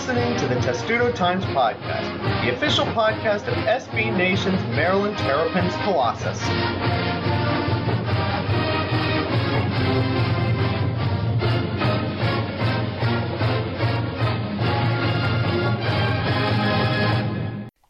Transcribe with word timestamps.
listening 0.00 0.34
to 0.38 0.48
the 0.48 0.58
Testudo 0.62 1.12
Times 1.12 1.44
Podcast, 1.44 2.42
the 2.42 2.56
official 2.56 2.86
podcast 2.86 3.46
of 3.46 3.54
SB 3.66 4.16
Nation's 4.16 4.62
Maryland 4.74 5.18
Terrapins 5.18 5.74
Colossus. 5.84 6.40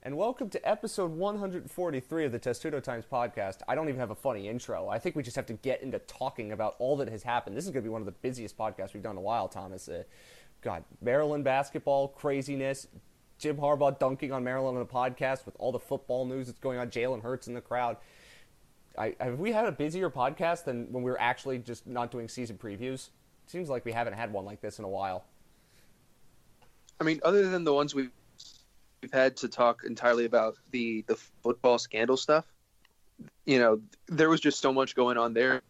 And 0.02 0.18
welcome 0.18 0.50
to 0.50 0.68
episode 0.68 1.12
143 1.12 2.24
of 2.24 2.32
the 2.32 2.40
Testudo 2.40 2.80
Times 2.80 3.04
podcast. 3.10 3.58
I 3.68 3.76
don't 3.76 3.88
even 3.88 4.00
have 4.00 4.10
a 4.10 4.16
funny 4.16 4.48
intro. 4.48 4.88
I 4.88 4.98
think 4.98 5.14
we 5.14 5.22
just 5.22 5.36
have 5.36 5.46
to 5.46 5.52
get 5.52 5.80
into 5.80 6.00
talking 6.00 6.50
about 6.50 6.74
all 6.80 6.96
that 6.96 7.08
has 7.08 7.22
happened. 7.22 7.56
This 7.56 7.66
is 7.66 7.70
going 7.70 7.84
to 7.84 7.88
be 7.88 7.92
one 7.92 8.02
of 8.02 8.06
the 8.06 8.12
busiest 8.20 8.58
podcasts 8.58 8.94
we've 8.94 9.02
done 9.04 9.12
in 9.12 9.18
a 9.18 9.20
while, 9.20 9.46
Thomas. 9.46 9.88
Uh, 9.88 10.02
God, 10.62 10.84
Maryland 11.00 11.44
basketball 11.44 12.08
craziness, 12.08 12.86
Jim 13.38 13.56
Harbaugh 13.56 13.98
dunking 13.98 14.32
on 14.32 14.44
Maryland 14.44 14.76
on 14.76 14.82
a 14.82 14.86
podcast 14.86 15.46
with 15.46 15.56
all 15.58 15.72
the 15.72 15.78
football 15.78 16.26
news 16.26 16.46
that's 16.46 16.58
going 16.58 16.78
on, 16.78 16.90
Jalen 16.90 17.22
Hurts 17.22 17.48
in 17.48 17.54
the 17.54 17.60
crowd. 17.60 17.96
I, 18.98 19.16
have 19.20 19.38
we 19.38 19.52
had 19.52 19.66
a 19.66 19.72
busier 19.72 20.10
podcast 20.10 20.64
than 20.64 20.92
when 20.92 21.02
we 21.02 21.10
were 21.10 21.20
actually 21.20 21.58
just 21.58 21.86
not 21.86 22.10
doing 22.10 22.28
season 22.28 22.58
previews? 22.58 23.08
Seems 23.46 23.68
like 23.68 23.84
we 23.84 23.92
haven't 23.92 24.12
had 24.12 24.32
one 24.32 24.44
like 24.44 24.60
this 24.60 24.78
in 24.78 24.84
a 24.84 24.88
while. 24.88 25.24
I 27.00 27.04
mean, 27.04 27.20
other 27.24 27.48
than 27.48 27.64
the 27.64 27.72
ones 27.72 27.94
we've 27.94 28.10
we've 29.00 29.12
had 29.12 29.36
to 29.38 29.48
talk 29.48 29.82
entirely 29.86 30.26
about 30.26 30.56
the 30.70 31.02
the 31.06 31.16
football 31.42 31.78
scandal 31.78 32.16
stuff. 32.16 32.44
You 33.46 33.58
know, 33.58 33.80
there 34.08 34.28
was 34.28 34.40
just 34.40 34.60
so 34.60 34.72
much 34.72 34.94
going 34.94 35.16
on 35.16 35.32
there, 35.32 35.62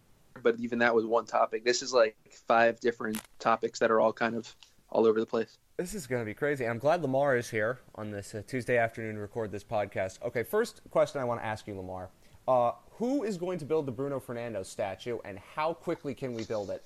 but 0.42 0.58
even 0.58 0.80
that 0.80 0.94
was 0.94 1.04
one 1.04 1.26
topic. 1.26 1.64
This 1.64 1.82
is 1.82 1.92
like 1.92 2.16
five 2.48 2.80
different 2.80 3.20
topics 3.38 3.78
that 3.78 3.90
are 3.90 4.00
all 4.00 4.12
kind 4.12 4.34
of 4.34 4.54
all 4.90 5.06
over 5.06 5.20
the 5.20 5.26
place. 5.26 5.58
This 5.76 5.94
is 5.94 6.06
going 6.06 6.20
to 6.20 6.26
be 6.26 6.34
crazy. 6.34 6.66
I'm 6.66 6.78
glad 6.78 7.02
Lamar 7.02 7.36
is 7.36 7.48
here 7.48 7.80
on 7.94 8.10
this 8.10 8.34
uh, 8.34 8.42
Tuesday 8.46 8.76
afternoon 8.76 9.14
to 9.14 9.20
record 9.20 9.50
this 9.50 9.64
podcast. 9.64 10.22
Okay, 10.22 10.42
first 10.42 10.82
question 10.90 11.20
I 11.20 11.24
want 11.24 11.40
to 11.40 11.46
ask 11.46 11.66
you, 11.66 11.74
Lamar. 11.74 12.10
Uh, 12.46 12.72
who 12.98 13.22
is 13.22 13.38
going 13.38 13.58
to 13.58 13.64
build 13.64 13.86
the 13.86 13.92
Bruno 13.92 14.20
Fernando 14.20 14.62
statue, 14.62 15.18
and 15.24 15.38
how 15.38 15.72
quickly 15.72 16.14
can 16.14 16.34
we 16.34 16.44
build 16.44 16.70
it? 16.70 16.84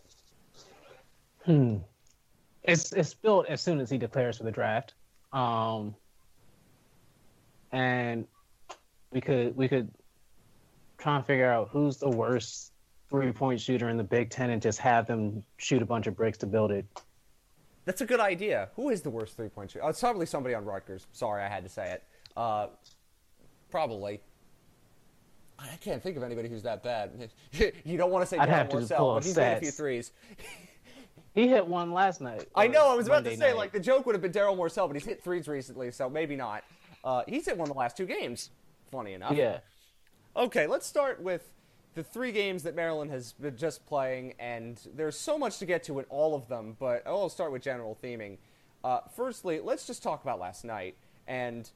Hmm. 1.45 1.79
It's 2.63 2.93
it's 2.93 3.15
built 3.15 3.47
as 3.47 3.61
soon 3.61 3.81
as 3.81 3.91
he 3.91 3.99
declares 3.99 4.39
for 4.39 4.45
the 4.45 4.51
draft. 4.51 4.95
Um, 5.33 5.95
and 7.73 8.27
we 9.11 9.21
could 9.21 9.57
we 9.57 9.69
could 9.69 9.91
try 10.99 11.17
and 11.17 11.27
figure 11.27 11.51
out 11.51 11.69
who's 11.71 11.99
the 11.99 12.09
worst 12.09 12.73
three 13.11 13.33
point 13.33 13.61
shooter 13.61 13.89
in 13.89 13.97
the 13.97 14.05
Big 14.05 14.31
Ten 14.31 14.51
and 14.51 14.63
just 14.63 14.79
have 14.79 15.07
them 15.07 15.43
shoot 15.57 15.83
a 15.83 15.87
bunch 15.87 16.07
of 16.07 16.17
bricks 16.17 16.39
to 16.39 16.47
build 16.47 16.71
it. 16.71 16.87
That's 17.85 18.01
a 18.01 18.07
good 18.07 18.21
idea. 18.21 18.71
Who 18.77 18.91
is 18.91 19.03
the 19.03 19.11
worst 19.11 19.37
three 19.37 19.49
point 19.49 19.71
shooter? 19.71 19.85
Oh, 19.85 19.89
it's 19.89 20.01
probably 20.01 20.27
somebody 20.27 20.55
on 20.55 20.65
Rutgers. 20.65 21.07
Sorry, 21.13 21.43
I 21.43 21.49
had 21.49 21.65
to 21.65 21.71
say 21.71 21.93
it. 21.93 22.03
Uh, 22.37 22.69
probably. 23.71 24.21
I 25.59 25.77
can't 25.81 26.03
think 26.03 26.17
of 26.17 26.23
anybody 26.23 26.49
who's 26.49 26.63
that 26.63 26.83
bad. 26.83 27.31
you 27.85 27.97
don't 27.97 28.11
want 28.11 28.23
to 28.23 28.27
say 28.27 28.39
I'd 28.39 28.49
have 28.49 28.69
to 28.71 28.79
just 28.79 28.93
pull 28.93 29.15
but 29.15 29.25
he's 29.25 29.37
made 29.37 29.57
a 29.57 29.61
few 29.61 29.71
threes. 29.71 30.13
he 31.35 31.49
hit 31.49 31.67
one 31.67 31.93
last 31.93 32.21
night. 32.21 32.49
I 32.55 32.67
know. 32.67 32.91
I 32.91 32.95
was 32.95 33.07
about 33.07 33.25
Monday 33.25 33.31
to 33.31 33.37
say 33.37 33.49
night. 33.49 33.57
like 33.57 33.73
the 33.73 33.81
joke 33.81 34.07
would 34.07 34.15
have 34.15 34.23
been 34.23 34.33
Darryl 34.33 34.57
Morsell, 34.57 34.89
but 34.89 34.97
he's 34.97 35.05
hit 35.05 35.23
threes 35.23 35.47
recently, 35.47 35.91
so 35.93 36.11
maybe 36.11 36.37
not. 36.37 36.65
Uh, 37.05 37.23
he's 37.29 37.47
hit 37.47 37.57
one 37.57 37.69
of 37.69 37.75
the 37.75 37.79
last 37.79 37.97
two 37.97 38.07
games. 38.07 38.51
Funny 38.91 39.13
enough. 39.13 39.33
yeah. 39.33 39.59
Okay, 40.37 40.67
let's 40.67 40.87
start 40.87 41.23
with 41.23 41.49
the 41.95 42.03
three 42.03 42.33
games 42.33 42.65
that 42.65 42.75
Maryland 42.75 43.11
has 43.11 43.33
been 43.33 43.57
just 43.57 43.87
playing, 43.87 44.35
and 44.39 44.81
there's 44.95 45.19
so 45.19 45.39
much 45.39 45.59
to 45.59 45.67
get 45.67 45.85
to 45.85 45.99
in 46.01 46.05
all 46.07 46.35
of 46.35 46.49
them, 46.49 46.77
but 46.79 47.03
I'll 47.07 47.29
start 47.29 47.53
with 47.53 47.63
general 47.63 47.97
theming. 48.03 48.39
Uh, 48.83 49.01
firstly, 49.17 49.61
let's 49.63 49.87
just 49.87 50.03
talk 50.03 50.23
about 50.23 50.41
last 50.41 50.65
night. 50.65 50.97
And 51.27 51.71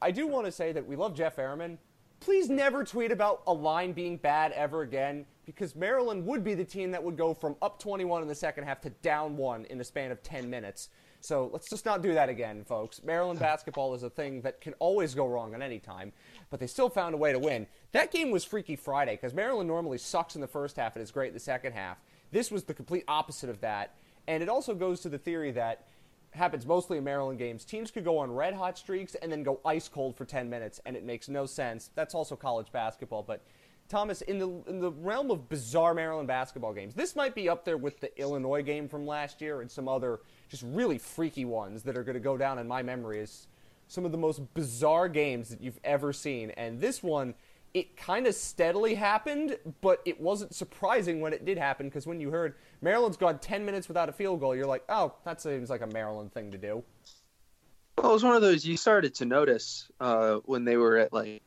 I 0.00 0.10
do 0.10 0.26
want 0.26 0.46
to 0.46 0.52
say 0.52 0.72
that 0.72 0.86
we 0.86 0.96
love 0.96 1.14
Jeff 1.14 1.36
Ermann. 1.36 1.78
Please 2.20 2.48
never 2.48 2.84
tweet 2.84 3.10
about 3.10 3.42
a 3.46 3.52
line 3.52 3.92
being 3.92 4.16
bad 4.16 4.52
ever 4.52 4.82
again, 4.82 5.26
because 5.44 5.74
Maryland 5.74 6.24
would 6.26 6.44
be 6.44 6.54
the 6.54 6.64
team 6.64 6.92
that 6.92 7.02
would 7.02 7.16
go 7.16 7.34
from 7.34 7.56
up 7.60 7.78
21 7.78 8.22
in 8.22 8.28
the 8.28 8.34
second 8.34 8.64
half 8.64 8.80
to 8.82 8.90
down 9.02 9.36
one 9.36 9.64
in 9.66 9.78
the 9.78 9.84
span 9.84 10.10
of 10.10 10.22
10 10.22 10.48
minutes. 10.48 10.88
So 11.24 11.48
let's 11.54 11.70
just 11.70 11.86
not 11.86 12.02
do 12.02 12.12
that 12.12 12.28
again, 12.28 12.64
folks. 12.64 13.02
Maryland 13.02 13.40
basketball 13.50 13.94
is 13.94 14.02
a 14.02 14.10
thing 14.10 14.42
that 14.42 14.60
can 14.60 14.74
always 14.74 15.14
go 15.14 15.26
wrong 15.26 15.54
at 15.54 15.62
any 15.62 15.78
time, 15.78 16.12
but 16.50 16.60
they 16.60 16.66
still 16.66 16.90
found 16.90 17.14
a 17.14 17.16
way 17.16 17.32
to 17.32 17.38
win. 17.38 17.66
That 17.92 18.12
game 18.12 18.30
was 18.30 18.44
Freaky 18.44 18.76
Friday 18.76 19.14
because 19.14 19.32
Maryland 19.32 19.66
normally 19.66 19.96
sucks 19.96 20.34
in 20.34 20.42
the 20.42 20.46
first 20.46 20.76
half 20.76 20.96
and 20.96 21.02
is 21.02 21.10
great 21.10 21.28
in 21.28 21.34
the 21.34 21.40
second 21.40 21.72
half. 21.72 21.96
This 22.30 22.50
was 22.50 22.64
the 22.64 22.74
complete 22.74 23.04
opposite 23.08 23.48
of 23.48 23.62
that. 23.62 23.94
And 24.26 24.42
it 24.42 24.50
also 24.50 24.74
goes 24.74 25.00
to 25.00 25.08
the 25.08 25.16
theory 25.16 25.50
that 25.52 25.86
happens 26.32 26.66
mostly 26.66 26.98
in 26.98 27.04
Maryland 27.04 27.38
games. 27.38 27.64
Teams 27.64 27.90
could 27.90 28.04
go 28.04 28.18
on 28.18 28.30
red 28.30 28.52
hot 28.52 28.76
streaks 28.76 29.14
and 29.14 29.32
then 29.32 29.42
go 29.42 29.60
ice 29.64 29.88
cold 29.88 30.16
for 30.16 30.26
10 30.26 30.50
minutes, 30.50 30.78
and 30.84 30.94
it 30.94 31.04
makes 31.04 31.30
no 31.30 31.46
sense. 31.46 31.88
That's 31.94 32.14
also 32.14 32.36
college 32.36 32.70
basketball. 32.70 33.22
But 33.22 33.40
Thomas, 33.88 34.20
in 34.22 34.38
the 34.38 34.48
in 34.66 34.80
the 34.80 34.90
realm 34.90 35.30
of 35.30 35.48
bizarre 35.48 35.94
Maryland 35.94 36.28
basketball 36.28 36.72
games, 36.72 36.94
this 36.94 37.16
might 37.16 37.34
be 37.34 37.48
up 37.48 37.64
there 37.64 37.76
with 37.76 38.00
the 38.00 38.18
Illinois 38.20 38.62
game 38.62 38.88
from 38.88 39.06
last 39.06 39.40
year 39.40 39.60
and 39.60 39.70
some 39.70 39.88
other 39.88 40.20
just 40.48 40.62
really 40.66 40.98
freaky 40.98 41.44
ones 41.44 41.82
that 41.82 41.96
are 41.96 42.04
going 42.04 42.14
to 42.14 42.20
go 42.20 42.36
down 42.36 42.58
in 42.58 42.68
my 42.68 42.82
memory 42.82 43.20
as 43.20 43.46
some 43.88 44.04
of 44.04 44.12
the 44.12 44.18
most 44.18 44.54
bizarre 44.54 45.08
games 45.08 45.48
that 45.48 45.60
you've 45.60 45.80
ever 45.84 46.12
seen. 46.12 46.50
And 46.50 46.80
this 46.80 47.02
one, 47.02 47.34
it 47.74 47.96
kind 47.96 48.26
of 48.26 48.34
steadily 48.34 48.94
happened, 48.94 49.58
but 49.80 50.00
it 50.04 50.20
wasn't 50.20 50.54
surprising 50.54 51.20
when 51.20 51.32
it 51.32 51.44
did 51.44 51.58
happen 51.58 51.88
because 51.88 52.06
when 52.06 52.20
you 52.20 52.30
heard 52.30 52.54
Maryland's 52.80 53.16
gone 53.16 53.38
10 53.38 53.64
minutes 53.64 53.88
without 53.88 54.08
a 54.08 54.12
field 54.12 54.40
goal, 54.40 54.54
you're 54.54 54.66
like, 54.66 54.84
oh, 54.88 55.14
that 55.24 55.40
seems 55.40 55.70
like 55.70 55.82
a 55.82 55.86
Maryland 55.86 56.32
thing 56.32 56.52
to 56.52 56.58
do. 56.58 56.84
Well, 57.98 58.10
it 58.10 58.14
was 58.14 58.24
one 58.24 58.36
of 58.36 58.42
those 58.42 58.64
you 58.64 58.76
started 58.76 59.14
to 59.16 59.24
notice 59.24 59.88
uh, 60.00 60.36
when 60.44 60.64
they 60.64 60.76
were 60.76 60.98
at 60.98 61.12
like 61.12 61.42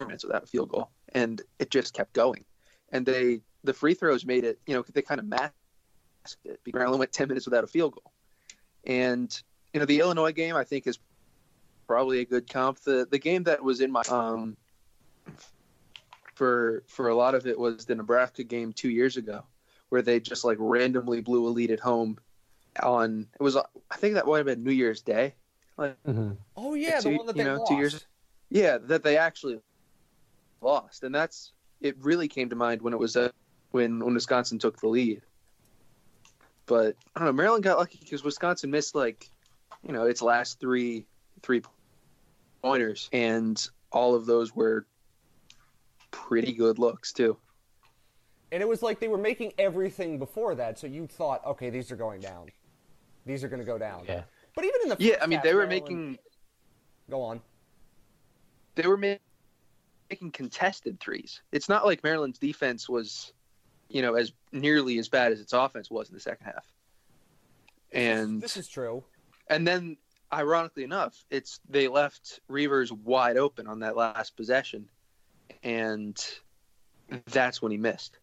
minutes 0.00 0.24
without 0.24 0.42
a 0.42 0.46
field 0.46 0.68
goal, 0.70 0.90
and 1.14 1.40
it 1.58 1.70
just 1.70 1.94
kept 1.94 2.12
going. 2.12 2.44
And 2.90 3.06
they 3.06 3.40
the 3.64 3.72
free 3.72 3.94
throws 3.94 4.24
made 4.24 4.44
it. 4.44 4.58
You 4.66 4.74
know, 4.74 4.84
they 4.92 5.02
kind 5.02 5.20
of 5.20 5.26
masked 5.26 5.54
it. 6.44 6.60
because 6.64 6.78
Maryland 6.78 6.98
went 6.98 7.12
ten 7.12 7.28
minutes 7.28 7.46
without 7.46 7.64
a 7.64 7.66
field 7.66 7.94
goal, 7.94 8.12
and 8.84 9.40
you 9.72 9.80
know 9.80 9.86
the 9.86 10.00
Illinois 10.00 10.32
game 10.32 10.56
I 10.56 10.64
think 10.64 10.86
is 10.86 10.98
probably 11.86 12.20
a 12.20 12.24
good 12.24 12.48
comp. 12.52 12.80
The 12.80 13.06
the 13.10 13.18
game 13.18 13.44
that 13.44 13.62
was 13.62 13.80
in 13.80 13.90
my 13.92 14.02
um 14.08 14.56
for 16.34 16.82
for 16.86 17.08
a 17.08 17.14
lot 17.14 17.34
of 17.34 17.46
it 17.46 17.58
was 17.58 17.86
the 17.86 17.94
Nebraska 17.94 18.44
game 18.44 18.72
two 18.72 18.90
years 18.90 19.16
ago, 19.16 19.44
where 19.88 20.02
they 20.02 20.20
just 20.20 20.44
like 20.44 20.58
randomly 20.60 21.20
blew 21.20 21.46
a 21.46 21.50
lead 21.50 21.70
at 21.70 21.80
home. 21.80 22.18
On 22.82 23.26
it 23.38 23.42
was 23.42 23.56
I 23.56 23.96
think 23.96 24.14
that 24.14 24.26
might 24.26 24.36
have 24.38 24.46
been 24.46 24.62
New 24.62 24.72
Year's 24.72 25.00
Day. 25.00 25.34
Like 25.78 25.96
Oh, 26.56 26.74
yeah, 26.74 27.00
the 27.00 27.16
one 27.16 27.26
that 27.26 27.36
you 27.36 27.42
they 27.44 27.48
know, 27.48 27.56
lost. 27.58 27.70
two 27.70 27.76
years- 27.76 28.06
yeah, 28.50 28.78
that 28.78 29.02
they 29.02 29.16
actually 29.16 29.60
lost, 30.60 31.02
and 31.02 31.14
that's 31.14 31.52
it. 31.80 31.96
Really 32.00 32.28
came 32.28 32.48
to 32.50 32.56
mind 32.56 32.82
when 32.82 32.92
it 32.92 32.98
was 32.98 33.16
uh, 33.16 33.30
when 33.72 34.04
when 34.04 34.14
Wisconsin 34.14 34.58
took 34.58 34.78
the 34.80 34.88
lead. 34.88 35.22
But 36.66 36.96
I 37.14 37.20
don't 37.20 37.26
know. 37.26 37.32
Maryland 37.32 37.64
got 37.64 37.78
lucky 37.78 37.98
because 38.00 38.24
Wisconsin 38.24 38.70
missed 38.70 38.94
like, 38.94 39.30
you 39.86 39.92
know, 39.92 40.04
its 40.04 40.20
last 40.22 40.58
three 40.60 41.06
three 41.42 41.62
pointers, 42.62 43.08
and 43.12 43.68
all 43.92 44.14
of 44.14 44.26
those 44.26 44.54
were 44.54 44.86
pretty 46.10 46.52
good 46.52 46.78
looks 46.78 47.12
too. 47.12 47.36
And 48.52 48.62
it 48.62 48.68
was 48.68 48.82
like 48.82 49.00
they 49.00 49.08
were 49.08 49.18
making 49.18 49.52
everything 49.58 50.18
before 50.18 50.54
that, 50.54 50.78
so 50.78 50.86
you 50.86 51.06
thought, 51.06 51.44
okay, 51.44 51.68
these 51.70 51.90
are 51.92 51.96
going 51.96 52.20
down. 52.20 52.48
These 53.26 53.42
are 53.44 53.48
going 53.48 53.60
to 53.60 53.66
go 53.66 53.76
down. 53.78 54.04
Yeah. 54.06 54.22
But 54.54 54.64
even 54.64 54.80
in 54.84 54.88
the 54.90 54.96
Yeah, 54.98 55.16
I 55.20 55.26
mean 55.26 55.40
they 55.42 55.52
were 55.54 55.66
Maryland- 55.66 55.84
making 55.88 56.18
Go 57.10 57.22
on. 57.22 57.40
they 58.74 58.86
were 58.88 58.96
making 58.96 60.32
contested 60.32 60.98
threes. 60.98 61.42
It's 61.52 61.68
not 61.68 61.84
like 61.84 62.02
Maryland's 62.02 62.38
defense 62.38 62.88
was, 62.88 63.32
you 63.88 64.02
know, 64.02 64.14
as 64.14 64.32
nearly 64.52 64.98
as 64.98 65.08
bad 65.08 65.32
as 65.32 65.40
its 65.40 65.52
offense 65.52 65.90
was 65.90 66.08
in 66.08 66.14
the 66.14 66.20
second 66.20 66.46
half. 66.46 66.64
And 67.92 68.40
this 68.42 68.56
is 68.56 68.68
true. 68.68 69.04
and 69.48 69.66
then 69.66 69.96
ironically 70.32 70.82
enough, 70.84 71.24
it's 71.30 71.60
they 71.68 71.88
left 71.88 72.40
Reuvers 72.48 72.92
wide 72.92 73.36
open 73.36 73.66
on 73.66 73.80
that 73.80 73.96
last 73.96 74.36
possession, 74.36 74.88
and 75.62 76.16
that's 77.26 77.62
when 77.62 77.70
he 77.72 77.78
missed. 77.78 78.18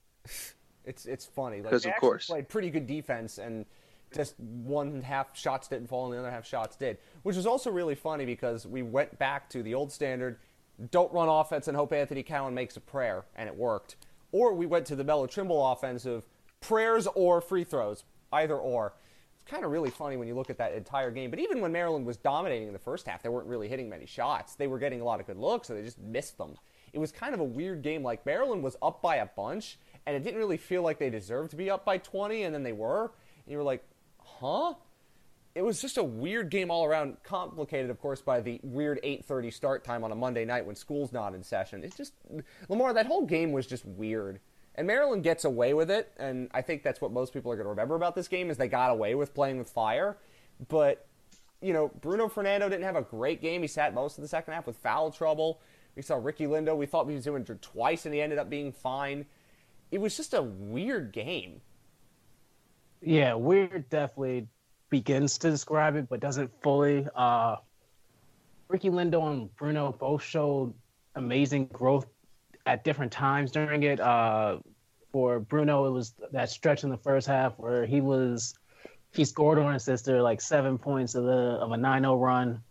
It's 0.86 1.06
it's 1.06 1.26
funny. 1.26 1.62
Like, 1.62 1.72
'Cause 1.72 1.84
they 1.84 1.92
of 1.92 1.96
course. 1.98 2.28
played 2.28 2.50
pretty 2.50 2.70
good 2.70 2.86
defense, 2.88 3.38
and 3.38 3.66
just 4.14 4.38
one 4.40 5.02
half 5.02 5.36
shots 5.36 5.70
didn't 5.70 5.88
fall, 5.88 6.06
and 6.06 6.14
the 6.14 6.20
other 6.20 6.30
half 6.30 6.46
shots 6.46 6.76
did. 6.76 6.98
Which 7.24 7.36
was 7.38 7.48
also 7.48 7.72
really 7.72 7.96
funny 7.96 8.26
because 8.26 8.68
we 8.68 8.82
went 8.84 9.18
back 9.18 9.50
to 9.52 9.64
the 9.64 9.74
old 9.74 9.92
standard: 9.94 10.38
don't 10.92 11.12
run 11.14 11.30
offense 11.30 11.70
and 11.70 11.78
hope 11.78 11.94
Anthony 11.94 12.22
Cowan 12.22 12.54
makes 12.54 12.76
a 12.76 12.82
prayer, 12.82 13.24
and 13.36 13.48
it 13.48 13.56
worked. 13.56 13.96
Or 14.34 14.54
we 14.54 14.66
went 14.66 14.86
to 14.88 14.98
the 14.98 15.06
Melo 15.06 15.28
Trimble 15.28 15.72
offensive: 15.72 16.24
prayers 16.60 17.08
or 17.16 17.40
free 17.40 17.64
throws, 17.64 18.04
either 18.34 18.58
or. 18.58 18.96
It's 19.34 19.50
kind 19.50 19.64
of 19.64 19.72
really 19.72 19.90
funny 19.90 20.18
when 20.18 20.28
you 20.28 20.36
look 20.36 20.50
at 20.50 20.58
that 20.58 20.74
entire 20.74 21.12
game. 21.12 21.30
But 21.30 21.40
even 21.40 21.62
when 21.62 21.72
Maryland 21.72 22.06
was 22.06 22.18
dominating 22.18 22.68
in 22.68 22.74
the 22.74 22.80
first 22.80 23.08
half, 23.08 23.24
they 23.24 23.30
weren't 23.30 23.48
really 23.48 23.68
hitting 23.68 23.90
many 23.90 24.06
shots. 24.06 24.56
They 24.56 24.68
were 24.68 24.80
getting 24.80 25.02
a 25.02 25.04
lot 25.04 25.20
of 25.20 25.28
good 25.28 25.38
looks, 25.38 25.68
so 25.68 25.76
they 25.76 25.82
just 25.82 26.00
missed 26.00 26.38
them. 26.38 26.56
It 26.94 27.00
was 27.00 27.12
kind 27.12 27.34
of 27.34 27.40
a 27.40 27.44
weird 27.46 27.82
game. 27.82 28.04
Like 28.04 28.26
Maryland 28.26 28.64
was 28.64 28.76
up 28.82 29.02
by 29.02 29.18
a 29.18 29.26
bunch, 29.26 29.80
and 30.06 30.16
it 30.16 30.24
didn't 30.24 30.40
really 30.40 30.58
feel 30.58 30.82
like 30.82 31.00
they 31.00 31.10
deserved 31.10 31.52
to 31.52 31.56
be 31.56 31.70
up 31.70 31.86
by 31.86 31.98
20, 31.98 32.44
and 32.44 32.54
then 32.54 32.64
they 32.64 32.74
were. 32.74 33.12
And 33.46 33.52
you 33.52 33.58
were 33.58 33.64
like, 33.64 33.84
huh? 34.20 34.74
It 35.56 35.62
was 35.64 35.80
just 35.80 35.98
a 35.98 36.04
weird 36.04 36.50
game 36.50 36.72
all 36.72 36.84
around, 36.84 37.18
complicated, 37.24 37.92
of 37.92 38.00
course, 38.00 38.22
by 38.22 38.42
the 38.42 38.60
weird 38.64 39.00
8:30 39.04 39.52
start 39.54 39.84
time 39.84 40.04
on 40.04 40.12
a 40.12 40.16
Monday 40.16 40.46
night 40.46 40.66
when 40.66 40.76
school's 40.76 41.12
not 41.12 41.36
in 41.36 41.44
session. 41.44 41.84
It's 41.84 41.96
just 41.96 42.14
Lamar. 42.70 42.94
That 42.94 43.06
whole 43.06 43.26
game 43.26 43.52
was 43.52 43.68
just 43.68 43.86
weird, 43.86 44.40
and 44.76 44.88
Maryland 44.88 45.24
gets 45.24 45.46
away 45.46 45.76
with 45.76 45.92
it. 45.92 46.12
And 46.18 46.50
I 46.54 46.62
think 46.64 46.82
that's 46.82 47.02
what 47.02 47.12
most 47.12 47.34
people 47.34 47.52
are 47.52 47.56
going 47.56 47.66
to 47.66 47.70
remember 47.70 47.96
about 47.96 48.16
this 48.16 48.28
game 48.28 48.50
is 48.50 48.58
they 48.58 48.68
got 48.68 48.90
away 48.90 49.14
with 49.14 49.36
playing 49.36 49.60
with 49.60 49.70
fire. 49.70 50.18
But 50.70 51.08
you 51.62 51.72
know, 51.72 51.92
Bruno 52.02 52.28
Fernando 52.28 52.68
didn't 52.68 52.84
have 52.84 52.96
a 52.96 53.02
great 53.02 53.42
game. 53.42 53.62
He 53.62 53.68
sat 53.68 53.94
most 53.94 54.18
of 54.18 54.22
the 54.22 54.28
second 54.28 54.54
half 54.54 54.68
with 54.68 54.76
foul 54.78 55.12
trouble. 55.12 55.62
We 55.96 56.02
saw 56.02 56.16
Ricky 56.16 56.46
Lindo. 56.46 56.76
We 56.76 56.88
thought 56.88 57.08
he 57.08 57.16
was 57.16 57.28
injured 57.28 57.62
twice, 57.62 58.06
and 58.06 58.14
he 58.14 58.22
ended 58.22 58.40
up 58.40 58.50
being 58.50 58.72
fine. 58.72 59.28
It 59.92 60.02
was 60.02 60.18
just 60.18 60.34
a 60.34 60.42
weird 60.42 61.14
game. 61.14 61.62
Yeah, 63.02 63.36
weird 63.36 63.90
definitely 63.90 64.48
begins 64.94 65.40
to 65.40 65.50
describe 65.50 65.96
it, 65.96 66.08
but 66.08 66.20
doesn't 66.20 66.52
fully. 66.62 67.08
Uh, 67.16 67.56
Ricky 68.68 68.92
Lindo 68.92 69.28
and 69.32 69.54
Bruno 69.56 69.92
both 69.92 70.22
showed 70.22 70.72
amazing 71.16 71.66
growth 71.74 72.06
at 72.68 72.84
different 72.84 73.12
times 73.12 73.50
during 73.50 73.82
it. 73.82 74.00
Uh, 74.00 74.60
for 75.12 75.40
Bruno, 75.40 75.88
it 75.88 75.90
was 75.90 76.14
that 76.32 76.52
stretch 76.52 76.84
in 76.84 76.92
the 76.92 76.98
first 76.98 77.26
half 77.26 77.58
where 77.58 77.88
he 77.88 78.02
was 78.02 78.54
he 79.12 79.26
scored 79.26 79.58
on 79.58 79.74
his 79.74 79.84
sister 79.84 80.22
like 80.22 80.40
seven 80.40 80.78
points 80.78 81.16
of 81.16 81.24
the 81.24 81.58
of 81.64 81.72
a 81.72 81.76
9-0 81.76 82.22
run 82.22 82.62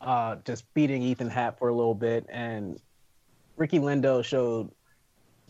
uh, 0.00 0.36
just 0.44 0.72
beating 0.72 1.02
Ethan 1.02 1.30
Happ 1.30 1.58
for 1.58 1.68
a 1.68 1.74
little 1.74 1.96
bit, 1.96 2.26
and 2.28 2.80
Ricky 3.56 3.80
Lindo 3.80 4.24
showed 4.24 4.70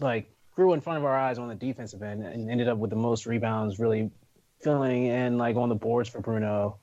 like 0.00 0.30
grew 0.54 0.72
in 0.72 0.80
front 0.80 0.98
of 0.98 1.04
our 1.04 1.16
eyes 1.16 1.38
on 1.38 1.48
the 1.48 1.54
defensive 1.54 2.02
end 2.02 2.24
and 2.24 2.50
ended 2.50 2.68
up 2.68 2.78
with 2.78 2.88
the 2.88 2.96
most 2.96 3.26
rebounds, 3.26 3.78
really 3.78 4.10
filling 4.60 5.06
in 5.06 5.38
like 5.38 5.56
on 5.56 5.68
the 5.68 5.74
boards 5.74 6.08
for 6.08 6.20
Bruno. 6.20 6.78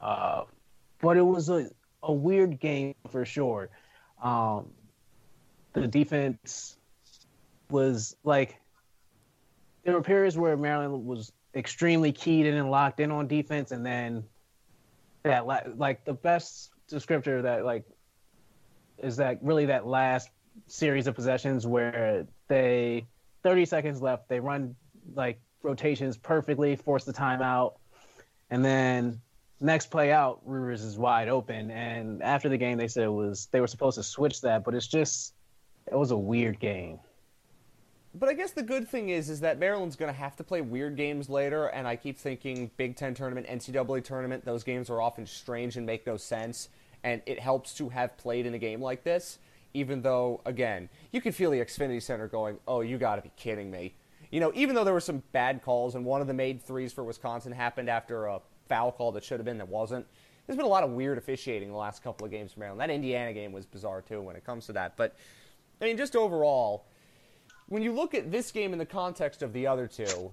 Uh, 0.00 0.44
but 1.00 1.16
it 1.16 1.22
was 1.22 1.48
a, 1.48 1.70
a 2.02 2.12
weird 2.12 2.60
game 2.60 2.94
for 3.10 3.24
sure. 3.24 3.70
Um, 4.22 4.70
the 5.72 5.86
defense 5.86 6.76
was 7.70 8.16
like 8.24 8.60
there 9.84 9.94
were 9.94 10.02
periods 10.02 10.36
where 10.36 10.56
Maryland 10.56 11.06
was 11.06 11.32
extremely 11.54 12.12
keyed 12.12 12.46
in 12.46 12.54
and 12.54 12.70
locked 12.70 13.00
in 13.00 13.10
on 13.10 13.26
defense, 13.26 13.72
and 13.72 13.84
then 13.84 14.24
that 15.22 15.46
like 15.46 16.04
the 16.04 16.14
best 16.14 16.70
descriptor 16.90 17.42
that 17.42 17.64
like 17.64 17.84
is 18.98 19.16
that 19.16 19.38
really 19.42 19.66
that 19.66 19.86
last 19.86 20.30
series 20.66 21.06
of 21.06 21.14
possessions 21.14 21.66
where 21.66 22.26
they 22.48 23.06
30 23.42 23.64
seconds 23.64 24.02
left 24.02 24.28
they 24.28 24.40
run 24.40 24.74
like 25.14 25.40
rotations 25.62 26.16
perfectly 26.16 26.76
force 26.76 27.04
the 27.04 27.12
timeout 27.12 27.74
and 28.50 28.64
then 28.64 29.20
next 29.60 29.86
play 29.86 30.12
out 30.12 30.40
Reuvers 30.44 30.82
is 30.82 30.98
wide 30.98 31.28
open 31.28 31.70
and 31.70 32.22
after 32.22 32.48
the 32.48 32.56
game 32.56 32.78
they 32.78 32.88
said 32.88 33.04
it 33.04 33.12
was 33.12 33.48
they 33.52 33.60
were 33.60 33.66
supposed 33.66 33.96
to 33.96 34.02
switch 34.02 34.40
that 34.40 34.64
but 34.64 34.74
it's 34.74 34.86
just 34.86 35.34
it 35.90 35.96
was 35.96 36.10
a 36.10 36.16
weird 36.16 36.58
game 36.58 36.98
but 38.12 38.28
I 38.28 38.32
guess 38.32 38.50
the 38.50 38.62
good 38.62 38.88
thing 38.88 39.10
is 39.10 39.30
is 39.30 39.40
that 39.40 39.58
Maryland's 39.58 39.94
going 39.94 40.12
to 40.12 40.18
have 40.18 40.34
to 40.36 40.42
play 40.42 40.62
weird 40.62 40.96
games 40.96 41.28
later, 41.28 41.66
and 41.66 41.86
I 41.86 41.94
keep 41.94 42.18
thinking 42.18 42.68
Big 42.76 42.96
Ten 42.96 43.14
tournament, 43.14 43.46
NCAA 43.46 44.02
tournament. 44.02 44.44
Those 44.44 44.64
games 44.64 44.90
are 44.90 45.00
often 45.00 45.26
strange 45.26 45.76
and 45.76 45.86
make 45.86 46.04
no 46.08 46.16
sense 46.16 46.70
and 47.02 47.22
it 47.26 47.38
helps 47.38 47.74
to 47.74 47.88
have 47.88 48.16
played 48.16 48.46
in 48.46 48.54
a 48.54 48.58
game 48.58 48.80
like 48.80 49.04
this. 49.04 49.38
Even 49.72 50.02
though, 50.02 50.40
again, 50.44 50.88
you 51.12 51.20
could 51.20 51.34
feel 51.34 51.50
the 51.50 51.58
Xfinity 51.58 52.02
Center 52.02 52.26
going, 52.26 52.58
"Oh, 52.66 52.80
you 52.80 52.98
got 52.98 53.16
to 53.16 53.22
be 53.22 53.30
kidding 53.36 53.70
me!" 53.70 53.94
You 54.30 54.40
know, 54.40 54.52
even 54.54 54.74
though 54.74 54.84
there 54.84 54.94
were 54.94 55.00
some 55.00 55.22
bad 55.32 55.62
calls, 55.62 55.94
and 55.94 56.04
one 56.04 56.20
of 56.20 56.26
the 56.26 56.34
made 56.34 56.62
threes 56.62 56.92
for 56.92 57.02
Wisconsin 57.02 57.52
happened 57.52 57.90
after 57.90 58.26
a 58.26 58.40
foul 58.68 58.92
call 58.92 59.12
that 59.12 59.24
should 59.24 59.38
have 59.38 59.44
been 59.44 59.58
that 59.58 59.68
wasn't. 59.68 60.06
There's 60.46 60.56
been 60.56 60.66
a 60.66 60.68
lot 60.68 60.84
of 60.84 60.90
weird 60.90 61.18
officiating 61.18 61.70
the 61.70 61.76
last 61.76 62.02
couple 62.02 62.24
of 62.24 62.30
games 62.30 62.52
for 62.52 62.60
Maryland. 62.60 62.80
That 62.80 62.90
Indiana 62.90 63.32
game 63.32 63.52
was 63.52 63.66
bizarre 63.66 64.02
too 64.02 64.20
when 64.20 64.36
it 64.36 64.44
comes 64.44 64.66
to 64.66 64.72
that. 64.72 64.96
But 64.96 65.16
I 65.80 65.84
mean, 65.84 65.96
just 65.96 66.16
overall, 66.16 66.86
when 67.68 67.82
you 67.82 67.92
look 67.92 68.14
at 68.14 68.30
this 68.30 68.50
game 68.50 68.72
in 68.72 68.78
the 68.78 68.86
context 68.86 69.42
of 69.42 69.52
the 69.52 69.66
other 69.66 69.86
two, 69.86 70.32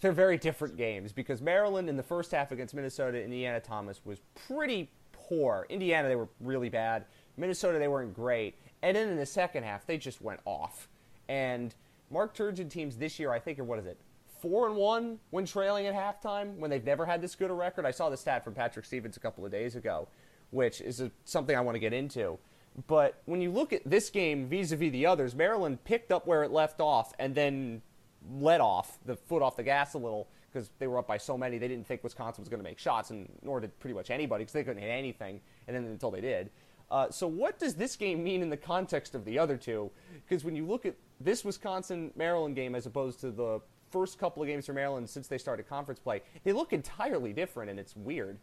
they're 0.00 0.12
very 0.12 0.36
different 0.36 0.76
games 0.76 1.12
because 1.12 1.40
Maryland 1.40 1.88
in 1.88 1.96
the 1.96 2.02
first 2.02 2.30
half 2.32 2.52
against 2.52 2.74
Minnesota, 2.74 3.22
Indiana 3.22 3.60
Thomas 3.60 4.00
was 4.04 4.20
pretty 4.34 4.90
poor. 5.12 5.66
Indiana, 5.70 6.08
they 6.08 6.16
were 6.16 6.28
really 6.40 6.68
bad. 6.68 7.06
Minnesota, 7.36 7.78
they 7.78 7.88
weren't 7.88 8.14
great. 8.14 8.58
And 8.82 8.96
then 8.96 9.08
in 9.08 9.16
the 9.16 9.26
second 9.26 9.64
half, 9.64 9.86
they 9.86 9.96
just 9.96 10.20
went 10.20 10.40
off. 10.44 10.88
And 11.28 11.74
Mark 12.14 12.36
Turgeon 12.36 12.70
teams 12.70 12.96
this 12.96 13.18
year, 13.18 13.32
I 13.32 13.40
think, 13.40 13.58
are 13.58 13.64
what 13.64 13.80
is 13.80 13.86
it? 13.86 13.98
Four 14.40 14.68
and 14.68 14.76
one 14.76 15.18
when 15.30 15.44
trailing 15.44 15.86
at 15.86 15.94
halftime, 15.94 16.54
when 16.58 16.70
they've 16.70 16.84
never 16.84 17.04
had 17.04 17.20
this 17.20 17.34
good 17.34 17.50
a 17.50 17.52
record. 17.52 17.84
I 17.84 17.90
saw 17.90 18.08
the 18.08 18.16
stat 18.16 18.44
from 18.44 18.54
Patrick 18.54 18.84
Stevens 18.84 19.16
a 19.16 19.20
couple 19.20 19.44
of 19.44 19.50
days 19.50 19.74
ago, 19.74 20.06
which 20.50 20.80
is 20.80 21.00
a, 21.00 21.10
something 21.24 21.56
I 21.56 21.60
want 21.60 21.74
to 21.74 21.80
get 21.80 21.92
into. 21.92 22.38
But 22.86 23.20
when 23.24 23.40
you 23.40 23.50
look 23.50 23.72
at 23.72 23.82
this 23.84 24.10
game 24.10 24.46
vis-a-vis 24.46 24.92
the 24.92 25.06
others, 25.06 25.34
Maryland 25.34 25.82
picked 25.82 26.12
up 26.12 26.24
where 26.24 26.44
it 26.44 26.52
left 26.52 26.80
off 26.80 27.12
and 27.18 27.34
then 27.34 27.82
let 28.30 28.60
off 28.60 29.00
the 29.04 29.16
foot 29.16 29.42
off 29.42 29.56
the 29.56 29.64
gas 29.64 29.94
a 29.94 29.98
little 29.98 30.28
because 30.52 30.70
they 30.78 30.86
were 30.86 30.98
up 30.98 31.08
by 31.08 31.16
so 31.16 31.36
many. 31.36 31.58
They 31.58 31.66
didn't 31.66 31.88
think 31.88 32.04
Wisconsin 32.04 32.42
was 32.42 32.48
going 32.48 32.60
to 32.60 32.68
make 32.68 32.78
shots, 32.78 33.10
and 33.10 33.28
nor 33.42 33.58
did 33.58 33.76
pretty 33.80 33.94
much 33.94 34.10
anybody 34.10 34.44
because 34.44 34.52
they 34.52 34.62
couldn't 34.62 34.82
hit 34.82 34.88
anything. 34.88 35.40
And 35.66 35.74
then 35.74 35.84
until 35.86 36.12
they 36.12 36.20
did. 36.20 36.50
Uh, 36.92 37.10
so 37.10 37.26
what 37.26 37.58
does 37.58 37.74
this 37.74 37.96
game 37.96 38.22
mean 38.22 38.40
in 38.40 38.50
the 38.50 38.56
context 38.56 39.16
of 39.16 39.24
the 39.24 39.36
other 39.36 39.56
two? 39.56 39.90
Because 40.28 40.44
when 40.44 40.54
you 40.54 40.64
look 40.64 40.86
at 40.86 40.94
this 41.20 41.44
Wisconsin 41.44 42.10
Maryland 42.16 42.56
game 42.56 42.74
as 42.74 42.86
opposed 42.86 43.20
to 43.20 43.30
the 43.30 43.60
first 43.90 44.18
couple 44.18 44.42
of 44.42 44.48
games 44.48 44.66
for 44.66 44.72
Maryland 44.72 45.08
since 45.08 45.28
they 45.28 45.38
started 45.38 45.68
conference 45.68 46.00
play, 46.00 46.22
they 46.42 46.52
look 46.52 46.72
entirely 46.72 47.32
different, 47.32 47.70
and 47.70 47.78
it's 47.78 47.94
weird. 47.96 48.38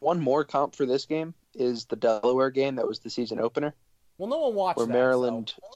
One 0.00 0.20
more 0.20 0.44
comp 0.44 0.74
for 0.76 0.86
this 0.86 1.06
game 1.06 1.34
is 1.54 1.86
the 1.86 1.96
Delaware 1.96 2.50
game 2.50 2.76
that 2.76 2.86
was 2.86 3.00
the 3.00 3.10
season 3.10 3.40
opener. 3.40 3.74
Well, 4.16 4.28
no 4.28 4.38
one 4.38 4.54
watched 4.54 4.78
where 4.78 4.86
that, 4.86 4.92
Maryland. 4.92 5.54
So. 5.56 5.68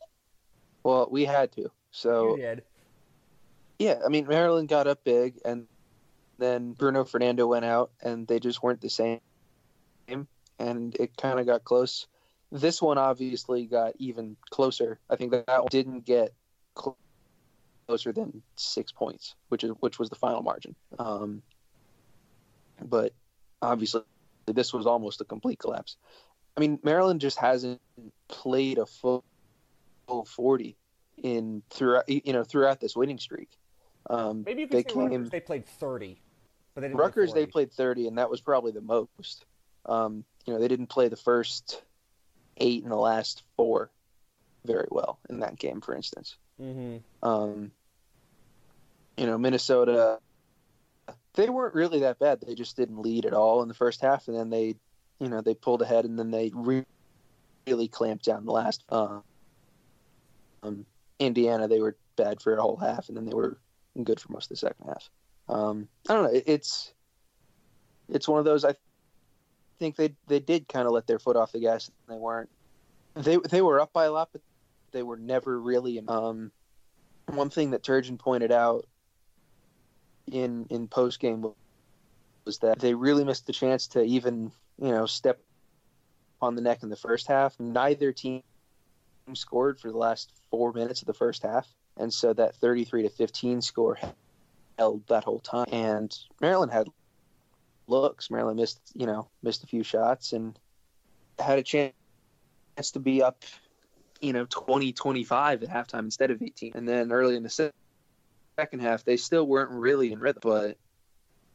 Well, 0.85 1.09
we 1.11 1.25
had 1.25 1.53
to. 1.53 1.71
So 1.91 2.37
yeah, 3.79 3.99
I 4.05 4.09
mean 4.09 4.27
Maryland 4.27 4.69
got 4.69 4.87
up 4.87 5.03
big, 5.05 5.41
and 5.45 5.67
then 6.39 6.73
Bruno 6.73 7.05
Fernando 7.05 7.47
went 7.47 7.65
out, 7.65 7.91
and 8.01 8.27
they 8.27 8.39
just 8.39 8.63
weren't 8.63 8.81
the 8.81 8.91
same, 8.91 9.21
and 10.59 10.97
it 10.99 11.17
kind 11.17 11.41
of 11.41 11.47
got 11.47 11.65
close. 11.65 12.07
This 12.53 12.83
one 12.83 12.99
obviously 12.99 13.65
got 13.65 13.95
even 13.97 14.37
closer. 14.51 15.01
I 15.09 15.17
think 15.17 15.33
that, 15.33 15.47
that 15.47 15.61
one 15.61 15.69
didn't 15.71 16.05
get 16.05 16.35
cl- 16.79 16.99
closer 17.87 18.13
than 18.13 18.43
six 18.57 18.93
points, 18.93 19.35
which 19.49 19.65
is 19.65 19.71
which 19.81 19.99
was 19.99 20.11
the 20.11 20.17
final 20.17 20.43
margin. 20.43 20.75
Um, 20.99 21.43
but 22.85 23.15
obviously, 23.63 24.03
this 24.45 24.75
was 24.75 24.87
almost 24.87 25.23
a 25.23 25.25
complete 25.25 25.59
collapse. 25.59 25.97
I 26.55 26.61
mean, 26.61 26.79
Maryland 26.83 27.23
just 27.23 27.39
hasn't 27.39 27.81
played 28.29 28.77
a 28.77 28.85
full, 28.85 29.25
full 30.07 30.27
forty 30.27 30.77
in 31.23 31.63
throughout 31.71 32.07
you 32.07 32.35
know 32.35 32.45
throughout 32.45 32.81
this 32.81 32.95
winning 32.95 33.19
streak. 33.19 33.49
Um, 34.11 34.43
Maybe 34.45 34.67
they 34.67 34.83
came, 34.83 34.99
Rutgers, 34.99 35.31
they 35.31 35.41
played 35.41 35.67
thirty, 35.67 36.21
but 36.75 36.83
they 36.83 36.89
Rutgers 36.91 37.33
play 37.33 37.41
they 37.41 37.47
played 37.47 37.73
thirty, 37.73 38.09
and 38.09 38.19
that 38.19 38.29
was 38.29 38.43
probably 38.43 38.73
the 38.73 38.83
most. 38.83 39.47
Um, 39.87 40.27
you 40.45 40.53
know, 40.53 40.61
they 40.61 40.69
didn't 40.69 40.89
play 40.89 41.09
the 41.09 41.17
first 41.17 41.83
eight 42.59 42.83
in 42.83 42.89
the 42.89 42.97
last 42.97 43.43
four 43.57 43.91
very 44.65 44.89
well 44.91 45.19
in 45.29 45.41
that 45.41 45.59
game, 45.59 45.81
for 45.81 45.95
instance. 45.95 46.37
Mm-hmm. 46.61 46.99
Um, 47.29 47.73
you 49.17 49.27
know, 49.27 49.39
Minnesota, 49.39 50.19
they 51.35 51.49
weren't 51.49 51.75
really 51.75 52.01
that 52.01 52.19
bad. 52.19 52.41
They 52.41 52.55
just 52.55 52.77
didn't 52.77 53.01
lead 53.01 53.27
at 53.27 53.35
all 53.35 53.63
in 53.63 53.69
the 53.69 53.75
first 53.75 54.01
half, 54.01 54.29
and 54.29 54.37
then 54.37 54.51
they, 54.51 54.77
you 55.19 55.29
know, 55.29 55.41
they 55.41 55.55
pulled 55.55 55.83
ahead, 55.83 56.05
and 56.05 56.19
then 56.19 56.31
they 56.31 56.51
re- 56.55 56.87
really 57.67 57.89
clamped 57.89 58.25
down 58.25 58.45
the 58.45 58.53
last. 58.53 58.85
Uh, 58.89 59.21
um, 60.63 60.87
Indiana, 61.19 61.69
they 61.69 61.81
were 61.81 61.97
bad 62.17 62.41
for 62.41 62.57
a 62.57 62.63
whole 62.63 62.77
half, 62.77 63.09
and 63.09 63.17
then 63.17 63.27
they 63.27 63.35
were 63.35 63.59
good 64.03 64.21
for 64.21 64.33
most 64.33 64.47
of 64.47 64.51
the 64.51 64.57
second 64.57 64.87
half. 64.87 65.11
Um, 65.49 65.89
I 66.09 66.15
don't 66.15 66.25
know. 66.25 66.39
It, 66.39 66.45
it's 66.47 66.93
it's 68.09 68.29
one 68.29 68.39
of 68.39 68.45
those. 68.45 68.65
I 68.65 68.75
think 69.83 69.97
they 69.97 70.15
they 70.29 70.39
did 70.39 70.69
kind 70.69 70.87
of 70.87 70.93
let 70.93 71.09
their 71.09 71.19
foot 71.19 71.37
off 71.37 71.51
the 71.51 71.59
gas. 71.59 71.91
They 72.09 72.15
weren't. 72.15 72.49
They 73.15 73.37
they 73.51 73.63
were 73.63 73.81
up 73.81 73.93
by 73.93 74.05
a 74.05 74.13
lot, 74.13 74.29
but 74.33 74.41
they 74.93 75.03
were 75.03 75.17
never 75.17 75.61
really. 75.61 76.01
Um, 76.07 76.53
one 77.27 77.51
thing 77.51 77.71
that 77.71 77.83
Turgeon 77.83 78.19
pointed 78.19 78.53
out 78.53 78.87
in 80.31 80.67
in 80.71 80.87
post 80.87 81.19
game 81.19 81.45
was 82.45 82.59
that 82.59 82.79
they 82.79 82.95
really 82.95 83.25
missed 83.25 83.47
the 83.47 83.53
chance 83.53 83.89
to 83.89 84.03
even 84.03 84.53
you 84.79 84.91
know 84.93 85.07
step 85.07 85.41
on 86.41 86.55
the 86.55 86.63
neck 86.63 86.85
in 86.85 86.89
the 86.89 86.97
first 86.97 87.27
half. 87.27 87.59
Neither 87.59 88.13
team 88.13 88.43
scored 89.35 89.81
for 89.81 89.91
the 89.91 89.99
last 89.99 90.33
four 90.49 90.73
minutes 90.73 91.01
of 91.01 91.07
the 91.07 91.15
first 91.15 91.43
half, 91.43 91.67
and 91.97 92.13
so 92.13 92.33
that 92.35 92.55
33 92.55 93.03
to 93.03 93.09
15 93.09 93.61
score 93.63 93.99
held 94.79 95.07
that 95.09 95.25
whole 95.25 95.41
time. 95.41 95.67
And 95.73 96.17
Maryland 96.41 96.71
had 96.71 96.87
looks. 97.87 98.31
Maryland 98.31 98.59
missed, 98.59 98.81
you 98.95 99.07
know, 99.07 99.29
missed 99.43 99.65
a 99.65 99.67
few 99.67 99.83
shots 99.83 100.33
and 100.33 100.59
had 101.39 101.59
a 101.59 101.63
chance 101.63 101.93
to 102.93 103.01
be 103.01 103.23
up, 103.23 103.45
you 104.21 104.33
know, 104.33 104.47
20, 104.49 104.93
25 104.93 105.63
at 105.63 105.69
halftime 105.69 106.01
instead 106.01 106.31
of 106.31 106.43
18. 106.43 106.73
And 106.75 106.89
then 106.89 107.13
early 107.13 107.37
in 107.37 107.43
the 107.43 107.73
second 108.59 108.81
half, 108.81 109.05
they 109.05 109.17
still 109.17 109.47
weren't 109.47 109.71
really 109.71 110.13
in 110.13 110.19
rhythm, 110.19 110.41
but 110.43 110.77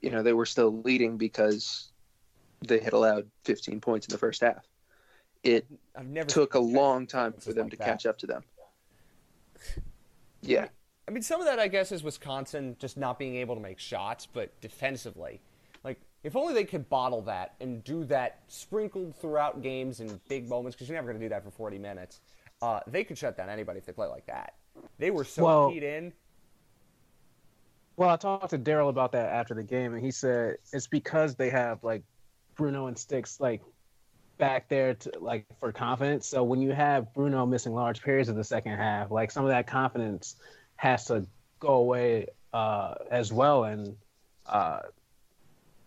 you 0.02 0.12
know 0.12 0.22
they 0.22 0.34
were 0.34 0.46
still 0.46 0.82
leading 0.84 1.18
because 1.18 1.92
they 2.62 2.80
had 2.80 2.94
allowed 2.94 3.28
15 3.46 3.82
points 3.82 4.08
in 4.08 4.12
the 4.12 4.18
first 4.18 4.42
half. 4.42 4.66
It 5.44 5.66
I've 5.96 6.08
never 6.08 6.28
took 6.28 6.56
a 6.56 6.60
long 6.60 7.08
time 7.08 7.34
for 7.34 7.54
them 7.54 7.66
like 7.66 7.72
to 7.72 7.78
that. 7.78 7.86
catch 7.86 8.06
up 8.06 8.18
to 8.20 8.28
them. 8.28 8.44
Yeah, 10.42 10.68
I 11.08 11.12
mean, 11.12 11.24
some 11.24 11.40
of 11.40 11.48
that, 11.48 11.58
I 11.58 11.68
guess, 11.68 11.92
is 11.92 12.04
Wisconsin 12.04 12.76
just 12.80 12.98
not 12.98 13.18
being 13.18 13.36
able 13.38 13.56
to 13.56 13.62
make 13.62 13.80
shots, 13.80 14.26
but 14.26 14.60
defensively. 14.60 15.40
Like, 15.84 16.00
if 16.28 16.36
only 16.36 16.54
they 16.54 16.66
could 16.66 16.90
bottle 16.90 17.22
that 17.22 17.56
and 17.62 17.82
do 17.86 18.04
that 18.04 18.40
sprinkled 18.50 19.16
throughout 19.16 19.62
games 19.62 20.02
in 20.02 20.20
big 20.28 20.50
moments, 20.50 20.76
because 20.76 20.90
you're 20.90 20.98
never 20.98 21.08
going 21.08 21.18
to 21.18 21.26
do 21.26 21.30
that 21.30 21.42
for 21.42 21.52
40 21.52 21.80
minutes. 21.80 22.20
Uh, 22.62 22.82
they 22.86 23.06
could 23.06 23.18
shut 23.18 23.38
down 23.38 23.50
anybody 23.50 23.80
if 23.80 23.86
they 23.86 23.94
play 23.94 24.08
like 24.08 24.26
that. 24.26 24.56
They 24.98 25.10
were 25.10 25.24
so 25.24 25.46
Well- 25.46 25.72
keyed 25.72 25.84
in. 25.84 26.12
Well, 27.96 28.10
I 28.10 28.18
talked 28.18 28.50
to 28.50 28.60
Darryl 28.60 28.90
about 28.90 29.14
that 29.14 29.32
after 29.32 29.54
the 29.56 29.64
game, 29.64 29.94
and 29.94 30.04
he 30.04 30.12
said 30.12 30.58
it's 30.74 30.86
because 30.86 31.36
they 31.36 31.50
have 31.50 31.84
like 31.84 32.04
Bruno 32.56 32.88
and 32.88 32.98
Stix 32.98 33.40
like 33.40 33.62
back 34.38 34.68
there 34.68 34.96
to 34.96 35.12
like 35.20 35.46
for 35.60 35.72
confidence. 35.72 36.28
So 36.28 36.44
when 36.44 36.62
you 36.62 36.74
have 36.74 37.12
Bruno 37.14 37.46
missing 37.46 37.74
large 37.74 38.04
periods 38.04 38.28
of 38.30 38.36
the 38.36 38.44
second 38.44 38.74
half, 38.74 39.10
like 39.12 39.32
some 39.32 39.46
of 39.46 39.50
that 39.50 39.66
confidence 39.66 40.36
has 40.76 41.06
to 41.06 41.26
go 41.60 41.76
away 41.76 42.28
uh, 42.54 42.96
as 43.10 43.34
well. 43.34 43.64
And 43.64 43.96
uh, 44.46 44.82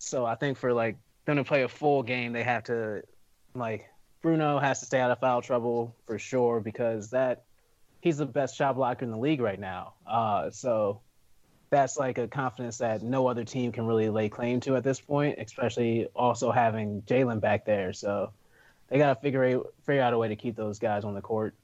so 0.00 0.24
I 0.24 0.34
think 0.34 0.58
for 0.58 0.72
like 0.72 0.96
them 1.26 1.36
to 1.36 1.44
play 1.44 1.62
a 1.62 1.68
full 1.68 2.02
game, 2.02 2.32
they 2.32 2.42
have 2.42 2.64
to 2.64 3.02
like 3.54 3.88
Bruno 4.22 4.58
has 4.58 4.80
to 4.80 4.86
stay 4.86 5.00
out 5.00 5.10
of 5.10 5.18
foul 5.18 5.42
trouble 5.42 5.94
for 6.06 6.18
sure 6.18 6.60
because 6.60 7.10
that 7.10 7.44
he's 8.00 8.18
the 8.18 8.26
best 8.26 8.56
shot 8.56 8.76
blocker 8.76 9.04
in 9.04 9.10
the 9.10 9.18
league 9.18 9.40
right 9.40 9.60
now. 9.60 9.94
Uh, 10.06 10.50
so 10.50 11.00
that's 11.70 11.96
like 11.96 12.18
a 12.18 12.26
confidence 12.26 12.78
that 12.78 13.02
no 13.02 13.28
other 13.28 13.44
team 13.44 13.72
can 13.72 13.86
really 13.86 14.08
lay 14.08 14.28
claim 14.28 14.60
to 14.60 14.76
at 14.76 14.84
this 14.84 15.00
point, 15.00 15.38
especially 15.38 16.06
also 16.16 16.50
having 16.50 17.02
Jalen 17.02 17.40
back 17.40 17.64
there. 17.64 17.92
So 17.92 18.32
they 18.88 18.98
got 18.98 19.14
to 19.14 19.20
figure 19.20 19.44
a- 19.44 19.62
figure 19.84 20.02
out 20.02 20.12
a 20.12 20.18
way 20.18 20.28
to 20.28 20.36
keep 20.36 20.56
those 20.56 20.78
guys 20.78 21.04
on 21.04 21.14
the 21.14 21.20
court. 21.20 21.54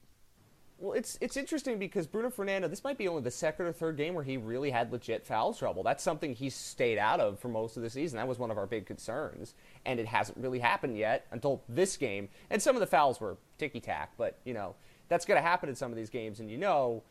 Well, 0.79 0.93
it's 0.93 1.17
it's 1.21 1.37
interesting 1.37 1.79
because 1.79 2.05
Bruno 2.05 2.29
Fernando, 2.29 2.67
this 2.67 2.83
might 2.83 2.99
be 2.99 3.07
only 3.07 3.23
the 3.23 3.31
second 3.31 3.65
or 3.65 3.71
third 3.71 3.97
game 3.97 4.13
where 4.13 4.23
he 4.23 4.37
really 4.37 4.69
had 4.69 4.91
legit 4.91 5.25
foul 5.25 5.53
trouble. 5.53 5.81
That's 5.81 6.03
something 6.03 6.35
he 6.35 6.51
stayed 6.51 6.99
out 6.99 7.19
of 7.19 7.39
for 7.39 7.47
most 7.47 7.77
of 7.77 7.83
the 7.83 7.89
season. 7.89 8.17
That 8.17 8.27
was 8.27 8.37
one 8.37 8.51
of 8.51 8.59
our 8.59 8.67
big 8.67 8.85
concerns, 8.85 9.55
and 9.85 9.99
it 9.99 10.05
hasn't 10.05 10.37
really 10.37 10.59
happened 10.59 10.95
yet 10.95 11.25
until 11.31 11.63
this 11.67 11.97
game. 11.97 12.29
And 12.51 12.61
some 12.61 12.75
of 12.75 12.79
the 12.79 12.85
fouls 12.85 13.19
were 13.19 13.37
ticky 13.57 13.79
tack, 13.79 14.11
but 14.17 14.37
you 14.45 14.53
know 14.53 14.75
that's 15.09 15.25
going 15.25 15.41
to 15.41 15.47
happen 15.47 15.67
in 15.67 15.75
some 15.75 15.91
of 15.91 15.97
these 15.97 16.11
games, 16.11 16.39
and 16.39 16.51
you 16.51 16.57
know 16.57 17.01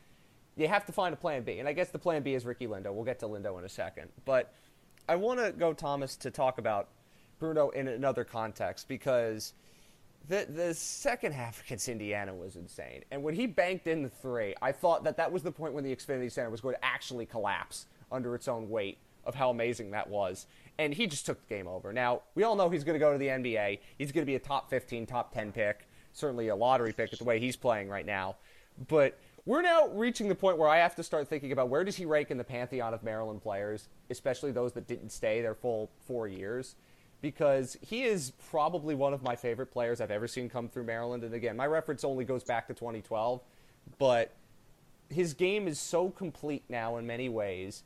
you 0.55 0.69
have 0.69 0.85
to 0.85 0.93
find 0.93 1.13
a 1.13 1.17
plan 1.17 1.43
B. 1.43 1.59
And 1.59 1.67
I 1.67 1.73
guess 1.73 1.89
the 1.89 1.99
plan 1.99 2.23
B 2.23 2.35
is 2.35 2.45
Ricky 2.45 2.67
Lindo. 2.67 2.93
We'll 2.93 3.03
get 3.03 3.19
to 3.19 3.27
Lindo 3.27 3.59
in 3.59 3.65
a 3.65 3.69
second, 3.69 4.09
but 4.23 4.53
I 5.09 5.17
want 5.17 5.41
to 5.41 5.51
go 5.51 5.73
Thomas 5.73 6.15
to 6.17 6.31
talk 6.31 6.57
about 6.57 6.87
Bruno 7.37 7.69
in 7.69 7.89
another 7.89 8.23
context 8.23 8.87
because 8.87 9.53
the 10.27 10.45
the 10.49 10.73
second 10.73 11.33
half 11.33 11.63
against 11.65 11.87
Indiana 11.87 12.33
was 12.33 12.55
insane. 12.55 13.03
And 13.11 13.23
when 13.23 13.33
he 13.33 13.47
banked 13.47 13.87
in 13.87 14.03
the 14.03 14.09
three, 14.09 14.53
I 14.61 14.71
thought 14.71 15.03
that 15.05 15.17
that 15.17 15.31
was 15.31 15.43
the 15.43 15.51
point 15.51 15.73
when 15.73 15.83
the 15.83 15.95
Xfinity 15.95 16.31
Center 16.31 16.49
was 16.49 16.61
going 16.61 16.75
to 16.75 16.85
actually 16.85 17.25
collapse 17.25 17.85
under 18.11 18.35
its 18.35 18.47
own 18.47 18.69
weight 18.69 18.97
of 19.25 19.35
how 19.35 19.49
amazing 19.49 19.91
that 19.91 20.09
was. 20.09 20.47
And 20.77 20.93
he 20.93 21.07
just 21.07 21.25
took 21.25 21.45
the 21.47 21.53
game 21.53 21.67
over. 21.67 21.91
Now, 21.91 22.21
we 22.35 22.43
all 22.43 22.55
know 22.55 22.69
he's 22.69 22.83
going 22.83 22.95
to 22.95 22.99
go 22.99 23.11
to 23.11 23.17
the 23.17 23.27
NBA. 23.27 23.79
He's 23.97 24.11
going 24.11 24.21
to 24.21 24.25
be 24.25 24.35
a 24.35 24.39
top 24.39 24.69
15, 24.69 25.05
top 25.05 25.33
10 25.33 25.51
pick, 25.51 25.87
certainly 26.13 26.47
a 26.47 26.55
lottery 26.55 26.93
pick 26.93 27.11
at 27.11 27.19
the 27.19 27.25
way 27.25 27.39
he's 27.39 27.55
playing 27.55 27.89
right 27.89 28.05
now. 28.05 28.37
But 28.87 29.19
we're 29.45 29.61
now 29.61 29.87
reaching 29.89 30.29
the 30.29 30.35
point 30.35 30.57
where 30.57 30.69
I 30.69 30.77
have 30.77 30.95
to 30.95 31.03
start 31.03 31.27
thinking 31.27 31.51
about 31.51 31.69
where 31.69 31.83
does 31.83 31.95
he 31.95 32.05
rank 32.05 32.31
in 32.31 32.37
the 32.37 32.43
pantheon 32.43 32.93
of 32.93 33.03
Maryland 33.03 33.41
players, 33.41 33.87
especially 34.09 34.51
those 34.51 34.73
that 34.73 34.87
didn't 34.87 35.09
stay 35.09 35.41
their 35.41 35.55
full 35.55 35.89
four 36.05 36.27
years 36.27 36.75
because 37.27 37.75
he 37.81 38.03
is 38.03 38.31
probably 38.49 38.95
one 38.95 39.13
of 39.13 39.21
my 39.21 39.35
favorite 39.35 39.65
players 39.65 39.99
I've 39.99 40.11
ever 40.11 40.29
seen 40.29 40.49
come 40.49 40.69
through 40.69 40.85
Maryland. 40.85 41.25
And 41.25 41.33
again, 41.33 41.57
my 41.57 41.67
reference 41.67 42.05
only 42.05 42.23
goes 42.23 42.41
back 42.41 42.67
to 42.67 42.73
2012, 42.73 43.41
but 43.99 44.33
his 45.09 45.33
game 45.33 45.67
is 45.67 45.77
so 45.77 46.09
complete 46.09 46.63
now 46.69 46.95
in 46.95 47.05
many 47.05 47.27
ways. 47.27 47.83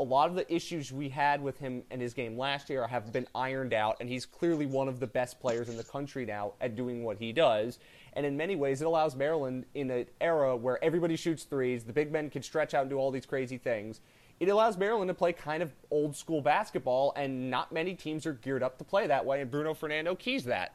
A 0.00 0.02
lot 0.02 0.30
of 0.30 0.36
the 0.36 0.50
issues 0.50 0.90
we 0.90 1.10
had 1.10 1.42
with 1.42 1.58
him 1.58 1.82
and 1.90 2.00
his 2.00 2.14
game 2.14 2.38
last 2.38 2.70
year 2.70 2.86
have 2.86 3.12
been 3.12 3.26
ironed 3.34 3.74
out, 3.74 3.98
and 4.00 4.08
he's 4.08 4.24
clearly 4.24 4.64
one 4.64 4.88
of 4.88 5.00
the 5.00 5.06
best 5.06 5.38
players 5.38 5.68
in 5.68 5.76
the 5.76 5.84
country 5.84 6.24
now 6.24 6.54
at 6.58 6.74
doing 6.74 7.04
what 7.04 7.18
he 7.18 7.30
does. 7.30 7.80
And 8.14 8.24
in 8.24 8.38
many 8.38 8.56
ways, 8.56 8.80
it 8.80 8.86
allows 8.86 9.14
Maryland 9.16 9.66
in 9.74 9.90
an 9.90 10.06
era 10.18 10.56
where 10.56 10.82
everybody 10.82 11.16
shoots 11.16 11.44
threes, 11.44 11.84
the 11.84 11.92
big 11.92 12.10
men 12.10 12.30
can 12.30 12.42
stretch 12.42 12.72
out 12.72 12.82
and 12.82 12.90
do 12.90 12.96
all 12.96 13.10
these 13.10 13.26
crazy 13.26 13.58
things. 13.58 14.00
It 14.40 14.48
allows 14.48 14.76
Maryland 14.76 15.08
to 15.08 15.14
play 15.14 15.32
kind 15.32 15.62
of 15.62 15.72
old 15.90 16.14
school 16.14 16.40
basketball, 16.40 17.12
and 17.16 17.50
not 17.50 17.72
many 17.72 17.94
teams 17.94 18.24
are 18.24 18.34
geared 18.34 18.62
up 18.62 18.78
to 18.78 18.84
play 18.84 19.06
that 19.08 19.26
way, 19.26 19.40
and 19.40 19.50
Bruno 19.50 19.74
Fernando 19.74 20.14
keys 20.14 20.44
that. 20.44 20.74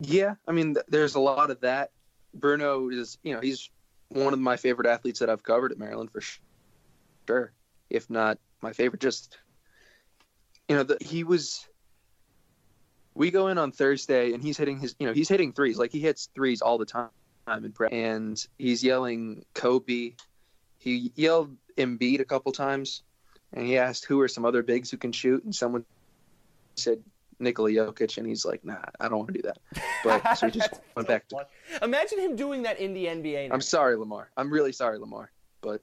Yeah, 0.00 0.34
I 0.48 0.52
mean, 0.52 0.74
th- 0.74 0.86
there's 0.88 1.14
a 1.14 1.20
lot 1.20 1.50
of 1.50 1.60
that. 1.60 1.90
Bruno 2.34 2.88
is, 2.88 3.18
you 3.22 3.34
know, 3.34 3.40
he's 3.40 3.70
one 4.08 4.32
of 4.32 4.40
my 4.40 4.56
favorite 4.56 4.88
athletes 4.88 5.20
that 5.20 5.30
I've 5.30 5.44
covered 5.44 5.70
at 5.70 5.78
Maryland 5.78 6.10
for 6.10 6.20
sure, 7.28 7.52
if 7.88 8.10
not 8.10 8.38
my 8.60 8.72
favorite. 8.72 9.00
Just, 9.00 9.38
you 10.68 10.74
know, 10.74 10.82
the, 10.82 10.98
he 11.00 11.22
was. 11.22 11.68
We 13.14 13.30
go 13.30 13.48
in 13.48 13.58
on 13.58 13.70
Thursday, 13.70 14.32
and 14.32 14.42
he's 14.42 14.56
hitting 14.56 14.80
his, 14.80 14.96
you 14.98 15.06
know, 15.06 15.12
he's 15.12 15.28
hitting 15.28 15.52
threes 15.52 15.78
like 15.78 15.92
he 15.92 16.00
hits 16.00 16.30
threes 16.34 16.62
all 16.62 16.78
the 16.78 16.86
time 16.86 17.10
in 17.48 17.72
prep, 17.72 17.92
and 17.92 18.44
he's 18.58 18.82
yelling 18.84 19.44
Kobe. 19.54 20.12
He 20.78 21.12
yelled 21.14 21.56
Embiid 21.76 22.20
a 22.20 22.24
couple 22.24 22.52
times, 22.52 23.02
and 23.52 23.66
he 23.66 23.78
asked 23.78 24.04
who 24.04 24.20
are 24.20 24.28
some 24.28 24.44
other 24.44 24.62
bigs 24.62 24.90
who 24.90 24.96
can 24.96 25.12
shoot, 25.12 25.44
and 25.44 25.54
someone 25.54 25.84
said 26.76 27.02
Nikola 27.38 27.70
Jokic, 27.70 28.18
and 28.18 28.26
he's 28.26 28.44
like, 28.44 28.64
"Nah, 28.64 28.76
I 29.00 29.08
don't 29.08 29.18
want 29.18 29.28
to 29.28 29.34
do 29.34 29.42
that." 29.42 29.58
But 30.04 30.34
so 30.34 30.46
he 30.46 30.52
just 30.58 30.74
went 30.96 31.08
back 31.08 31.28
to. 31.28 31.46
Imagine 31.82 32.18
him 32.20 32.36
doing 32.36 32.62
that 32.62 32.78
in 32.78 32.94
the 32.94 33.06
NBA. 33.06 33.50
I'm 33.52 33.60
sorry, 33.60 33.96
Lamar. 33.96 34.30
I'm 34.36 34.50
really 34.50 34.72
sorry, 34.72 34.98
Lamar. 34.98 35.30
But 35.60 35.82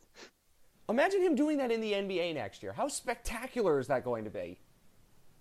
Imagine 0.89 1.22
him 1.22 1.36
doing 1.36 1.58
that 1.60 1.72
in 1.72 1.82
the 1.82 1.94
NBA 1.94 2.34
next 2.34 2.63
year. 2.63 2.74
How 2.74 2.88
spectacular 2.88 3.80
is 3.80 3.88
that 3.88 4.04
going 4.04 4.24
to 4.24 4.30
be? 4.32 4.60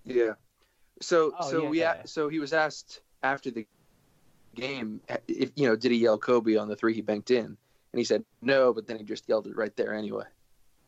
yeah. 0.04 0.32
So 1.00 1.32
Oh, 1.38 1.50
so 1.50 1.68
we 1.68 1.80
yeah. 1.80 2.02
so 2.04 2.28
he 2.28 2.38
was 2.40 2.52
asked 2.52 3.00
after 3.22 3.50
the 3.52 3.66
game 4.60 5.00
if 5.26 5.50
you 5.56 5.68
know 5.68 5.76
did 5.76 5.92
he 5.92 5.98
yell 5.98 6.18
Kobe 6.18 6.56
on 6.56 6.68
the 6.68 6.76
three 6.76 6.94
he 6.94 7.00
banked 7.00 7.30
in, 7.30 7.44
and 7.46 7.56
he 7.94 8.04
said 8.04 8.24
no, 8.42 8.72
but 8.72 8.86
then 8.86 8.96
he 8.98 9.04
just 9.04 9.28
yelled 9.28 9.46
it 9.46 9.56
right 9.56 9.74
there 9.76 9.94
anyway. 9.94 10.24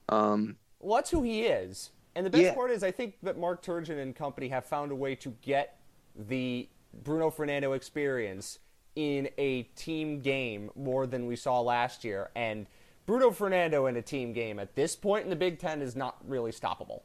Um, 0.08 0.56
Well, 0.80 0.96
that's 0.96 1.10
who 1.10 1.22
he 1.22 1.42
is. 1.42 1.90
And 2.16 2.26
the 2.26 2.30
best 2.30 2.42
Yeah. 2.42 2.54
part 2.54 2.70
is, 2.72 2.82
I 2.82 2.90
think 2.90 3.14
that 3.22 3.38
Mark 3.38 3.62
Turgeon 3.62 3.98
and 4.02 4.14
company 4.16 4.48
have 4.48 4.64
found 4.64 4.90
a 4.90 4.94
way 4.96 5.14
to 5.16 5.30
get 5.42 5.78
the 6.16 6.68
Bruno 7.04 7.30
Fernando 7.30 7.72
experience 7.72 8.58
in 8.96 9.28
a 9.38 9.62
team 9.76 10.20
game 10.20 10.70
more 10.74 11.06
than 11.06 11.26
we 11.26 11.36
saw 11.36 11.60
last 11.60 12.02
year. 12.02 12.30
And 12.34 12.66
Bruno 13.06 13.30
Fernando 13.30 13.86
in 13.86 13.96
a 13.96 14.02
team 14.02 14.32
game 14.32 14.58
at 14.58 14.74
this 14.74 14.96
point 14.96 15.22
in 15.24 15.30
the 15.30 15.36
Big 15.36 15.60
Ten 15.60 15.80
is 15.80 15.94
not 15.94 16.16
really 16.26 16.50
stoppable. 16.50 17.02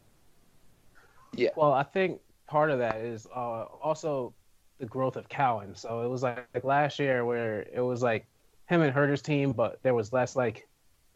yeah. 1.34 1.50
Well, 1.56 1.74
I 1.74 1.84
think 1.84 2.22
part 2.48 2.72
of 2.72 2.80
that 2.80 2.98
is 2.98 3.28
uh, 3.28 3.66
also 3.82 4.34
the 4.80 4.86
growth 4.86 5.16
of 5.16 5.30
Cowan. 5.30 5.76
So 5.76 6.02
it 6.02 6.10
was 6.10 6.24
like, 6.24 6.48
like 6.54 6.64
last 6.64 7.00
year 7.00 7.26
where 7.26 7.66
it 7.74 7.82
was 7.82 8.02
like 8.02 8.28
him 8.68 8.82
and 8.82 8.94
Huerter's 8.94 9.22
team, 9.22 9.52
but 9.52 9.82
there 9.84 9.94
was 9.94 10.12
less 10.12 10.36
like 10.36 10.68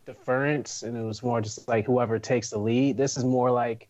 deference 0.05 0.83
and 0.83 0.97
it 0.97 1.03
was 1.03 1.21
more 1.21 1.41
just 1.41 1.67
like 1.67 1.85
whoever 1.85 2.19
takes 2.19 2.49
the 2.49 2.57
lead. 2.57 2.97
This 2.97 3.17
is 3.17 3.23
more 3.23 3.51
like 3.51 3.87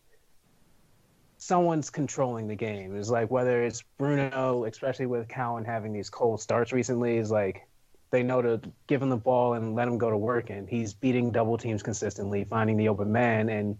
someone's 1.38 1.90
controlling 1.90 2.48
the 2.48 2.54
game. 2.54 2.96
It's 2.96 3.10
like 3.10 3.30
whether 3.30 3.62
it's 3.62 3.82
Bruno, 3.98 4.64
especially 4.64 5.06
with 5.06 5.28
Cowan 5.28 5.64
having 5.64 5.92
these 5.92 6.10
cold 6.10 6.40
starts 6.40 6.72
recently, 6.72 7.16
is 7.16 7.30
like 7.30 7.66
they 8.10 8.22
know 8.22 8.42
to 8.42 8.60
give 8.86 9.00
him 9.00 9.08
the 9.08 9.16
ball 9.16 9.54
and 9.54 9.74
let 9.74 9.86
him 9.86 9.96
go 9.96 10.10
to 10.10 10.18
work 10.18 10.50
and 10.50 10.68
he's 10.68 10.92
beating 10.92 11.30
double 11.30 11.56
teams 11.56 11.82
consistently, 11.82 12.44
finding 12.44 12.76
the 12.76 12.88
open 12.88 13.10
man 13.12 13.48
and 13.48 13.78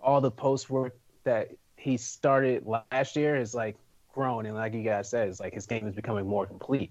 all 0.00 0.20
the 0.20 0.30
post 0.30 0.70
work 0.70 0.96
that 1.24 1.50
he 1.76 1.96
started 1.96 2.64
last 2.64 3.16
year 3.16 3.36
is 3.36 3.54
like 3.54 3.76
grown 4.16 4.46
and 4.46 4.56
like 4.56 4.72
you 4.72 4.82
guys 4.82 5.10
said, 5.10 5.28
it's 5.28 5.38
like 5.38 5.52
his 5.52 5.66
game 5.66 5.86
is 5.86 5.94
becoming 5.94 6.26
more 6.26 6.46
complete. 6.46 6.90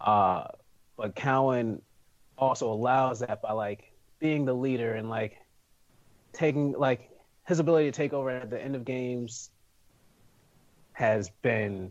Uh, 0.00 0.44
but 0.96 1.14
Cowan 1.14 1.80
also 2.36 2.70
allows 2.70 3.20
that 3.20 3.40
by 3.40 3.52
like 3.52 3.92
being 4.18 4.44
the 4.44 4.52
leader 4.52 4.94
and 4.94 5.08
like 5.08 5.38
taking 6.32 6.72
like 6.72 7.08
his 7.46 7.60
ability 7.60 7.86
to 7.86 7.92
take 7.92 8.12
over 8.12 8.30
at 8.30 8.50
the 8.50 8.60
end 8.60 8.74
of 8.74 8.84
games 8.84 9.50
has 10.92 11.30
been 11.42 11.90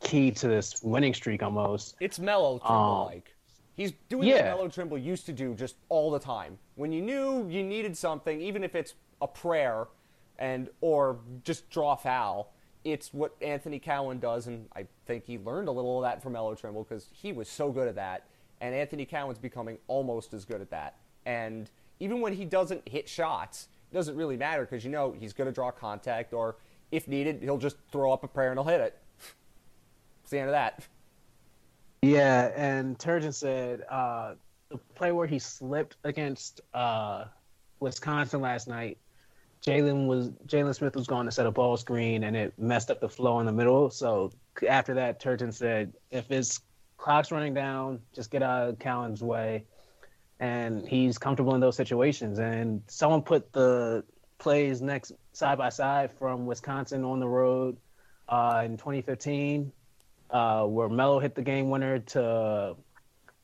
key 0.00 0.30
to 0.30 0.46
this 0.46 0.82
winning 0.82 1.14
streak 1.14 1.42
almost. 1.42 1.96
It's 2.00 2.18
Melo 2.18 2.58
Trimble 2.58 3.06
like. 3.06 3.34
He's 3.76 3.92
doing 4.10 4.28
what 4.28 4.44
Melo 4.44 4.68
Trimble 4.68 4.98
used 4.98 5.24
to 5.26 5.32
do 5.32 5.54
just 5.54 5.76
all 5.88 6.10
the 6.10 6.18
time. 6.18 6.58
When 6.74 6.92
you 6.92 7.00
knew 7.00 7.48
you 7.48 7.62
needed 7.62 7.96
something, 7.96 8.40
even 8.42 8.62
if 8.62 8.74
it's 8.74 8.94
a 9.22 9.26
prayer 9.26 9.86
and 10.38 10.68
or 10.82 11.18
just 11.44 11.70
draw 11.70 11.96
foul, 11.96 12.52
it's 12.84 13.12
what 13.12 13.34
Anthony 13.42 13.78
Cowan 13.78 14.18
does, 14.20 14.46
and 14.46 14.66
I 14.74 14.86
think 15.06 15.24
he 15.26 15.38
learned 15.38 15.68
a 15.68 15.72
little 15.72 15.98
of 15.98 16.02
that 16.02 16.22
from 16.22 16.32
Melo 16.32 16.54
Trimble 16.54 16.84
because 16.84 17.08
he 17.12 17.32
was 17.32 17.48
so 17.48 17.70
good 17.70 17.88
at 17.88 17.94
that. 17.96 18.24
and 18.60 18.74
Anthony 18.74 19.04
Cowan's 19.06 19.38
becoming 19.38 19.78
almost 19.88 20.34
as 20.34 20.44
good 20.44 20.60
at 20.60 20.70
that. 20.70 20.96
And 21.24 21.70
even 21.98 22.20
when 22.20 22.32
he 22.34 22.44
doesn't 22.44 22.86
hit 22.88 23.08
shots, 23.08 23.68
it 23.90 23.94
doesn't 23.94 24.16
really 24.16 24.36
matter 24.36 24.62
because 24.62 24.84
you 24.84 24.90
know 24.90 25.14
he's 25.18 25.32
going 25.32 25.46
to 25.46 25.52
draw 25.52 25.70
contact, 25.70 26.32
or 26.32 26.56
if 26.90 27.08
needed, 27.08 27.42
he'll 27.42 27.58
just 27.58 27.76
throw 27.90 28.12
up 28.12 28.24
a 28.24 28.28
prayer 28.28 28.50
and 28.50 28.58
he'll 28.58 28.68
hit 28.68 28.80
it. 28.80 28.98
It's 30.22 30.30
the 30.30 30.38
end 30.38 30.48
of 30.48 30.52
that. 30.52 30.84
Yeah, 32.02 32.50
and 32.56 32.98
Turgeon 32.98 33.34
said 33.34 33.82
uh, 33.90 34.34
the 34.70 34.78
play 34.94 35.12
where 35.12 35.26
he 35.26 35.38
slipped 35.38 35.96
against 36.04 36.60
uh, 36.72 37.24
Wisconsin 37.80 38.40
last 38.40 38.68
night. 38.68 38.98
Jalen 39.64 40.06
was 40.06 40.30
Jalen 40.46 40.74
Smith 40.74 40.96
was 40.96 41.06
going 41.06 41.26
to 41.26 41.32
set 41.32 41.46
a 41.46 41.50
ball 41.50 41.76
screen 41.76 42.24
and 42.24 42.34
it 42.36 42.54
messed 42.58 42.90
up 42.90 43.00
the 43.00 43.08
flow 43.08 43.40
in 43.40 43.46
the 43.46 43.52
middle. 43.52 43.90
So 43.90 44.32
after 44.66 44.94
that, 44.94 45.20
Turgeon 45.20 45.52
said, 45.52 45.92
if 46.10 46.28
his 46.28 46.60
clock's 46.96 47.30
running 47.30 47.54
down, 47.54 48.00
just 48.14 48.30
get 48.30 48.42
out 48.42 48.68
of 48.68 48.78
Cowan's 48.78 49.22
way. 49.22 49.64
And 50.38 50.88
he's 50.88 51.18
comfortable 51.18 51.54
in 51.54 51.60
those 51.60 51.76
situations. 51.76 52.38
And 52.38 52.82
someone 52.86 53.20
put 53.20 53.52
the 53.52 54.04
plays 54.38 54.80
next 54.80 55.12
side 55.32 55.58
by 55.58 55.68
side 55.68 56.10
from 56.12 56.46
Wisconsin 56.46 57.04
on 57.04 57.20
the 57.20 57.28
road 57.28 57.76
uh, 58.30 58.62
in 58.64 58.78
2015, 58.78 59.70
uh, 60.30 60.64
where 60.64 60.88
Melo 60.88 61.18
hit 61.18 61.34
the 61.34 61.42
game 61.42 61.68
winner 61.68 61.98
to 61.98 62.74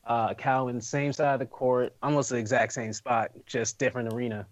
uh, 0.06 0.34
Cowan, 0.34 0.80
same 0.80 1.12
side 1.12 1.34
of 1.34 1.40
the 1.40 1.46
court, 1.46 1.94
almost 2.02 2.30
the 2.30 2.36
exact 2.36 2.72
same 2.72 2.94
spot, 2.94 3.32
just 3.44 3.78
different 3.78 4.14
arena. 4.14 4.46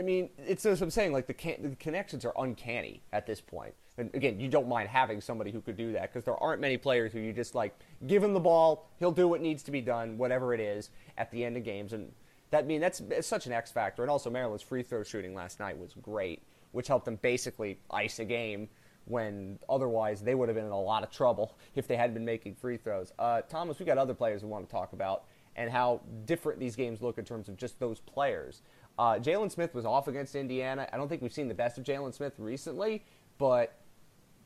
I 0.00 0.02
mean, 0.02 0.30
it's 0.38 0.64
as 0.64 0.80
I'm 0.80 0.88
saying, 0.88 1.12
like 1.12 1.26
the, 1.26 1.34
can- 1.34 1.62
the 1.62 1.76
connections 1.76 2.24
are 2.24 2.32
uncanny 2.38 3.02
at 3.12 3.26
this 3.26 3.38
point. 3.38 3.74
And 3.98 4.08
again, 4.14 4.40
you 4.40 4.48
don't 4.48 4.66
mind 4.66 4.88
having 4.88 5.20
somebody 5.20 5.50
who 5.50 5.60
could 5.60 5.76
do 5.76 5.92
that 5.92 6.10
because 6.10 6.24
there 6.24 6.42
aren't 6.42 6.58
many 6.58 6.78
players 6.78 7.12
who 7.12 7.20
you 7.20 7.34
just 7.34 7.54
like 7.54 7.78
give 8.06 8.24
him 8.24 8.32
the 8.32 8.40
ball, 8.40 8.88
he'll 8.98 9.12
do 9.12 9.28
what 9.28 9.42
needs 9.42 9.62
to 9.64 9.70
be 9.70 9.82
done, 9.82 10.16
whatever 10.16 10.54
it 10.54 10.60
is, 10.60 10.88
at 11.18 11.30
the 11.30 11.44
end 11.44 11.58
of 11.58 11.64
games. 11.64 11.92
And 11.92 12.12
that 12.50 12.64
I 12.64 12.66
mean 12.66 12.80
that's 12.80 13.02
such 13.20 13.44
an 13.44 13.52
X 13.52 13.70
factor. 13.70 14.00
And 14.02 14.10
also 14.10 14.30
Maryland's 14.30 14.62
free 14.62 14.82
throw 14.82 15.02
shooting 15.02 15.34
last 15.34 15.60
night 15.60 15.78
was 15.78 15.92
great, 16.00 16.40
which 16.72 16.88
helped 16.88 17.04
them 17.04 17.16
basically 17.16 17.78
ice 17.90 18.20
a 18.20 18.24
game 18.24 18.70
when 19.04 19.58
otherwise 19.68 20.22
they 20.22 20.34
would 20.34 20.48
have 20.48 20.56
been 20.56 20.64
in 20.64 20.72
a 20.72 20.80
lot 20.80 21.02
of 21.02 21.10
trouble 21.10 21.58
if 21.74 21.86
they 21.86 21.96
hadn't 21.96 22.14
been 22.14 22.24
making 22.24 22.54
free 22.54 22.78
throws. 22.78 23.12
Uh, 23.18 23.42
Thomas, 23.42 23.78
we 23.78 23.84
got 23.84 23.98
other 23.98 24.14
players 24.14 24.42
we 24.42 24.48
want 24.48 24.66
to 24.66 24.72
talk 24.72 24.94
about 24.94 25.24
and 25.56 25.70
how 25.70 26.00
different 26.24 26.58
these 26.58 26.76
games 26.76 27.02
look 27.02 27.18
in 27.18 27.24
terms 27.24 27.48
of 27.48 27.56
just 27.56 27.78
those 27.80 28.00
players. 28.00 28.62
Uh, 29.00 29.18
Jalen 29.18 29.50
Smith 29.50 29.74
was 29.74 29.86
off 29.86 30.08
against 30.08 30.34
Indiana. 30.34 30.86
I 30.92 30.98
don't 30.98 31.08
think 31.08 31.22
we've 31.22 31.32
seen 31.32 31.48
the 31.48 31.54
best 31.54 31.78
of 31.78 31.84
Jalen 31.84 32.12
Smith 32.12 32.34
recently, 32.36 33.02
but 33.38 33.78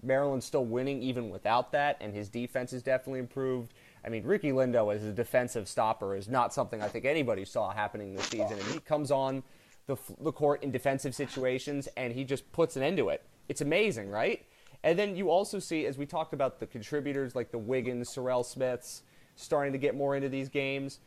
Maryland's 0.00 0.46
still 0.46 0.64
winning 0.64 1.02
even 1.02 1.28
without 1.28 1.72
that, 1.72 1.96
and 2.00 2.14
his 2.14 2.28
defense 2.28 2.70
has 2.70 2.80
definitely 2.80 3.18
improved. 3.18 3.74
I 4.04 4.10
mean, 4.10 4.22
Ricky 4.22 4.52
Lindo 4.52 4.94
as 4.94 5.02
a 5.02 5.12
defensive 5.12 5.66
stopper 5.66 6.14
is 6.14 6.28
not 6.28 6.54
something 6.54 6.80
I 6.80 6.86
think 6.86 7.04
anybody 7.04 7.44
saw 7.44 7.72
happening 7.72 8.14
this 8.14 8.26
season. 8.26 8.52
And 8.52 8.68
he 8.68 8.78
comes 8.78 9.10
on 9.10 9.42
the, 9.88 9.96
the 10.20 10.30
court 10.30 10.62
in 10.62 10.70
defensive 10.70 11.16
situations, 11.16 11.88
and 11.96 12.12
he 12.12 12.22
just 12.22 12.52
puts 12.52 12.76
an 12.76 12.84
end 12.84 12.96
to 12.98 13.08
it. 13.08 13.24
It's 13.48 13.60
amazing, 13.60 14.08
right? 14.08 14.46
And 14.84 14.96
then 14.96 15.16
you 15.16 15.30
also 15.30 15.58
see, 15.58 15.84
as 15.84 15.98
we 15.98 16.06
talked 16.06 16.32
about 16.32 16.60
the 16.60 16.66
contributors 16.66 17.34
like 17.34 17.50
the 17.50 17.58
Wiggins, 17.58 18.08
Serrel 18.08 18.44
Smiths, 18.44 19.02
starting 19.34 19.72
to 19.72 19.80
get 19.80 19.96
more 19.96 20.14
into 20.14 20.28
these 20.28 20.48
games 20.48 21.00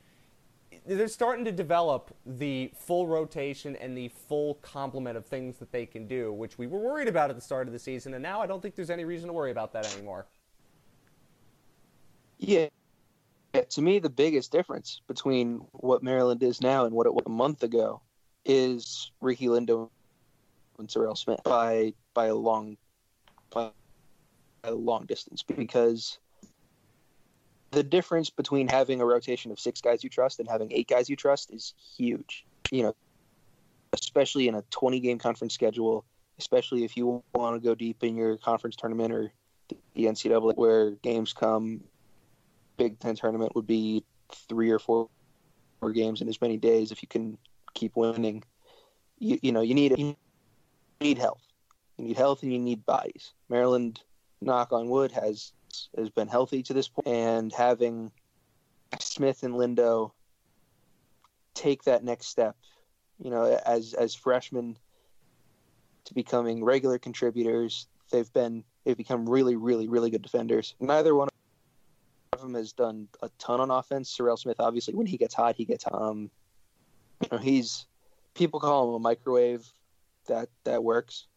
they're 0.86 1.08
starting 1.08 1.46
to 1.46 1.52
develop 1.52 2.16
the 2.26 2.72
full 2.76 3.08
rotation 3.08 3.76
and 3.78 3.98
the 3.98 4.10
full 4.10 4.56
complement 4.56 5.18
of 5.18 5.26
things 5.26 5.58
that 5.58 5.72
they 5.72 5.86
can 5.86 6.08
do, 6.08 6.34
which 6.34 6.58
we 6.58 6.68
were 6.68 6.80
worried 6.80 7.08
about 7.08 7.30
at 7.30 7.36
the 7.36 7.42
start 7.42 7.68
of 7.68 7.74
the 7.74 7.80
season, 7.80 8.14
and 8.14 8.24
now 8.24 8.42
I 8.42 8.48
don't 8.48 8.62
think 8.62 8.76
there's 8.76 8.90
any 8.90 9.06
reason 9.06 9.28
to 9.28 9.34
worry 9.34 9.52
about 9.52 9.74
that 9.74 9.92
anymore. 9.94 10.28
Yeah. 12.38 12.68
yeah 13.54 13.62
to 13.62 13.82
me, 13.82 14.00
the 14.00 14.10
biggest 14.10 14.52
difference 14.52 15.02
between 15.08 15.62
what 15.72 16.04
Maryland 16.04 16.44
is 16.44 16.62
now 16.62 16.86
and 16.86 16.94
what 16.94 17.08
it 17.08 17.14
was 17.14 17.24
a 17.26 17.30
month 17.30 17.64
ago 17.64 18.02
is 18.46 19.12
Ricky 19.22 19.48
Lindo 19.48 19.90
and 20.80 20.88
Serrel 20.88 21.18
Smith 21.18 21.42
by 21.44 21.94
by 22.14 22.28
a 22.28 22.36
long 22.36 22.78
by 23.50 23.72
a 24.64 24.72
long 24.72 25.06
distance 25.06 25.44
because 25.44 26.20
the 27.72 27.84
difference 27.84 28.30
between 28.30 28.68
having 28.68 29.02
a 29.02 29.06
rotation 29.06 29.52
of 29.52 29.60
six 29.60 29.82
guys 29.82 30.04
you 30.04 30.10
trust 30.10 30.40
and 30.40 30.48
having 30.48 30.72
eight 30.72 30.88
guys 30.88 31.10
you 31.10 31.16
trust 31.16 31.54
is 31.54 31.74
huge. 31.98 32.46
You 32.72 32.84
know, 32.84 32.96
especially 33.94 34.48
in 34.48 34.56
a 34.56 34.64
20 34.70 35.00
game 35.00 35.20
conference 35.20 35.54
schedule, 35.54 36.06
especially 36.40 36.84
if 36.84 36.96
you 36.98 37.24
want 37.34 37.56
to 37.56 37.66
go 37.66 37.76
deep 37.76 38.04
in 38.04 38.16
your 38.16 38.38
conference 38.38 38.76
tournament 38.76 39.14
or 39.14 39.32
the 39.96 40.06
NCAA, 40.06 40.56
where 40.56 40.92
games 40.92 41.34
come, 41.34 41.82
Big 42.78 43.00
Ten 43.00 43.16
tournament 43.16 43.56
would 43.56 43.68
be 43.68 44.04
three 44.48 44.70
or 44.70 44.80
four, 44.80 45.10
four 45.80 45.92
games 45.92 46.22
in 46.22 46.30
as 46.30 46.40
many 46.42 46.58
days 46.58 46.92
if 46.92 47.02
you 47.02 47.08
can 47.08 47.38
keep 47.74 47.96
winning. 47.96 48.44
You, 49.20 49.40
you 49.42 49.52
know, 49.52 49.62
you 49.62 49.74
need 49.74 49.98
you 49.98 50.16
need 51.02 51.18
health. 51.18 51.42
You 51.98 52.06
need 52.06 52.18
health 52.18 52.44
and 52.44 52.54
you 52.54 52.60
need 52.60 52.86
bodies. 52.86 53.34
Maryland, 53.50 54.00
knock 54.42 54.72
on 54.72 54.90
wood, 54.90 55.12
has 55.12 55.52
has 55.98 56.10
been 56.10 56.28
healthy 56.28 56.64
to 56.64 56.74
this 56.74 56.88
point, 56.88 57.08
and 57.08 57.54
having 57.54 58.12
Smith 59.00 59.44
and 59.44 59.56
Lindo 59.56 60.12
take 61.54 61.84
that 61.84 62.04
next 62.04 62.28
step, 62.28 62.56
you 63.20 63.30
know, 63.30 63.60
as 63.66 63.94
as 63.94 64.16
freshmen 64.16 64.78
to 66.06 66.14
becoming 66.14 66.64
regular 66.64 66.98
contributors, 66.98 67.88
they've 68.12 68.32
been 68.34 68.64
they've 68.86 68.98
become 68.98 69.28
really, 69.28 69.56
really, 69.56 69.88
really 69.88 70.10
good 70.10 70.22
defenders. 70.22 70.76
Neither 70.80 71.16
one 71.16 71.30
of 72.34 72.42
them 72.42 72.54
has 72.54 72.72
done 72.74 73.08
a 73.22 73.30
ton 73.40 73.60
on 73.60 73.72
offense. 73.72 74.16
Serrel 74.16 74.38
Smith, 74.38 74.60
obviously, 74.60 74.94
when 74.96 75.08
he 75.08 75.18
gets 75.18 75.34
hot, 75.34 75.56
he 75.56 75.66
gets 75.66 75.86
um, 75.92 76.30
you 77.22 77.30
know, 77.32 77.38
he's 77.38 77.88
people 78.34 78.60
call 78.60 78.90
him 78.90 78.96
a 78.96 79.00
microwave. 79.00 79.66
That 80.28 80.50
that 80.64 80.84
works. 80.84 81.28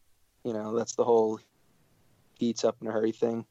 You 0.43 0.53
know, 0.53 0.75
that's 0.75 0.95
the 0.95 1.03
whole 1.03 1.39
heats 2.37 2.63
up 2.63 2.77
in 2.81 2.87
a 2.87 2.91
hurry 2.91 3.11
thing 3.11 3.45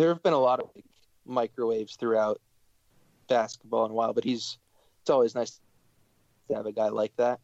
there 0.00 0.08
have 0.08 0.22
been 0.22 0.32
a 0.32 0.38
lot 0.38 0.60
of 0.60 0.70
like, 0.74 0.84
microwaves 1.26 1.96
throughout 1.96 2.40
basketball 3.28 3.84
in 3.84 3.90
a 3.90 3.94
while, 3.94 4.12
but 4.12 4.24
he's 4.24 4.58
it's 5.02 5.10
always 5.10 5.34
nice 5.34 5.60
to 6.48 6.54
have 6.54 6.66
a 6.66 6.72
guy 6.72 6.88
like 6.88 7.14
that. 7.16 7.40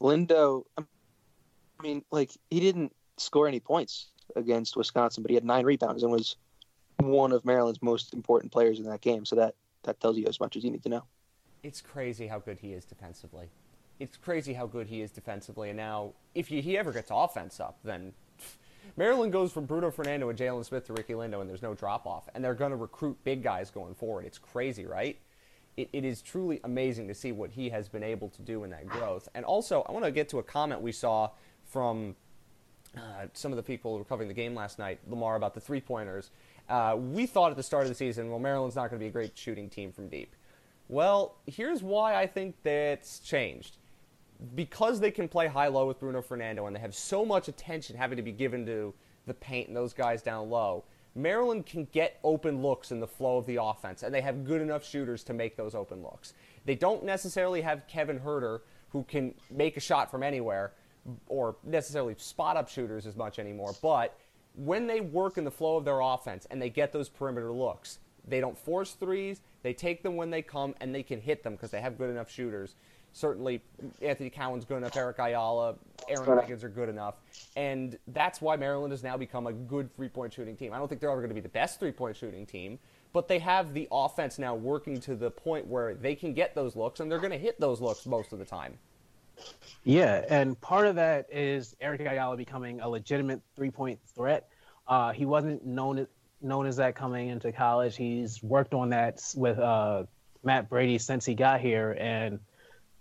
Lindo, 0.00 0.64
I 0.78 0.82
mean, 1.82 2.04
like 2.10 2.30
he 2.50 2.60
didn't 2.60 2.92
score 3.16 3.48
any 3.48 3.60
points 3.60 4.08
against 4.36 4.76
Wisconsin, 4.76 5.22
but 5.22 5.30
he 5.30 5.34
had 5.34 5.44
nine 5.44 5.64
rebounds 5.64 6.02
and 6.02 6.10
was 6.10 6.36
one 6.98 7.32
of 7.32 7.44
Maryland's 7.44 7.82
most 7.82 8.14
important 8.14 8.52
players 8.52 8.78
in 8.78 8.84
that 8.86 9.00
game. 9.00 9.24
So 9.24 9.36
that 9.36 9.54
that 9.84 10.00
tells 10.00 10.16
you 10.16 10.26
as 10.26 10.40
much 10.40 10.56
as 10.56 10.64
you 10.64 10.70
need 10.70 10.82
to 10.84 10.88
know. 10.88 11.04
It's 11.62 11.80
crazy 11.80 12.26
how 12.26 12.38
good 12.38 12.58
he 12.58 12.72
is 12.72 12.84
defensively. 12.84 13.48
It's 13.98 14.16
crazy 14.16 14.54
how 14.54 14.66
good 14.66 14.88
he 14.88 15.02
is 15.02 15.10
defensively. 15.10 15.70
And 15.70 15.76
now, 15.76 16.12
if 16.34 16.48
he, 16.48 16.60
he 16.60 16.76
ever 16.76 16.92
gets 16.92 17.10
offense 17.12 17.60
up, 17.60 17.78
then 17.84 18.12
Maryland 18.96 19.32
goes 19.32 19.52
from 19.52 19.66
Bruno 19.66 19.90
Fernando 19.90 20.28
and 20.28 20.38
Jalen 20.38 20.64
Smith 20.64 20.86
to 20.86 20.92
Ricky 20.92 21.14
Lindo, 21.14 21.40
and 21.40 21.48
there's 21.48 21.62
no 21.62 21.74
drop 21.74 22.06
off. 22.06 22.28
And 22.34 22.44
they're 22.44 22.54
going 22.54 22.70
to 22.70 22.76
recruit 22.76 23.16
big 23.24 23.42
guys 23.42 23.70
going 23.70 23.94
forward. 23.94 24.24
It's 24.24 24.38
crazy, 24.38 24.86
right? 24.86 25.18
It, 25.76 25.88
it 25.92 26.04
is 26.04 26.22
truly 26.22 26.60
amazing 26.64 27.08
to 27.08 27.14
see 27.14 27.32
what 27.32 27.50
he 27.50 27.68
has 27.70 27.88
been 27.88 28.02
able 28.02 28.28
to 28.30 28.42
do 28.42 28.64
in 28.64 28.70
that 28.70 28.86
growth. 28.88 29.28
And 29.34 29.44
also, 29.44 29.82
I 29.88 29.92
want 29.92 30.04
to 30.04 30.12
get 30.12 30.28
to 30.30 30.38
a 30.38 30.42
comment 30.42 30.80
we 30.80 30.92
saw 30.92 31.30
from 31.64 32.14
uh, 32.96 33.26
some 33.32 33.50
of 33.52 33.56
the 33.56 33.62
people 33.62 33.92
who 33.92 33.98
were 33.98 34.04
covering 34.04 34.28
the 34.28 34.34
game 34.34 34.54
last 34.54 34.78
night, 34.78 35.00
Lamar, 35.08 35.34
about 35.34 35.54
the 35.54 35.60
three 35.60 35.80
pointers. 35.80 36.30
Uh, 36.68 36.96
we 36.98 37.26
thought 37.26 37.50
at 37.50 37.56
the 37.56 37.62
start 37.62 37.82
of 37.82 37.88
the 37.88 37.94
season, 37.94 38.30
well, 38.30 38.38
Maryland's 38.38 38.76
not 38.76 38.90
going 38.90 39.00
to 39.00 39.04
be 39.04 39.08
a 39.08 39.12
great 39.12 39.36
shooting 39.36 39.68
team 39.68 39.92
from 39.92 40.08
deep. 40.08 40.34
Well, 40.88 41.36
here's 41.46 41.82
why 41.82 42.14
I 42.14 42.26
think 42.26 42.56
that's 42.62 43.18
changed 43.18 43.78
because 44.54 45.00
they 45.00 45.10
can 45.10 45.28
play 45.28 45.46
high 45.46 45.68
low 45.68 45.86
with 45.86 46.00
Bruno 46.00 46.22
Fernando 46.22 46.66
and 46.66 46.74
they 46.74 46.80
have 46.80 46.94
so 46.94 47.24
much 47.24 47.48
attention 47.48 47.96
having 47.96 48.16
to 48.16 48.22
be 48.22 48.32
given 48.32 48.66
to 48.66 48.94
the 49.26 49.34
paint 49.34 49.68
and 49.68 49.76
those 49.76 49.92
guys 49.92 50.22
down 50.22 50.50
low, 50.50 50.84
Maryland 51.14 51.64
can 51.64 51.86
get 51.92 52.18
open 52.24 52.60
looks 52.60 52.90
in 52.90 53.00
the 53.00 53.06
flow 53.06 53.38
of 53.38 53.46
the 53.46 53.62
offense, 53.62 54.02
and 54.02 54.12
they 54.12 54.20
have 54.20 54.44
good 54.44 54.60
enough 54.60 54.84
shooters 54.84 55.22
to 55.24 55.32
make 55.32 55.56
those 55.56 55.74
open 55.74 56.02
looks. 56.02 56.34
They 56.64 56.74
don't 56.74 57.04
necessarily 57.04 57.60
have 57.60 57.86
Kevin 57.86 58.18
Huerter, 58.18 58.60
who 58.88 59.04
can 59.04 59.34
make 59.50 59.76
a 59.76 59.80
shot 59.80 60.10
from 60.10 60.22
anywhere, 60.22 60.72
or 61.28 61.56
necessarily 61.62 62.14
spot 62.18 62.56
up 62.56 62.68
shooters 62.68 63.06
as 63.06 63.16
much 63.16 63.38
anymore, 63.38 63.74
but 63.80 64.18
when 64.56 64.86
they 64.86 65.00
work 65.00 65.36
in 65.36 65.44
the 65.44 65.50
flow 65.50 65.76
of 65.76 65.84
their 65.84 66.00
offense 66.00 66.46
and 66.50 66.62
they 66.62 66.70
get 66.70 66.92
those 66.92 67.08
perimeter 67.08 67.52
looks, 67.52 67.98
they 68.26 68.40
don't 68.40 68.56
force 68.56 68.92
threes, 68.92 69.40
they 69.62 69.74
take 69.74 70.02
them 70.02 70.16
when 70.16 70.30
they 70.30 70.42
come, 70.42 70.74
and 70.80 70.94
they 70.94 71.02
can 71.02 71.20
hit 71.20 71.42
them 71.42 71.54
because 71.54 71.70
they 71.70 71.80
have 71.80 71.98
good 71.98 72.10
enough 72.10 72.30
shooters 72.30 72.74
certainly 73.14 73.62
Anthony 74.02 74.28
Cowan's 74.28 74.64
good 74.64 74.76
enough, 74.76 74.96
Eric 74.96 75.18
Ayala, 75.18 75.76
Aaron 76.08 76.36
Wiggins 76.36 76.62
are 76.62 76.68
good 76.68 76.88
enough. 76.88 77.14
And 77.56 77.96
that's 78.08 78.40
why 78.42 78.56
Maryland 78.56 78.92
has 78.92 79.02
now 79.02 79.16
become 79.16 79.46
a 79.46 79.52
good 79.52 79.94
three 79.96 80.08
point 80.08 80.32
shooting 80.32 80.56
team. 80.56 80.74
I 80.74 80.78
don't 80.78 80.88
think 80.88 81.00
they're 81.00 81.10
ever 81.10 81.20
going 81.20 81.30
to 81.30 81.34
be 81.34 81.40
the 81.40 81.48
best 81.48 81.80
three 81.80 81.92
point 81.92 82.16
shooting 82.16 82.44
team, 82.44 82.78
but 83.12 83.28
they 83.28 83.38
have 83.38 83.72
the 83.72 83.88
offense 83.90 84.38
now 84.38 84.54
working 84.54 85.00
to 85.02 85.14
the 85.14 85.30
point 85.30 85.66
where 85.66 85.94
they 85.94 86.14
can 86.14 86.34
get 86.34 86.54
those 86.54 86.76
looks 86.76 87.00
and 87.00 87.10
they're 87.10 87.20
going 87.20 87.30
to 87.30 87.38
hit 87.38 87.58
those 87.58 87.80
looks 87.80 88.04
most 88.04 88.32
of 88.32 88.38
the 88.38 88.44
time. 88.44 88.76
Yeah, 89.84 90.24
and 90.28 90.60
part 90.60 90.86
of 90.86 90.96
that 90.96 91.26
is 91.30 91.76
Eric 91.80 92.02
Ayala 92.02 92.36
becoming 92.36 92.80
a 92.80 92.88
legitimate 92.88 93.40
three 93.56 93.70
point 93.70 93.98
threat. 94.14 94.48
Uh, 94.86 95.12
he 95.12 95.24
wasn't 95.24 95.64
known 95.64 96.06
known 96.42 96.66
as 96.66 96.76
that 96.76 96.94
coming 96.94 97.28
into 97.28 97.52
college. 97.52 97.96
He's 97.96 98.42
worked 98.42 98.74
on 98.74 98.90
that 98.90 99.22
with 99.34 99.58
uh, 99.58 100.04
Matt 100.42 100.68
Brady 100.68 100.98
since 100.98 101.24
he 101.24 101.34
got 101.34 101.60
here, 101.60 101.96
and 101.98 102.38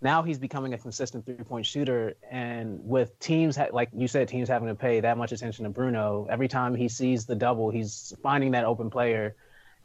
now 0.04 0.22
he's 0.22 0.38
becoming 0.38 0.74
a 0.74 0.78
consistent 0.78 1.26
three 1.26 1.36
point 1.36 1.66
shooter. 1.66 2.16
And 2.30 2.80
with 2.84 3.18
teams, 3.20 3.58
like 3.72 3.90
you 3.96 4.08
said, 4.08 4.28
teams 4.28 4.50
having 4.50 4.68
to 4.68 4.76
pay 4.76 5.00
that 5.00 5.18
much 5.18 5.32
attention 5.32 5.64
to 5.64 5.70
Bruno, 5.70 6.28
every 6.30 6.48
time 6.48 6.76
he 6.76 6.90
sees 6.90 7.26
the 7.26 7.36
double, 7.36 7.70
he's 7.70 8.14
finding 8.22 8.52
that 8.52 8.66
open 8.66 8.90
player. 8.90 9.36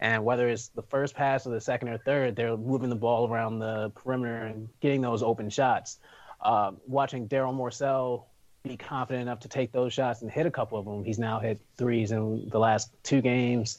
And 0.01 0.25
whether 0.25 0.49
it's 0.49 0.69
the 0.69 0.83
first 0.83 1.15
pass 1.15 1.47
or 1.47 1.51
the 1.51 1.61
second 1.61 1.89
or 1.89 1.99
third, 1.99 2.37
they're 2.37 2.57
moving 2.57 2.91
the 2.91 2.97
ball 2.97 3.29
around 3.29 3.61
the 3.61 3.91
perimeter 3.91 4.43
and 4.45 4.69
getting 4.81 5.01
those 5.01 5.23
open 5.23 5.51
shots. 5.51 5.99
Uh, 6.41 6.73
watching 6.87 7.29
Darryl 7.29 7.55
Morsell 7.55 8.25
be 8.63 8.77
confident 8.77 9.23
enough 9.23 9.41
to 9.41 9.49
take 9.49 9.73
those 9.73 9.93
shots 9.93 10.23
and 10.23 10.31
hit 10.31 10.47
a 10.47 10.51
couple 10.51 10.79
of 10.79 10.85
them. 10.85 11.05
He's 11.05 11.19
now 11.19 11.41
hit 11.41 11.61
threes 11.77 12.13
in 12.13 12.49
the 12.49 12.59
last 12.59 12.91
two 13.03 13.21
games. 13.21 13.79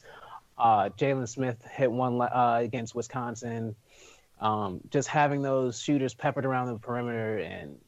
Uh, 0.58 0.90
Jalen 0.90 1.28
Smith 1.28 1.62
hit 1.70 1.90
one 1.90 2.20
uh, 2.20 2.58
against 2.62 2.94
Wisconsin. 2.94 3.74
Um, 4.40 4.80
just 4.90 5.08
having 5.08 5.42
those 5.42 5.80
shooters 5.80 6.14
peppered 6.14 6.46
around 6.46 6.68
the 6.68 6.78
perimeter, 6.78 7.38
and 7.38 7.78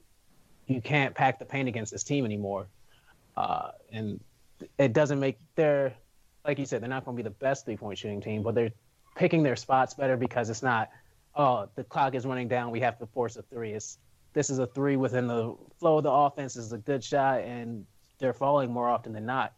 you 0.66 0.80
can't 0.80 1.14
pack 1.14 1.38
the 1.38 1.44
paint 1.44 1.68
against 1.68 1.92
this 1.92 2.04
team 2.04 2.24
anymore. 2.24 2.66
Uh, 3.36 3.70
and 3.90 4.20
it 4.78 4.92
doesn't 4.92 5.18
make 5.18 5.38
their, 5.54 5.94
like 6.44 6.58
you 6.58 6.66
said, 6.66 6.82
they're 6.82 6.90
not 6.90 7.04
going 7.04 7.16
to 7.16 7.22
be 7.22 7.26
the 7.26 7.34
best 7.34 7.64
three 7.64 7.76
point 7.76 7.98
shooting 7.98 8.20
team, 8.20 8.42
but 8.42 8.54
they're 8.54 8.72
picking 9.16 9.42
their 9.42 9.56
spots 9.56 9.94
better 9.94 10.16
because 10.16 10.50
it's 10.50 10.62
not, 10.62 10.90
oh, 11.34 11.68
the 11.74 11.84
clock 11.84 12.14
is 12.14 12.26
running 12.26 12.48
down, 12.48 12.70
we 12.70 12.80
have 12.80 12.98
to 12.98 13.06
force 13.06 13.36
a 13.36 13.42
three. 13.42 13.72
It's 13.72 13.98
this 14.34 14.48
is 14.50 14.58
a 14.58 14.66
three 14.66 14.96
within 14.96 15.26
the 15.26 15.54
flow 15.78 15.98
of 15.98 16.04
the 16.04 16.10
offense. 16.10 16.54
This 16.54 16.64
is 16.64 16.72
a 16.72 16.78
good 16.78 17.04
shot, 17.04 17.40
and 17.40 17.84
they're 18.18 18.32
falling 18.32 18.70
more 18.70 18.88
often 18.88 19.12
than 19.12 19.26
not. 19.26 19.52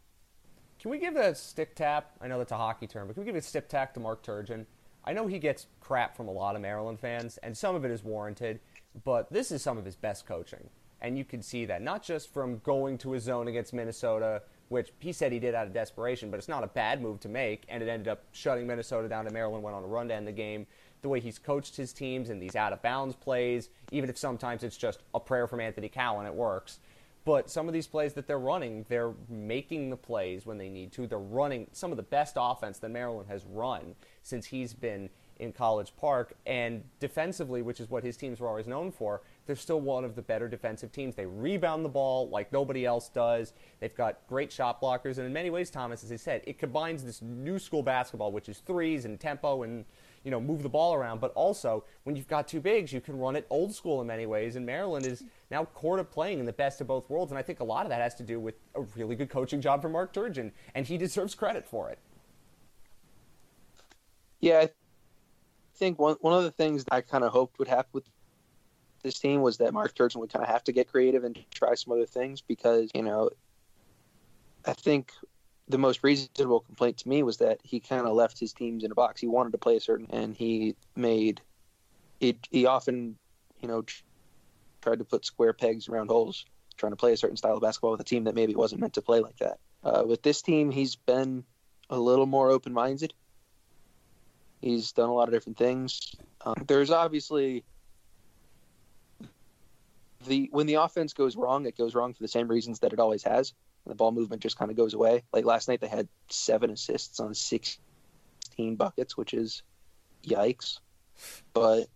Can 0.80 0.90
we 0.90 0.98
give 0.98 1.16
a 1.16 1.34
stick 1.34 1.74
tap? 1.74 2.10
I 2.20 2.28
know 2.28 2.38
that's 2.38 2.52
a 2.52 2.56
hockey 2.56 2.86
term, 2.86 3.06
but 3.06 3.14
can 3.14 3.22
we 3.22 3.26
give 3.26 3.36
a 3.36 3.42
stick 3.42 3.68
tap 3.68 3.94
to 3.94 4.00
Mark 4.00 4.24
Turgeon? 4.24 4.66
I 5.04 5.12
know 5.12 5.26
he 5.26 5.38
gets 5.38 5.66
crap 5.80 6.16
from 6.16 6.28
a 6.28 6.32
lot 6.32 6.56
of 6.56 6.62
Maryland 6.62 6.98
fans, 6.98 7.38
and 7.42 7.56
some 7.56 7.74
of 7.74 7.84
it 7.84 7.90
is 7.90 8.02
warranted, 8.02 8.60
but 9.04 9.30
this 9.30 9.52
is 9.52 9.62
some 9.62 9.76
of 9.76 9.84
his 9.84 9.96
best 9.96 10.26
coaching. 10.26 10.70
And 11.00 11.18
you 11.18 11.24
can 11.24 11.42
see 11.42 11.66
that, 11.66 11.82
not 11.82 12.02
just 12.02 12.32
from 12.32 12.58
going 12.60 12.96
to 12.98 13.12
his 13.12 13.24
zone 13.24 13.48
against 13.48 13.74
Minnesota, 13.74 14.42
which 14.68 14.92
he 14.98 15.12
said 15.12 15.30
he 15.30 15.38
did 15.38 15.54
out 15.54 15.66
of 15.66 15.74
desperation, 15.74 16.30
but 16.30 16.38
it's 16.38 16.48
not 16.48 16.64
a 16.64 16.68
bad 16.68 17.02
move 17.02 17.20
to 17.20 17.28
make, 17.28 17.64
and 17.68 17.82
it 17.82 17.88
ended 17.88 18.08
up 18.08 18.24
shutting 18.32 18.66
Minnesota 18.66 19.08
down, 19.08 19.26
and 19.26 19.34
Maryland 19.34 19.62
went 19.62 19.76
on 19.76 19.84
a 19.84 19.86
run 19.86 20.08
to 20.08 20.14
end 20.14 20.26
the 20.26 20.32
game. 20.32 20.66
The 21.02 21.10
way 21.10 21.20
he's 21.20 21.38
coached 21.38 21.76
his 21.76 21.92
teams 21.92 22.30
and 22.30 22.40
these 22.40 22.56
out 22.56 22.72
of 22.72 22.80
bounds 22.80 23.14
plays, 23.14 23.68
even 23.92 24.08
if 24.08 24.16
sometimes 24.16 24.62
it's 24.62 24.78
just 24.78 25.00
a 25.14 25.20
prayer 25.20 25.46
from 25.46 25.60
Anthony 25.60 25.90
Cowan, 25.90 26.24
it 26.24 26.34
works. 26.34 26.78
But 27.24 27.50
some 27.50 27.68
of 27.68 27.72
these 27.72 27.86
plays 27.86 28.12
that 28.14 28.26
they're 28.26 28.38
running, 28.38 28.84
they're 28.88 29.12
making 29.28 29.90
the 29.90 29.96
plays 29.96 30.44
when 30.44 30.58
they 30.58 30.68
need 30.68 30.92
to. 30.92 31.06
They're 31.06 31.18
running 31.18 31.68
some 31.72 31.90
of 31.90 31.96
the 31.96 32.02
best 32.02 32.34
offense 32.38 32.78
that 32.80 32.90
Maryland 32.90 33.28
has 33.30 33.46
run 33.46 33.94
since 34.22 34.46
he's 34.46 34.74
been 34.74 35.08
in 35.38 35.52
College 35.52 35.94
Park. 35.96 36.34
And 36.46 36.84
defensively, 37.00 37.62
which 37.62 37.80
is 37.80 37.88
what 37.88 38.04
his 38.04 38.16
teams 38.16 38.40
were 38.40 38.48
always 38.48 38.66
known 38.66 38.92
for, 38.92 39.22
they're 39.46 39.56
still 39.56 39.80
one 39.80 40.04
of 40.04 40.16
the 40.16 40.22
better 40.22 40.48
defensive 40.48 40.92
teams. 40.92 41.14
They 41.14 41.26
rebound 41.26 41.84
the 41.84 41.88
ball 41.88 42.28
like 42.28 42.52
nobody 42.52 42.84
else 42.84 43.08
does. 43.08 43.54
They've 43.80 43.94
got 43.94 44.18
great 44.28 44.52
shot 44.52 44.80
blockers. 44.80 45.18
And 45.18 45.26
in 45.26 45.32
many 45.32 45.50
ways, 45.50 45.70
Thomas, 45.70 46.04
as 46.04 46.12
I 46.12 46.16
said, 46.16 46.42
it 46.46 46.58
combines 46.58 47.04
this 47.04 47.22
new 47.22 47.58
school 47.58 47.82
basketball, 47.82 48.32
which 48.32 48.48
is 48.48 48.58
threes 48.58 49.06
and 49.06 49.18
tempo 49.18 49.62
and 49.62 49.84
you 50.24 50.30
know, 50.30 50.40
move 50.40 50.62
the 50.62 50.68
ball 50.68 50.94
around. 50.94 51.20
But 51.20 51.32
also, 51.34 51.84
when 52.02 52.16
you've 52.16 52.28
got 52.28 52.48
two 52.48 52.60
bigs, 52.60 52.92
you 52.92 53.00
can 53.00 53.18
run 53.18 53.36
it 53.36 53.46
old 53.50 53.74
school 53.74 54.00
in 54.00 54.06
many 54.06 54.26
ways. 54.26 54.56
And 54.56 54.66
Maryland 54.66 55.06
is 55.06 55.22
now 55.50 55.66
core 55.66 55.98
to 55.98 56.04
playing 56.04 56.40
in 56.40 56.46
the 56.46 56.52
best 56.52 56.80
of 56.80 56.86
both 56.86 57.08
worlds. 57.08 57.30
And 57.30 57.38
I 57.38 57.42
think 57.42 57.60
a 57.60 57.64
lot 57.64 57.86
of 57.86 57.90
that 57.90 58.00
has 58.00 58.14
to 58.16 58.22
do 58.22 58.40
with 58.40 58.54
a 58.74 58.80
really 58.96 59.14
good 59.14 59.30
coaching 59.30 59.60
job 59.60 59.82
for 59.82 59.88
Mark 59.88 60.12
Turgeon, 60.12 60.50
and 60.74 60.86
he 60.86 60.98
deserves 60.98 61.34
credit 61.34 61.66
for 61.66 61.90
it. 61.90 61.98
Yeah, 64.40 64.60
I 64.60 64.70
think 65.76 65.98
one 65.98 66.16
one 66.20 66.34
of 66.34 66.42
the 66.42 66.50
things 66.50 66.84
I 66.90 67.00
kind 67.02 67.24
of 67.24 67.32
hoped 67.32 67.58
would 67.58 67.68
happen 67.68 67.90
with 67.92 68.04
this 69.02 69.18
team 69.18 69.42
was 69.42 69.58
that 69.58 69.72
Mark 69.72 69.94
Turgeon 69.94 70.16
would 70.16 70.32
kind 70.32 70.42
of 70.42 70.48
have 70.48 70.64
to 70.64 70.72
get 70.72 70.90
creative 70.90 71.24
and 71.24 71.38
try 71.50 71.74
some 71.74 71.92
other 71.92 72.06
things 72.06 72.40
because 72.40 72.90
you 72.94 73.02
know 73.02 73.30
I 74.64 74.72
think 74.72 75.12
the 75.68 75.78
most 75.78 76.00
reasonable 76.02 76.60
complaint 76.60 76.98
to 76.98 77.08
me 77.08 77.22
was 77.22 77.38
that 77.38 77.58
he 77.62 77.80
kind 77.80 78.06
of 78.06 78.14
left 78.14 78.38
his 78.38 78.52
teams 78.52 78.84
in 78.84 78.92
a 78.92 78.94
box. 78.94 79.20
He 79.20 79.26
wanted 79.26 79.52
to 79.52 79.58
play 79.58 79.76
a 79.76 79.80
certain, 79.80 80.06
and 80.10 80.34
he 80.34 80.76
made 80.94 81.40
it. 82.20 82.36
He 82.50 82.66
often, 82.66 83.16
you 83.60 83.68
know, 83.68 83.84
tried 84.82 84.98
to 84.98 85.04
put 85.04 85.24
square 85.24 85.54
pegs 85.54 85.88
around 85.88 86.08
holes, 86.08 86.44
trying 86.76 86.92
to 86.92 86.96
play 86.96 87.12
a 87.12 87.16
certain 87.16 87.36
style 87.36 87.54
of 87.54 87.62
basketball 87.62 87.92
with 87.92 88.00
a 88.00 88.04
team 88.04 88.24
that 88.24 88.34
maybe 88.34 88.54
wasn't 88.54 88.80
meant 88.80 88.94
to 88.94 89.02
play 89.02 89.20
like 89.20 89.38
that. 89.38 89.58
Uh, 89.82 90.02
with 90.06 90.22
this 90.22 90.42
team, 90.42 90.70
he's 90.70 90.96
been 90.96 91.44
a 91.88 91.98
little 91.98 92.26
more 92.26 92.50
open-minded. 92.50 93.14
He's 94.60 94.92
done 94.92 95.08
a 95.08 95.14
lot 95.14 95.28
of 95.28 95.34
different 95.34 95.58
things. 95.58 96.14
Um, 96.44 96.54
there's 96.66 96.90
obviously 96.90 97.64
the 100.26 100.48
when 100.52 100.66
the 100.66 100.74
offense 100.74 101.12
goes 101.12 101.36
wrong, 101.36 101.66
it 101.66 101.76
goes 101.76 101.94
wrong 101.94 102.14
for 102.14 102.22
the 102.22 102.28
same 102.28 102.48
reasons 102.48 102.80
that 102.80 102.92
it 102.92 102.98
always 102.98 103.22
has 103.22 103.52
the 103.86 103.94
ball 103.94 104.12
movement 104.12 104.42
just 104.42 104.58
kind 104.58 104.70
of 104.70 104.76
goes 104.76 104.94
away. 104.94 105.22
Like 105.32 105.44
last 105.44 105.68
night, 105.68 105.80
they 105.80 105.88
had 105.88 106.08
seven 106.28 106.70
assists 106.70 107.20
on 107.20 107.34
16 107.34 108.76
buckets, 108.76 109.16
which 109.16 109.34
is 109.34 109.62
yikes. 110.24 110.78
But 111.52 111.86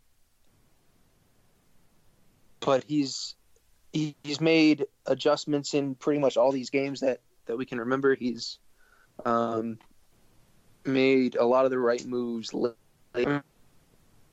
but 2.60 2.84
he's 2.84 3.34
he's 3.92 4.40
made 4.40 4.86
adjustments 5.06 5.74
in 5.74 5.94
pretty 5.94 6.20
much 6.20 6.36
all 6.36 6.52
these 6.52 6.70
games 6.70 7.00
that 7.00 7.20
that 7.46 7.56
we 7.56 7.64
can 7.64 7.78
remember. 7.78 8.14
He's 8.14 8.58
um, 9.24 9.78
made 10.84 11.36
a 11.36 11.44
lot 11.44 11.64
of 11.64 11.70
the 11.70 11.78
right 11.78 12.04
moves. 12.04 12.54
I 13.14 13.40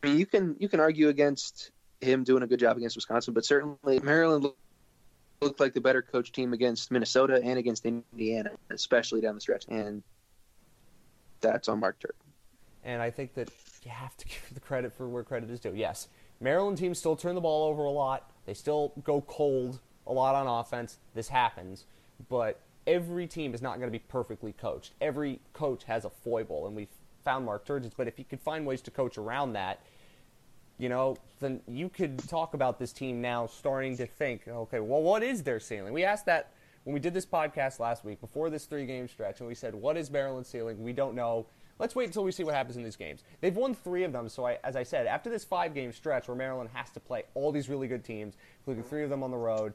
mean, 0.03 0.17
you 0.17 0.25
can 0.25 0.55
you 0.59 0.69
can 0.69 0.79
argue 0.79 1.09
against 1.09 1.71
him 2.01 2.23
doing 2.23 2.43
a 2.43 2.47
good 2.47 2.59
job 2.59 2.77
against 2.77 2.95
Wisconsin, 2.95 3.33
but 3.33 3.45
certainly 3.45 3.99
Maryland 3.99 4.45
looked 5.41 5.59
like 5.59 5.73
the 5.73 5.81
better 5.81 6.01
coach 6.01 6.31
team 6.31 6.53
against 6.53 6.91
Minnesota 6.91 7.41
and 7.43 7.59
against 7.59 7.85
Indiana, 7.85 8.51
especially 8.69 9.21
down 9.21 9.35
the 9.35 9.41
stretch. 9.41 9.65
And 9.69 10.03
that's 11.41 11.67
on 11.67 11.79
Mark 11.79 11.99
Turk. 11.99 12.15
And 12.83 13.01
I 13.01 13.09
think 13.09 13.33
that 13.33 13.49
you 13.83 13.91
have 13.91 14.15
to 14.17 14.25
give 14.25 14.53
the 14.53 14.59
credit 14.59 14.93
for 14.93 15.07
where 15.07 15.23
credit 15.23 15.49
is 15.49 15.59
due. 15.59 15.73
Yes, 15.75 16.07
Maryland 16.39 16.77
teams 16.77 16.99
still 16.99 17.15
turn 17.15 17.35
the 17.35 17.41
ball 17.41 17.67
over 17.67 17.83
a 17.83 17.91
lot. 17.91 18.31
They 18.45 18.53
still 18.53 18.93
go 19.03 19.21
cold 19.21 19.79
a 20.07 20.13
lot 20.13 20.35
on 20.35 20.47
offense. 20.47 20.99
This 21.13 21.27
happens, 21.27 21.85
but 22.29 22.59
every 22.85 23.27
team 23.27 23.53
is 23.53 23.61
not 23.61 23.77
going 23.77 23.87
to 23.87 23.97
be 23.97 24.03
perfectly 24.07 24.53
coached. 24.53 24.93
Every 25.01 25.39
coach 25.53 25.83
has 25.85 26.05
a 26.05 26.09
foible, 26.09 26.67
and 26.67 26.75
we've 26.75 26.89
found 27.23 27.45
Mark 27.45 27.65
Turgeon's. 27.65 27.93
But 27.95 28.07
if 28.07 28.19
you 28.19 28.25
could 28.25 28.41
find 28.41 28.65
ways 28.65 28.81
to 28.81 28.91
coach 28.91 29.17
around 29.17 29.53
that, 29.53 29.79
you 30.77 30.89
know, 30.89 31.17
then 31.39 31.61
you 31.67 31.89
could 31.89 32.19
talk 32.27 32.53
about 32.53 32.79
this 32.79 32.91
team 32.91 33.21
now 33.21 33.47
starting 33.47 33.95
to 33.97 34.05
think, 34.05 34.47
okay, 34.47 34.79
well, 34.79 35.01
what 35.01 35.23
is 35.23 35.43
their 35.43 35.59
ceiling? 35.59 35.93
We 35.93 36.03
asked 36.03 36.25
that 36.25 36.51
when 36.83 36.93
we 36.93 36.99
did 36.99 37.13
this 37.13 37.25
podcast 37.25 37.79
last 37.79 38.05
week 38.05 38.21
before 38.21 38.49
this 38.49 38.65
three 38.65 38.85
game 38.85 39.07
stretch, 39.07 39.39
and 39.39 39.47
we 39.47 39.55
said, 39.55 39.73
what 39.73 39.97
is 39.97 40.11
Maryland's 40.11 40.49
ceiling? 40.49 40.83
We 40.83 40.93
don't 40.93 41.15
know. 41.15 41.47
Let's 41.79 41.95
wait 41.95 42.05
until 42.05 42.23
we 42.23 42.31
see 42.31 42.43
what 42.43 42.53
happens 42.53 42.77
in 42.77 42.83
these 42.83 42.95
games. 42.95 43.23
They've 43.41 43.55
won 43.55 43.73
three 43.73 44.03
of 44.03 44.13
them, 44.13 44.29
so 44.29 44.45
I, 44.45 44.59
as 44.63 44.75
I 44.75 44.83
said, 44.83 45.07
after 45.07 45.29
this 45.29 45.43
five 45.43 45.73
game 45.73 45.91
stretch 45.91 46.27
where 46.27 46.37
Maryland 46.37 46.69
has 46.73 46.89
to 46.91 46.99
play 46.99 47.23
all 47.33 47.51
these 47.51 47.69
really 47.69 47.87
good 47.87 48.03
teams, 48.03 48.35
including 48.59 48.83
three 48.83 49.03
of 49.03 49.09
them 49.09 49.23
on 49.23 49.31
the 49.31 49.37
road, 49.37 49.73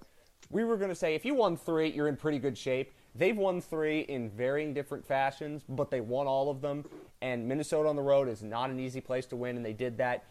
we 0.50 0.64
were 0.64 0.76
going 0.76 0.88
to 0.88 0.94
say 0.94 1.14
if 1.14 1.24
you 1.24 1.34
won 1.34 1.56
three, 1.56 1.90
you're 1.90 2.08
in 2.08 2.16
pretty 2.16 2.38
good 2.38 2.56
shape. 2.56 2.92
They've 3.14 3.36
won 3.36 3.60
three 3.60 4.00
in 4.00 4.30
varying 4.30 4.72
different 4.72 5.04
fashions, 5.04 5.64
but 5.68 5.90
they 5.90 6.00
won 6.00 6.26
all 6.26 6.48
of 6.48 6.60
them. 6.60 6.84
And 7.20 7.46
Minnesota 7.46 7.88
on 7.88 7.96
the 7.96 8.02
road 8.02 8.28
is 8.28 8.42
not 8.42 8.70
an 8.70 8.78
easy 8.78 9.00
place 9.00 9.26
to 9.26 9.36
win, 9.36 9.56
and 9.56 9.64
they 9.64 9.72
did 9.72 9.98
that. 9.98 10.24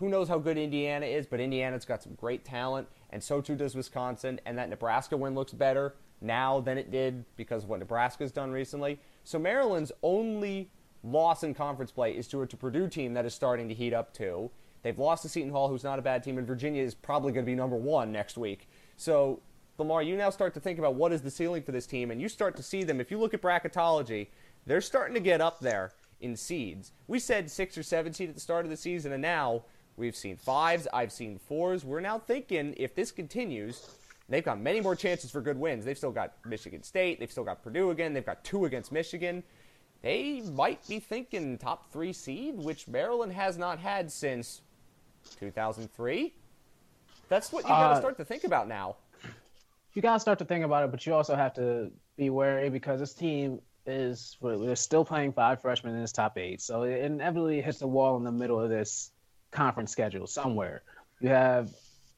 Who 0.00 0.08
knows 0.08 0.28
how 0.28 0.38
good 0.38 0.56
Indiana 0.56 1.04
is, 1.04 1.26
but 1.26 1.40
Indiana's 1.40 1.84
got 1.84 2.02
some 2.02 2.14
great 2.14 2.42
talent, 2.42 2.88
and 3.10 3.22
so 3.22 3.42
too 3.42 3.54
does 3.54 3.74
Wisconsin. 3.74 4.40
And 4.46 4.56
that 4.56 4.70
Nebraska 4.70 5.14
win 5.14 5.34
looks 5.34 5.52
better 5.52 5.94
now 6.22 6.58
than 6.60 6.78
it 6.78 6.90
did 6.90 7.24
because 7.36 7.64
of 7.64 7.68
what 7.68 7.80
Nebraska's 7.80 8.32
done 8.32 8.50
recently. 8.50 8.98
So 9.24 9.38
Maryland's 9.38 9.92
only 10.02 10.70
loss 11.04 11.42
in 11.42 11.52
conference 11.52 11.92
play 11.92 12.12
is 12.12 12.28
to 12.28 12.40
a 12.40 12.46
to 12.46 12.56
Purdue 12.56 12.88
team 12.88 13.12
that 13.12 13.26
is 13.26 13.34
starting 13.34 13.68
to 13.68 13.74
heat 13.74 13.92
up 13.92 14.14
too. 14.14 14.50
They've 14.82 14.98
lost 14.98 15.22
to 15.22 15.28
Seton 15.28 15.50
Hall, 15.50 15.68
who's 15.68 15.84
not 15.84 15.98
a 15.98 16.02
bad 16.02 16.22
team, 16.22 16.38
and 16.38 16.46
Virginia 16.46 16.82
is 16.82 16.94
probably 16.94 17.32
going 17.32 17.44
to 17.44 17.50
be 17.50 17.54
number 17.54 17.76
one 17.76 18.10
next 18.10 18.38
week. 18.38 18.68
So, 18.96 19.40
Lamar, 19.76 20.02
you 20.02 20.16
now 20.16 20.30
start 20.30 20.54
to 20.54 20.60
think 20.60 20.78
about 20.78 20.94
what 20.94 21.12
is 21.12 21.20
the 21.20 21.30
ceiling 21.30 21.62
for 21.62 21.72
this 21.72 21.86
team, 21.86 22.10
and 22.10 22.20
you 22.20 22.28
start 22.30 22.56
to 22.56 22.62
see 22.62 22.84
them. 22.84 23.00
If 23.00 23.10
you 23.10 23.18
look 23.18 23.34
at 23.34 23.42
bracketology, 23.42 24.28
they're 24.64 24.80
starting 24.80 25.14
to 25.14 25.20
get 25.20 25.42
up 25.42 25.60
there 25.60 25.92
in 26.20 26.36
seeds. 26.36 26.92
We 27.06 27.18
said 27.18 27.50
six 27.50 27.76
or 27.76 27.82
seven 27.82 28.14
seed 28.14 28.30
at 28.30 28.34
the 28.34 28.40
start 28.40 28.64
of 28.64 28.70
the 28.70 28.76
season, 28.76 29.12
and 29.12 29.22
now 29.22 29.64
We've 30.00 30.16
seen 30.16 30.38
fives. 30.38 30.88
I've 30.94 31.12
seen 31.12 31.38
fours. 31.38 31.84
We're 31.84 32.00
now 32.00 32.18
thinking 32.18 32.72
if 32.78 32.94
this 32.94 33.12
continues, 33.12 33.86
they've 34.30 34.42
got 34.42 34.58
many 34.58 34.80
more 34.80 34.96
chances 34.96 35.30
for 35.30 35.42
good 35.42 35.58
wins. 35.58 35.84
They've 35.84 35.96
still 35.96 36.10
got 36.10 36.32
Michigan 36.46 36.82
State. 36.82 37.20
They've 37.20 37.30
still 37.30 37.44
got 37.44 37.62
Purdue 37.62 37.90
again. 37.90 38.14
They've 38.14 38.24
got 38.24 38.42
two 38.42 38.64
against 38.64 38.92
Michigan. 38.92 39.42
They 40.00 40.40
might 40.40 40.88
be 40.88 41.00
thinking 41.00 41.58
top 41.58 41.92
three 41.92 42.14
seed, 42.14 42.56
which 42.56 42.88
Maryland 42.88 43.34
has 43.34 43.58
not 43.58 43.78
had 43.78 44.10
since 44.10 44.62
2003. 45.38 46.32
That's 47.28 47.52
what 47.52 47.64
you 47.64 47.68
got 47.68 47.88
to 47.90 47.94
uh, 47.96 47.98
start 47.98 48.16
to 48.16 48.24
think 48.24 48.44
about 48.44 48.68
now. 48.68 48.96
You 49.92 50.00
got 50.00 50.14
to 50.14 50.20
start 50.20 50.38
to 50.38 50.46
think 50.46 50.64
about 50.64 50.82
it, 50.82 50.90
but 50.90 51.04
you 51.04 51.12
also 51.12 51.36
have 51.36 51.52
to 51.54 51.90
be 52.16 52.30
wary 52.30 52.70
because 52.70 53.00
this 53.00 53.12
team 53.12 53.60
is 53.84 54.38
we're, 54.40 54.56
we're 54.56 54.76
still 54.76 55.04
playing 55.04 55.34
five 55.34 55.60
freshmen 55.60 55.94
in 55.94 56.00
this 56.00 56.12
top 56.12 56.38
eight, 56.38 56.62
so 56.62 56.84
it 56.84 57.04
inevitably 57.04 57.60
hits 57.60 57.82
a 57.82 57.86
wall 57.86 58.16
in 58.16 58.24
the 58.24 58.32
middle 58.32 58.58
of 58.58 58.70
this 58.70 59.12
conference 59.50 59.90
schedule 59.90 60.26
somewhere. 60.26 60.82
You 61.20 61.28
have 61.28 61.70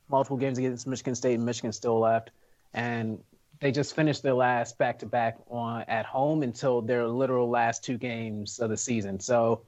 multiple 0.09 0.37
games 0.37 0.59
against 0.59 0.87
Michigan 0.87 1.15
State 1.15 1.35
and 1.35 1.45
Michigan 1.45 1.73
still 1.73 1.99
left, 1.99 2.31
and 2.75 3.19
they 3.61 3.71
just 3.71 3.95
finished 3.95 4.23
their 4.23 4.35
last 4.35 4.79
back 4.79 4.99
to 5.01 5.07
back 5.07 5.39
on 5.49 5.83
at 5.83 6.05
home 6.05 6.43
until 6.43 6.83
their 6.83 7.07
literal 7.07 7.49
last 7.49 7.85
two 7.85 7.97
games 7.97 8.59
of 8.59 8.71
the 8.71 8.77
season. 8.77 9.21
So 9.21 9.63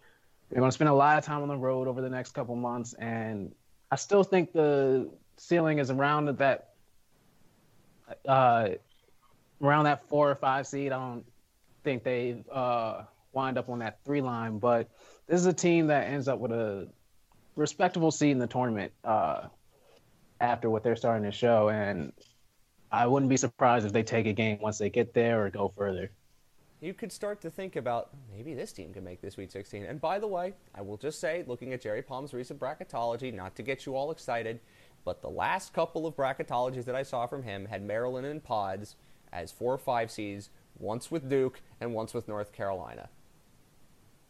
they're 0.50 0.58
going 0.58 0.70
to 0.70 0.74
spend 0.74 0.90
a 0.90 0.94
lot 0.94 1.16
of 1.16 1.24
time 1.24 1.42
on 1.42 1.48
the 1.48 1.56
road 1.56 1.88
over 1.88 2.00
the 2.00 2.10
next 2.10 2.32
couple 2.32 2.56
months, 2.56 2.94
and 2.94 3.52
I 3.90 3.96
still 3.96 4.24
think 4.24 4.52
the 4.52 5.10
ceiling 5.36 5.78
is 5.78 5.90
around 5.90 6.26
that 6.26 6.70
uh, 8.26 8.68
around 9.62 9.84
that 9.84 10.08
four 10.08 10.30
or 10.30 10.34
five 10.34 10.66
seed. 10.66 10.92
I 10.92 10.98
don't 10.98 11.24
think 11.82 12.04
they 12.04 12.42
uh, 12.52 13.02
wind 13.32 13.58
up 13.58 13.68
on 13.68 13.78
that 13.80 13.98
three 14.04 14.20
line, 14.20 14.58
but 14.58 14.88
this 15.26 15.40
is 15.40 15.46
a 15.46 15.52
team 15.52 15.86
that 15.88 16.08
ends 16.08 16.28
up 16.28 16.38
with 16.38 16.52
a 16.52 16.88
respectable 17.56 18.10
seed 18.10 18.32
in 18.32 18.38
the 18.38 18.46
tournament 18.46 18.92
uh, 19.04 19.42
after 20.40 20.70
what 20.70 20.82
they're 20.82 20.96
starting 20.96 21.24
to 21.24 21.32
show, 21.32 21.68
and 21.68 22.12
I 22.90 23.06
wouldn't 23.06 23.30
be 23.30 23.36
surprised 23.36 23.86
if 23.86 23.92
they 23.92 24.02
take 24.02 24.26
a 24.26 24.32
game 24.32 24.58
once 24.60 24.78
they 24.78 24.90
get 24.90 25.14
there 25.14 25.44
or 25.44 25.50
go 25.50 25.72
further. 25.76 26.10
You 26.80 26.92
could 26.92 27.10
start 27.10 27.40
to 27.40 27.50
think 27.50 27.76
about 27.76 28.10
maybe 28.30 28.52
this 28.54 28.72
team 28.72 28.92
can 28.92 29.04
make 29.04 29.20
this 29.22 29.34
Sweet 29.34 29.50
16. 29.50 29.84
And 29.84 30.00
by 30.00 30.18
the 30.18 30.26
way, 30.26 30.52
I 30.74 30.82
will 30.82 30.98
just 30.98 31.18
say, 31.18 31.44
looking 31.46 31.72
at 31.72 31.80
Jerry 31.80 32.02
Palm's 32.02 32.34
recent 32.34 32.60
bracketology, 32.60 33.32
not 33.32 33.56
to 33.56 33.62
get 33.62 33.86
you 33.86 33.96
all 33.96 34.10
excited, 34.10 34.60
but 35.04 35.22
the 35.22 35.30
last 35.30 35.72
couple 35.72 36.06
of 36.06 36.14
bracketologies 36.14 36.84
that 36.84 36.94
I 36.94 37.02
saw 37.02 37.26
from 37.26 37.42
him 37.42 37.66
had 37.66 37.82
Maryland 37.82 38.26
and 38.26 38.42
Pods 38.42 38.96
as 39.32 39.50
four 39.50 39.72
or 39.72 39.78
five 39.78 40.10
seeds, 40.10 40.50
once 40.78 41.10
with 41.10 41.28
Duke 41.28 41.60
and 41.80 41.94
once 41.94 42.14
with 42.14 42.28
North 42.28 42.52
Carolina. 42.52 43.08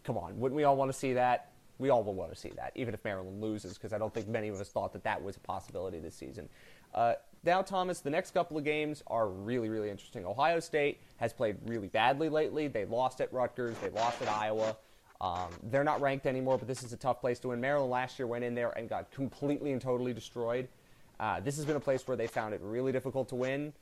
Come 0.05 0.17
on, 0.17 0.39
wouldn't 0.39 0.57
we 0.57 0.65
all 0.65 0.77
want 0.77 0.93
to 0.93 0.99
see 0.99 1.15
that? 1.15 1.51
We 1.79 1.91
all 1.91 2.03
will 2.03 2.15
want 2.15 2.33
to 2.33 2.37
see 2.37 2.53
that, 2.57 2.73
even 2.75 2.95
if 2.95 3.05
Maryland 3.05 3.41
loses, 3.41 3.75
because 3.75 3.93
I 3.93 3.99
don't 3.99 4.13
think 4.15 4.29
many 4.29 4.49
of 4.49 4.61
us 4.61 4.69
thought 4.69 4.93
that 4.93 5.05
that 5.05 5.23
was 5.23 5.37
a 5.37 5.41
possibility 5.41 5.99
this 5.99 6.15
season. 6.15 6.49
Uh, 6.95 7.15
now, 7.43 7.63
Thomas, 7.63 8.01
the 8.01 8.11
next 8.11 8.33
couple 8.33 8.57
of 8.57 8.65
games 8.65 9.03
are 9.09 9.29
really, 9.29 9.69
really 9.69 9.91
interesting. 9.91 10.25
Ohio 10.25 10.61
State 10.61 11.01
has 11.17 11.33
played 11.33 11.57
really 11.67 11.89
badly 11.89 12.29
lately. 12.29 12.69
They 12.69 12.85
lost 12.85 13.21
at 13.21 13.33
Rutgers, 13.33 13.77
they 13.79 13.91
lost 13.91 14.23
at 14.23 14.29
Iowa. 14.29 14.77
Um, 15.21 15.49
they're 15.71 15.85
not 15.85 16.01
ranked 16.01 16.27
anymore, 16.27 16.59
but 16.59 16.69
this 16.69 16.83
is 16.83 16.93
a 16.93 16.97
tough 16.97 17.21
place 17.21 17.39
to 17.41 17.49
win. 17.49 17.61
Maryland 17.61 17.91
last 17.91 18.19
year 18.19 18.27
went 18.27 18.45
in 18.45 18.55
there 18.55 18.71
and 18.79 18.89
got 18.89 19.11
completely 19.11 19.73
and 19.73 19.81
totally 19.81 20.13
destroyed. 20.13 20.69
Uh, 21.19 21.41
this 21.41 21.57
has 21.57 21.65
been 21.65 21.77
a 21.77 21.81
place 21.81 22.07
where 22.07 22.17
they 22.17 22.27
found 22.27 22.55
it 22.55 22.61
really 22.63 22.93
difficult 22.93 23.29
to 23.29 23.35
win. 23.35 23.73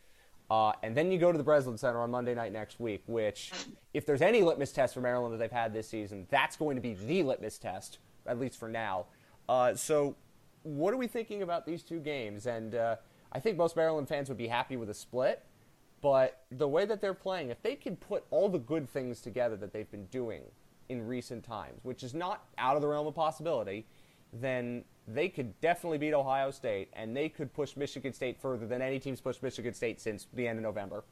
Uh, 0.52 0.70
and 0.82 0.94
then 0.94 1.10
you 1.10 1.18
go 1.18 1.32
to 1.32 1.38
the 1.38 1.44
Breslin 1.44 1.78
Center 1.78 1.98
on 2.00 2.10
Monday 2.10 2.34
night 2.34 2.52
next 2.52 2.78
week, 2.78 3.02
which, 3.06 3.52
if 3.94 4.04
there's 4.04 4.20
any 4.20 4.42
litmus 4.42 4.70
test 4.70 4.92
for 4.92 5.00
Maryland 5.00 5.32
that 5.32 5.38
they've 5.38 5.50
had 5.50 5.72
this 5.72 5.88
season, 5.88 6.26
that's 6.28 6.56
going 6.56 6.76
to 6.76 6.82
be 6.82 6.92
the 6.92 7.22
litmus 7.22 7.56
test, 7.56 8.00
at 8.26 8.38
least 8.38 8.58
for 8.58 8.68
now. 8.68 9.06
Uh, 9.48 9.74
so, 9.74 10.14
what 10.62 10.92
are 10.92 10.98
we 10.98 11.06
thinking 11.06 11.40
about 11.40 11.64
these 11.64 11.82
two 11.82 12.00
games? 12.00 12.44
And 12.44 12.74
uh, 12.74 12.96
I 13.32 13.40
think 13.40 13.56
most 13.56 13.76
Maryland 13.76 14.10
fans 14.10 14.28
would 14.28 14.36
be 14.36 14.48
happy 14.48 14.76
with 14.76 14.90
a 14.90 14.94
split, 14.94 15.42
but 16.02 16.42
the 16.50 16.68
way 16.68 16.84
that 16.84 17.00
they're 17.00 17.14
playing, 17.14 17.48
if 17.48 17.62
they 17.62 17.74
can 17.74 17.96
put 17.96 18.24
all 18.30 18.50
the 18.50 18.58
good 18.58 18.90
things 18.90 19.22
together 19.22 19.56
that 19.56 19.72
they've 19.72 19.90
been 19.90 20.04
doing 20.08 20.42
in 20.90 21.06
recent 21.06 21.44
times, 21.44 21.80
which 21.82 22.02
is 22.02 22.12
not 22.12 22.44
out 22.58 22.76
of 22.76 22.82
the 22.82 22.88
realm 22.88 23.06
of 23.06 23.14
possibility, 23.14 23.86
then 24.34 24.84
they 25.08 25.28
could 25.28 25.60
definitely 25.60 25.98
beat 25.98 26.14
Ohio 26.14 26.50
State 26.50 26.88
and 26.92 27.16
they 27.16 27.28
could 27.28 27.52
push 27.52 27.76
Michigan 27.76 28.12
State 28.12 28.40
further 28.40 28.66
than 28.66 28.80
any 28.82 28.98
team's 28.98 29.20
pushed 29.20 29.42
Michigan 29.42 29.74
State 29.74 30.00
since 30.00 30.28
the 30.32 30.46
end 30.46 30.58
of 30.58 30.62
November. 30.62 31.04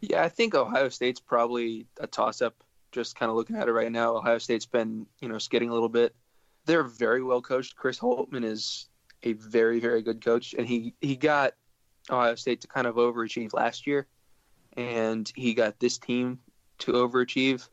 Yeah, 0.00 0.22
I 0.22 0.28
think 0.28 0.54
Ohio 0.54 0.88
State's 0.88 1.20
probably 1.20 1.86
a 1.98 2.06
toss 2.06 2.40
up. 2.40 2.54
Just 2.90 3.16
kind 3.16 3.30
of 3.30 3.36
looking 3.36 3.54
at 3.54 3.68
it 3.68 3.72
right 3.72 3.92
now, 3.92 4.16
Ohio 4.16 4.38
State's 4.38 4.66
been, 4.66 5.06
you 5.20 5.28
know, 5.28 5.38
skidding 5.38 5.68
a 5.68 5.72
little 5.72 5.88
bit 5.88 6.14
they're 6.66 6.84
very 6.84 7.22
well 7.22 7.42
coached. 7.42 7.76
Chris 7.76 7.98
Holtmann 7.98 8.44
is 8.44 8.88
a 9.22 9.32
very 9.34 9.80
very 9.80 10.02
good 10.02 10.24
coach, 10.24 10.54
and 10.56 10.66
he 10.66 10.94
he 11.00 11.16
got 11.16 11.54
Ohio 12.10 12.34
State 12.34 12.60
to 12.62 12.68
kind 12.68 12.86
of 12.86 12.96
overachieve 12.96 13.52
last 13.52 13.86
year, 13.86 14.06
and 14.76 15.30
he 15.34 15.54
got 15.54 15.78
this 15.78 15.98
team 15.98 16.38
to 16.78 16.92
overachieve. 16.92 17.68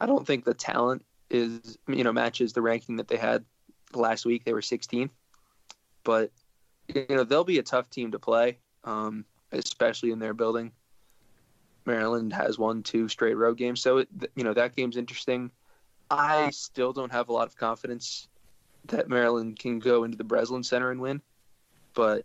I 0.00 0.06
don't 0.06 0.26
think 0.26 0.44
the 0.44 0.54
talent 0.54 1.04
is 1.30 1.78
you 1.86 2.04
know 2.04 2.12
matches 2.12 2.52
the 2.52 2.62
ranking 2.62 2.96
that 2.96 3.08
they 3.08 3.16
had 3.16 3.44
last 3.94 4.24
week. 4.24 4.44
They 4.44 4.52
were 4.52 4.60
16th, 4.60 5.10
but 6.04 6.30
you 6.88 7.06
know 7.08 7.24
they'll 7.24 7.44
be 7.44 7.58
a 7.58 7.62
tough 7.62 7.90
team 7.90 8.12
to 8.12 8.18
play, 8.18 8.58
um, 8.84 9.24
especially 9.52 10.10
in 10.10 10.18
their 10.18 10.34
building. 10.34 10.72
Maryland 11.84 12.32
has 12.34 12.58
won 12.58 12.82
two 12.82 13.08
straight 13.08 13.34
road 13.34 13.56
games, 13.56 13.80
so 13.80 13.98
it, 13.98 14.08
you 14.34 14.44
know 14.44 14.54
that 14.54 14.76
game's 14.76 14.96
interesting. 14.96 15.50
I 16.10 16.50
still 16.50 16.92
don't 16.92 17.12
have 17.12 17.28
a 17.28 17.32
lot 17.32 17.48
of 17.48 17.56
confidence 17.56 18.28
that 18.86 19.08
Maryland 19.08 19.58
can 19.58 19.78
go 19.78 20.04
into 20.04 20.16
the 20.16 20.24
Breslin 20.24 20.62
Center 20.62 20.90
and 20.90 21.00
win, 21.00 21.20
but 21.94 22.24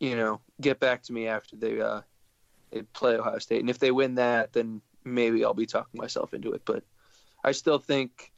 you 0.00 0.16
know, 0.16 0.40
get 0.60 0.78
back 0.78 1.02
to 1.04 1.12
me 1.12 1.26
after 1.26 1.56
they 1.56 1.80
uh, 1.80 2.02
they 2.70 2.82
play 2.82 3.16
Ohio 3.16 3.38
State, 3.38 3.60
and 3.60 3.70
if 3.70 3.78
they 3.78 3.90
win 3.90 4.14
that, 4.16 4.52
then 4.52 4.80
maybe 5.04 5.44
I'll 5.44 5.54
be 5.54 5.66
talking 5.66 5.98
myself 5.98 6.34
into 6.34 6.52
it. 6.52 6.62
But 6.64 6.84
I 7.48 7.52
still 7.52 7.78
think 7.78 8.32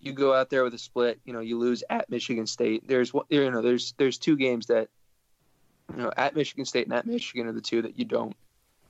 you 0.00 0.12
go 0.12 0.34
out 0.34 0.50
there 0.50 0.64
with 0.64 0.74
a 0.74 0.78
split. 0.78 1.20
You 1.24 1.32
know, 1.32 1.40
you 1.40 1.58
lose 1.58 1.82
at 1.88 2.10
Michigan 2.10 2.46
State. 2.46 2.86
There's 2.86 3.12
you 3.28 3.50
know, 3.50 3.62
there's 3.62 3.94
there's 3.98 4.18
two 4.18 4.36
games 4.36 4.66
that 4.66 4.88
you 5.90 6.02
know 6.02 6.12
at 6.16 6.34
Michigan 6.34 6.64
State 6.64 6.86
and 6.86 6.94
at 6.94 7.06
Michigan 7.06 7.46
are 7.46 7.52
the 7.52 7.60
two 7.60 7.82
that 7.82 7.98
you 7.98 8.04
don't 8.04 8.36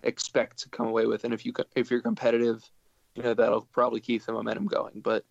expect 0.02 0.60
to 0.60 0.68
come 0.68 0.86
away 0.86 1.06
with, 1.06 1.24
and 1.24 1.32
if 1.32 1.46
you 1.46 1.52
if 1.76 1.90
you're 1.90 2.00
competitive 2.00 2.68
you 3.18 3.24
know 3.24 3.34
that'll 3.34 3.62
probably 3.72 4.00
keep 4.00 4.24
the 4.24 4.32
momentum 4.32 4.66
going. 4.66 5.00
But 5.00 5.24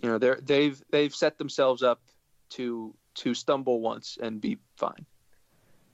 you 0.00 0.08
know 0.08 0.18
they're 0.18 0.38
they've 0.40 0.80
they've 0.90 1.14
set 1.14 1.36
themselves 1.36 1.82
up 1.82 2.00
to 2.50 2.94
to 3.14 3.34
stumble 3.34 3.80
once 3.80 4.16
and 4.22 4.40
be 4.40 4.58
fine. 4.76 5.04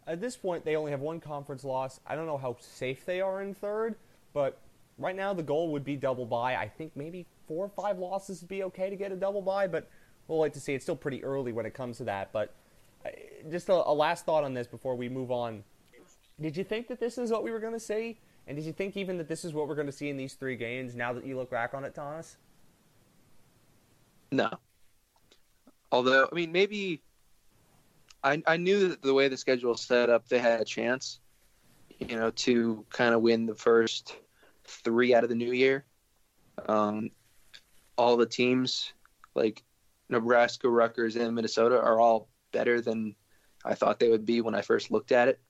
At 0.07 0.21
this 0.21 0.37
point, 0.37 0.65
they 0.65 0.77
only 0.77 0.91
have 0.91 1.01
one 1.01 1.21
conference 1.21 1.65
loss. 1.65 2.01
I 2.07 2.15
don't 2.15 2.27
know 2.27 2.39
how 2.39 2.57
safe 2.61 3.05
they 3.05 3.21
are 3.21 3.43
in 3.43 3.55
third, 3.55 3.97
but 4.33 4.61
right 4.99 5.17
now 5.17 5.33
the 5.33 5.43
goal 5.43 5.73
would 5.73 5.85
be 5.85 5.97
double 5.97 6.27
bye. 6.27 6.57
I 6.57 6.69
think 6.69 6.93
maybe 6.95 7.27
four 7.47 7.65
or 7.65 7.69
five 7.69 7.99
losses 7.99 8.41
would 8.43 8.49
be 8.49 8.65
okay 8.65 8.91
to 8.91 8.97
get 8.97 9.13
a 9.13 9.17
double 9.17 9.43
bye, 9.43 9.67
but 9.67 9.89
we'll 10.27 10.39
wait 10.39 10.53
to 10.55 10.61
see. 10.61 10.75
It's 10.75 10.85
still 10.85 10.97
pretty 10.97 11.25
early 11.25 11.53
when 11.53 11.67
it 11.67 11.75
comes 11.75 11.99
to 11.99 12.05
that. 12.05 12.33
But 12.33 12.55
uh, 13.07 13.11
just 13.51 13.69
a, 13.69 13.75
a 13.75 13.93
last 13.93 14.27
thought 14.27 14.45
on 14.45 14.55
this 14.55 14.67
before 14.67 14.95
we 14.95 15.09
move 15.09 15.31
on. 15.31 15.65
Did 16.41 16.57
you 16.57 16.65
think 16.65 16.89
that 16.89 17.01
this 17.01 17.19
is 17.19 17.31
what 17.31 17.43
we 17.43 17.51
were 17.51 17.61
going 17.61 17.73
to 17.73 17.81
see? 17.81 18.21
And 18.47 18.57
did 18.57 18.65
you 18.65 18.73
think 18.73 18.97
even 18.97 19.19
that 19.19 19.29
this 19.29 19.45
is 19.45 19.53
what 19.53 19.69
we're 19.69 19.75
going 19.75 19.87
to 19.87 19.93
see 19.93 20.09
in 20.09 20.17
these 20.17 20.35
three 20.35 20.57
games 20.57 20.95
now 20.95 21.13
that 21.13 21.27
you 21.27 21.37
look 21.37 21.51
back 21.51 21.75
on 21.75 21.85
it, 21.85 21.95
Thomas? 21.95 22.37
No. 24.33 24.51
Although, 25.93 26.29
I 26.31 26.35
mean, 26.35 26.53
maybe 26.53 27.03
I, 28.23 28.43
I 28.47 28.57
knew 28.57 28.89
that 28.89 29.03
the 29.03 29.15
way 29.15 29.29
the 29.29 29.37
schedule 29.37 29.77
set 29.77 30.11
up, 30.11 30.29
they 30.29 30.39
had 30.39 30.61
a 30.61 30.65
chance, 30.65 31.21
you 31.99 32.17
know, 32.17 32.31
to 32.31 32.85
kind 32.91 33.15
of 33.15 33.23
win 33.23 33.47
the 33.47 33.55
first 33.55 34.17
three 34.69 35.15
out 35.15 35.25
of 35.25 35.29
the 35.29 35.35
new 35.35 35.53
year. 35.53 35.85
Um, 36.69 37.11
all 37.97 38.17
the 38.17 38.27
teams, 38.27 38.93
like 39.35 39.63
Nebraska, 40.09 40.69
Rutgers, 40.69 41.17
and 41.17 41.35
Minnesota, 41.35 41.81
are 41.81 42.01
all 42.01 42.29
better 42.53 42.81
than 42.81 43.15
I 43.65 43.75
thought 43.75 43.99
they 43.99 44.11
would 44.11 44.27
be 44.27 44.41
when 44.41 44.55
I 44.55 44.63
first 44.63 44.91
looked 44.91 45.13
at 45.13 45.29
it. 45.29 45.41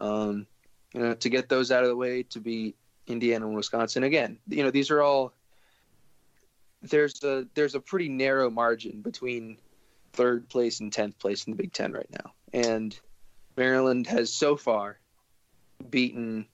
Um, 0.00 0.46
you 0.94 1.00
know, 1.00 1.14
to 1.14 1.28
get 1.28 1.48
those 1.48 1.70
out 1.70 1.82
of 1.82 1.88
the 1.88 1.96
way, 1.96 2.22
to 2.24 2.40
be 2.40 2.74
Indiana 3.06 3.46
and 3.46 3.54
Wisconsin 3.54 4.04
again. 4.04 4.38
You 4.48 4.64
know, 4.64 4.70
these 4.70 4.90
are 4.90 5.02
all 5.02 5.34
there's 6.82 7.22
a 7.22 7.46
there's 7.54 7.74
a 7.74 7.80
pretty 7.80 8.08
narrow 8.08 8.50
margin 8.50 9.02
between 9.02 9.58
third 10.12 10.48
place 10.48 10.80
and 10.80 10.92
tenth 10.92 11.18
place 11.18 11.44
in 11.44 11.52
the 11.52 11.56
Big 11.56 11.72
Ten 11.72 11.92
right 11.92 12.10
now, 12.10 12.32
and 12.52 12.98
Maryland 13.56 14.06
has 14.06 14.32
so 14.32 14.56
far 14.56 14.98
beaten 15.90 16.46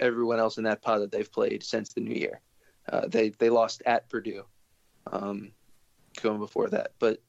everyone 0.00 0.38
else 0.38 0.58
in 0.58 0.64
that 0.64 0.82
pod 0.82 1.00
that 1.02 1.12
they've 1.12 1.30
played 1.30 1.62
since 1.62 1.92
the 1.92 2.00
new 2.00 2.14
year. 2.14 2.40
Uh, 2.90 3.06
they 3.08 3.30
they 3.30 3.48
lost 3.48 3.82
at 3.86 4.08
Purdue, 4.10 4.44
um, 5.10 5.52
going 6.22 6.38
before 6.38 6.68
that, 6.68 6.92
but 6.98 7.20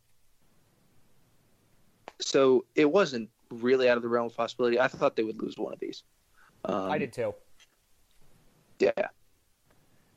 so 2.20 2.66
it 2.76 2.92
wasn't 2.92 3.30
really 3.50 3.90
out 3.90 3.98
of 3.98 4.04
the 4.04 4.10
realm 4.10 4.28
of 4.28 4.36
possibility. 4.36 4.80
I 4.80 4.88
thought 4.88 5.16
they 5.16 5.24
would 5.24 5.42
lose 5.42 5.58
one 5.58 5.74
of 5.74 5.80
these. 5.80 6.04
Um, 6.66 6.92
I 6.92 6.98
did 6.98 7.14
too. 7.14 7.34
Yeah. 8.80 8.92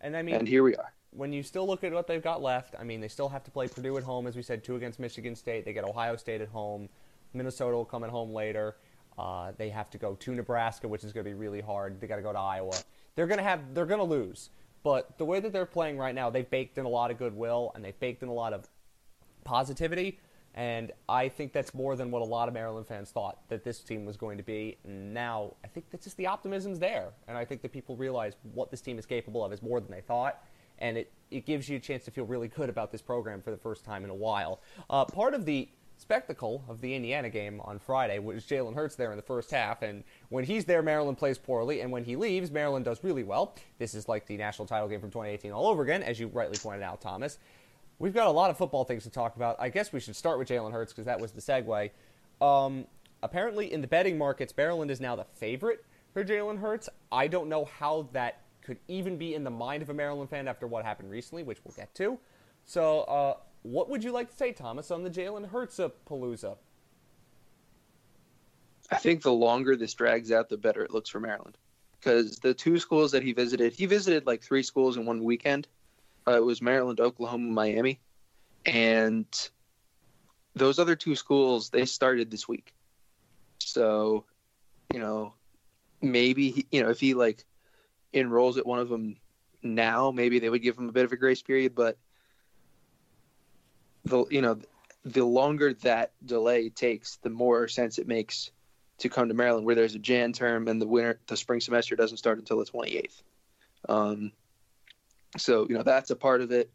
And 0.00 0.16
I 0.16 0.22
mean, 0.22 0.36
and 0.36 0.48
here 0.48 0.62
we 0.62 0.74
are. 0.76 0.92
When 1.10 1.32
you 1.32 1.42
still 1.42 1.66
look 1.66 1.84
at 1.84 1.92
what 1.92 2.06
they've 2.06 2.22
got 2.22 2.42
left, 2.42 2.74
I 2.78 2.84
mean, 2.84 3.00
they 3.00 3.08
still 3.08 3.28
have 3.28 3.42
to 3.44 3.50
play 3.50 3.66
Purdue 3.66 3.96
at 3.96 4.02
home, 4.02 4.26
as 4.26 4.36
we 4.36 4.42
said, 4.42 4.62
two 4.62 4.76
against 4.76 4.98
Michigan 4.98 5.34
State. 5.34 5.64
They 5.64 5.72
get 5.72 5.84
Ohio 5.84 6.16
State 6.16 6.40
at 6.40 6.48
home. 6.48 6.88
Minnesota 7.32 7.76
will 7.76 7.84
come 7.84 8.04
at 8.04 8.10
home 8.10 8.32
later. 8.32 8.76
Uh, 9.18 9.52
they 9.56 9.68
have 9.68 9.90
to 9.90 9.98
go 9.98 10.14
to 10.14 10.34
Nebraska, 10.34 10.86
which 10.86 11.02
is 11.04 11.12
going 11.12 11.24
to 11.24 11.30
be 11.30 11.34
really 11.34 11.60
hard. 11.60 12.00
They 12.00 12.06
got 12.06 12.16
to 12.16 12.22
go 12.22 12.32
to 12.32 12.38
Iowa. 12.38 12.74
They're 13.16 13.26
going 13.26 13.38
to 13.38 13.44
have. 13.44 13.74
They're 13.74 13.86
going 13.86 13.98
to 13.98 14.04
lose. 14.04 14.50
But 14.84 15.18
the 15.18 15.24
way 15.24 15.40
that 15.40 15.52
they're 15.52 15.66
playing 15.66 15.98
right 15.98 16.14
now, 16.14 16.30
they've 16.30 16.48
baked 16.48 16.78
in 16.78 16.84
a 16.84 16.88
lot 16.88 17.10
of 17.10 17.18
goodwill 17.18 17.72
and 17.74 17.84
they've 17.84 17.98
baked 17.98 18.22
in 18.22 18.28
a 18.28 18.32
lot 18.32 18.52
of 18.52 18.68
positivity. 19.44 20.18
And 20.54 20.92
I 21.08 21.28
think 21.28 21.52
that's 21.52 21.74
more 21.74 21.94
than 21.94 22.10
what 22.10 22.22
a 22.22 22.24
lot 22.24 22.48
of 22.48 22.54
Maryland 22.54 22.86
fans 22.86 23.10
thought 23.10 23.38
that 23.48 23.64
this 23.64 23.80
team 23.80 24.04
was 24.04 24.16
going 24.16 24.38
to 24.38 24.42
be. 24.42 24.78
Now, 24.84 25.54
I 25.64 25.68
think 25.68 25.86
that's 25.90 26.04
just 26.04 26.16
the 26.16 26.26
optimism's 26.26 26.78
there. 26.78 27.10
And 27.28 27.36
I 27.36 27.44
think 27.44 27.62
that 27.62 27.72
people 27.72 27.96
realize 27.96 28.34
what 28.54 28.70
this 28.70 28.80
team 28.80 28.98
is 28.98 29.06
capable 29.06 29.44
of 29.44 29.52
is 29.52 29.62
more 29.62 29.80
than 29.80 29.90
they 29.90 30.00
thought. 30.00 30.42
And 30.78 30.96
it, 30.96 31.12
it 31.30 31.44
gives 31.44 31.68
you 31.68 31.76
a 31.76 31.80
chance 31.80 32.04
to 32.04 32.10
feel 32.10 32.24
really 32.24 32.48
good 32.48 32.68
about 32.68 32.92
this 32.92 33.02
program 33.02 33.42
for 33.42 33.50
the 33.50 33.56
first 33.56 33.84
time 33.84 34.04
in 34.04 34.10
a 34.10 34.14
while. 34.14 34.60
Uh, 34.88 35.04
part 35.04 35.34
of 35.34 35.44
the 35.44 35.68
spectacle 35.98 36.64
of 36.68 36.80
the 36.80 36.94
Indiana 36.94 37.28
game 37.28 37.60
on 37.64 37.78
Friday 37.78 38.18
was 38.18 38.44
Jalen 38.44 38.74
Hurts 38.74 38.94
there 38.94 39.10
in 39.10 39.16
the 39.16 39.22
first 39.22 39.50
half. 39.50 39.82
And 39.82 40.04
when 40.28 40.44
he's 40.44 40.64
there, 40.64 40.82
Maryland 40.82 41.18
plays 41.18 41.38
poorly. 41.38 41.80
And 41.80 41.90
when 41.90 42.04
he 42.04 42.16
leaves, 42.16 42.50
Maryland 42.50 42.84
does 42.84 43.02
really 43.02 43.24
well. 43.24 43.54
This 43.78 43.94
is 43.94 44.08
like 44.08 44.26
the 44.26 44.36
national 44.36 44.66
title 44.66 44.88
game 44.88 45.00
from 45.00 45.10
2018 45.10 45.52
all 45.52 45.66
over 45.66 45.82
again, 45.82 46.02
as 46.02 46.18
you 46.18 46.28
rightly 46.28 46.58
pointed 46.58 46.82
out, 46.82 47.00
Thomas. 47.00 47.38
We've 47.98 48.14
got 48.14 48.28
a 48.28 48.30
lot 48.30 48.48
of 48.50 48.56
football 48.56 48.84
things 48.84 49.02
to 49.04 49.10
talk 49.10 49.36
about. 49.36 49.56
I 49.58 49.68
guess 49.70 49.92
we 49.92 49.98
should 49.98 50.14
start 50.14 50.38
with 50.38 50.48
Jalen 50.48 50.72
Hurts 50.72 50.92
because 50.92 51.06
that 51.06 51.20
was 51.20 51.32
the 51.32 51.40
segue. 51.40 51.90
Um, 52.40 52.86
apparently, 53.22 53.72
in 53.72 53.80
the 53.80 53.88
betting 53.88 54.16
markets, 54.16 54.54
Maryland 54.56 54.90
is 54.90 55.00
now 55.00 55.16
the 55.16 55.24
favorite 55.24 55.84
for 56.12 56.24
Jalen 56.24 56.60
Hurts. 56.60 56.88
I 57.10 57.26
don't 57.26 57.48
know 57.48 57.64
how 57.64 58.08
that 58.12 58.42
could 58.62 58.78
even 58.86 59.16
be 59.16 59.34
in 59.34 59.42
the 59.42 59.50
mind 59.50 59.82
of 59.82 59.90
a 59.90 59.94
Maryland 59.94 60.30
fan 60.30 60.46
after 60.46 60.66
what 60.66 60.84
happened 60.84 61.10
recently, 61.10 61.42
which 61.42 61.58
we'll 61.64 61.74
get 61.74 61.92
to. 61.96 62.18
So, 62.64 63.00
uh, 63.00 63.34
what 63.70 63.90
would 63.90 64.02
you 64.02 64.12
like 64.12 64.30
to 64.30 64.36
say, 64.36 64.52
Thomas, 64.52 64.90
on 64.90 65.02
the 65.02 65.10
Jalen 65.10 65.50
Hurts 65.50 65.78
palooza? 66.08 66.56
I 68.90 68.96
think 68.96 69.22
the 69.22 69.32
longer 69.32 69.76
this 69.76 69.92
drags 69.92 70.32
out, 70.32 70.48
the 70.48 70.56
better 70.56 70.82
it 70.82 70.92
looks 70.92 71.10
for 71.10 71.20
Maryland. 71.20 71.58
Because 71.98 72.38
the 72.38 72.54
two 72.54 72.78
schools 72.78 73.12
that 73.12 73.22
he 73.22 73.32
visited, 73.32 73.74
he 73.74 73.86
visited 73.86 74.26
like 74.26 74.42
three 74.42 74.62
schools 74.62 74.96
in 74.96 75.04
one 75.04 75.22
weekend. 75.22 75.68
Uh, 76.26 76.36
it 76.36 76.44
was 76.44 76.62
Maryland, 76.62 77.00
Oklahoma, 77.00 77.50
Miami, 77.50 78.00
and 78.64 79.26
those 80.54 80.78
other 80.78 80.96
two 80.96 81.14
schools 81.14 81.70
they 81.70 81.84
started 81.84 82.30
this 82.30 82.48
week. 82.48 82.72
So, 83.58 84.24
you 84.92 85.00
know, 85.00 85.34
maybe 86.00 86.50
he, 86.50 86.66
you 86.70 86.82
know 86.82 86.90
if 86.90 87.00
he 87.00 87.14
like 87.14 87.44
enrolls 88.14 88.56
at 88.56 88.66
one 88.66 88.78
of 88.78 88.88
them 88.88 89.16
now, 89.62 90.10
maybe 90.10 90.38
they 90.38 90.48
would 90.48 90.62
give 90.62 90.78
him 90.78 90.88
a 90.88 90.92
bit 90.92 91.04
of 91.04 91.12
a 91.12 91.16
grace 91.16 91.42
period. 91.42 91.74
But 91.74 91.98
the 94.08 94.24
you 94.30 94.42
know 94.42 94.58
the 95.04 95.24
longer 95.24 95.74
that 95.74 96.12
delay 96.24 96.68
takes, 96.68 97.16
the 97.16 97.30
more 97.30 97.68
sense 97.68 97.98
it 97.98 98.08
makes 98.08 98.50
to 98.98 99.08
come 99.08 99.28
to 99.28 99.34
Maryland, 99.34 99.64
where 99.64 99.74
there's 99.74 99.94
a 99.94 99.98
Jan 99.98 100.32
term 100.32 100.68
and 100.68 100.82
the 100.82 100.86
winter, 100.86 101.20
the 101.28 101.36
spring 101.36 101.60
semester 101.60 101.94
doesn't 101.96 102.16
start 102.16 102.38
until 102.38 102.58
the 102.58 102.64
28th. 102.64 103.22
Um, 103.88 104.32
so 105.36 105.66
you 105.68 105.76
know 105.76 105.82
that's 105.82 106.10
a 106.10 106.16
part 106.16 106.40
of 106.40 106.50
it. 106.50 106.70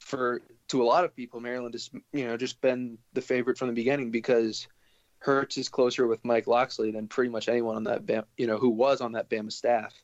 For 0.00 0.42
to 0.68 0.82
a 0.82 0.84
lot 0.84 1.04
of 1.04 1.14
people, 1.14 1.40
Maryland 1.40 1.74
has 1.74 1.90
you 2.12 2.26
know 2.26 2.36
just 2.36 2.60
been 2.60 2.98
the 3.12 3.20
favorite 3.20 3.58
from 3.58 3.68
the 3.68 3.74
beginning 3.74 4.10
because 4.10 4.66
Hurts 5.18 5.56
is 5.56 5.68
closer 5.68 6.06
with 6.06 6.24
Mike 6.24 6.46
Locksley 6.46 6.90
than 6.90 7.08
pretty 7.08 7.30
much 7.30 7.48
anyone 7.48 7.76
on 7.76 7.84
that 7.84 8.06
Bama, 8.06 8.24
you 8.36 8.46
know 8.46 8.58
who 8.58 8.70
was 8.70 9.00
on 9.00 9.12
that 9.12 9.30
Bama 9.30 9.52
staff. 9.52 9.94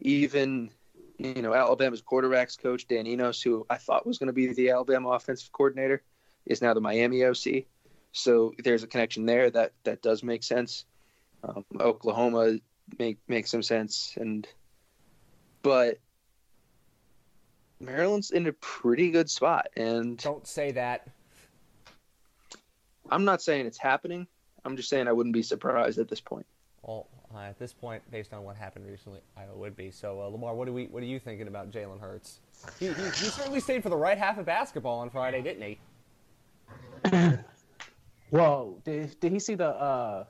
Even 0.00 0.70
you 1.18 1.42
know 1.42 1.54
Alabama's 1.54 2.02
quarterbacks 2.02 2.58
coach 2.58 2.86
Dan 2.86 3.06
Enos, 3.06 3.40
who 3.42 3.66
I 3.70 3.76
thought 3.76 4.06
was 4.06 4.18
going 4.18 4.28
to 4.28 4.32
be 4.32 4.52
the 4.52 4.70
Alabama 4.70 5.10
offensive 5.10 5.52
coordinator, 5.52 6.02
is 6.46 6.62
now 6.62 6.74
the 6.74 6.80
Miami 6.80 7.24
OC. 7.24 7.64
So 8.12 8.52
there's 8.62 8.82
a 8.82 8.86
connection 8.86 9.26
there 9.26 9.50
that 9.50 9.72
that 9.84 10.02
does 10.02 10.22
make 10.22 10.42
sense. 10.42 10.84
Um, 11.44 11.64
Oklahoma 11.80 12.58
make 12.98 13.18
makes 13.28 13.50
some 13.50 13.62
sense, 13.62 14.14
and 14.16 14.46
but 15.62 15.98
Maryland's 17.80 18.30
in 18.30 18.46
a 18.46 18.52
pretty 18.52 19.10
good 19.10 19.30
spot. 19.30 19.68
And 19.76 20.16
don't 20.18 20.46
say 20.46 20.72
that. 20.72 21.08
I'm 23.10 23.24
not 23.24 23.42
saying 23.42 23.66
it's 23.66 23.78
happening. 23.78 24.26
I'm 24.64 24.76
just 24.76 24.88
saying 24.88 25.08
I 25.08 25.12
wouldn't 25.12 25.34
be 25.34 25.42
surprised 25.42 25.98
at 25.98 26.08
this 26.08 26.20
point. 26.20 26.46
Uh, 27.34 27.40
at 27.40 27.58
this 27.58 27.72
point, 27.72 28.02
based 28.10 28.32
on 28.32 28.44
what 28.44 28.56
happened 28.56 28.86
recently, 28.86 29.20
I 29.36 29.44
would 29.54 29.76
be. 29.76 29.90
So, 29.90 30.20
uh, 30.20 30.26
Lamar, 30.26 30.54
what 30.54 30.68
are 30.68 30.72
we? 30.72 30.86
What 30.86 31.02
are 31.02 31.06
you 31.06 31.18
thinking 31.18 31.48
about 31.48 31.70
Jalen 31.70 32.00
Hurts? 32.00 32.40
He, 32.78 32.86
he, 32.86 32.92
he, 32.92 33.10
certainly 33.10 33.60
stayed 33.60 33.82
for 33.82 33.88
the 33.88 33.96
right 33.96 34.18
half 34.18 34.38
of 34.38 34.46
basketball 34.46 35.00
on 35.00 35.10
Friday, 35.10 35.42
didn't 35.42 35.62
he? 35.62 35.78
Whoa! 38.30 38.78
Did, 38.84 39.18
did 39.20 39.32
he 39.32 39.38
see 39.38 39.54
the 39.54 39.68
uh, 39.68 40.24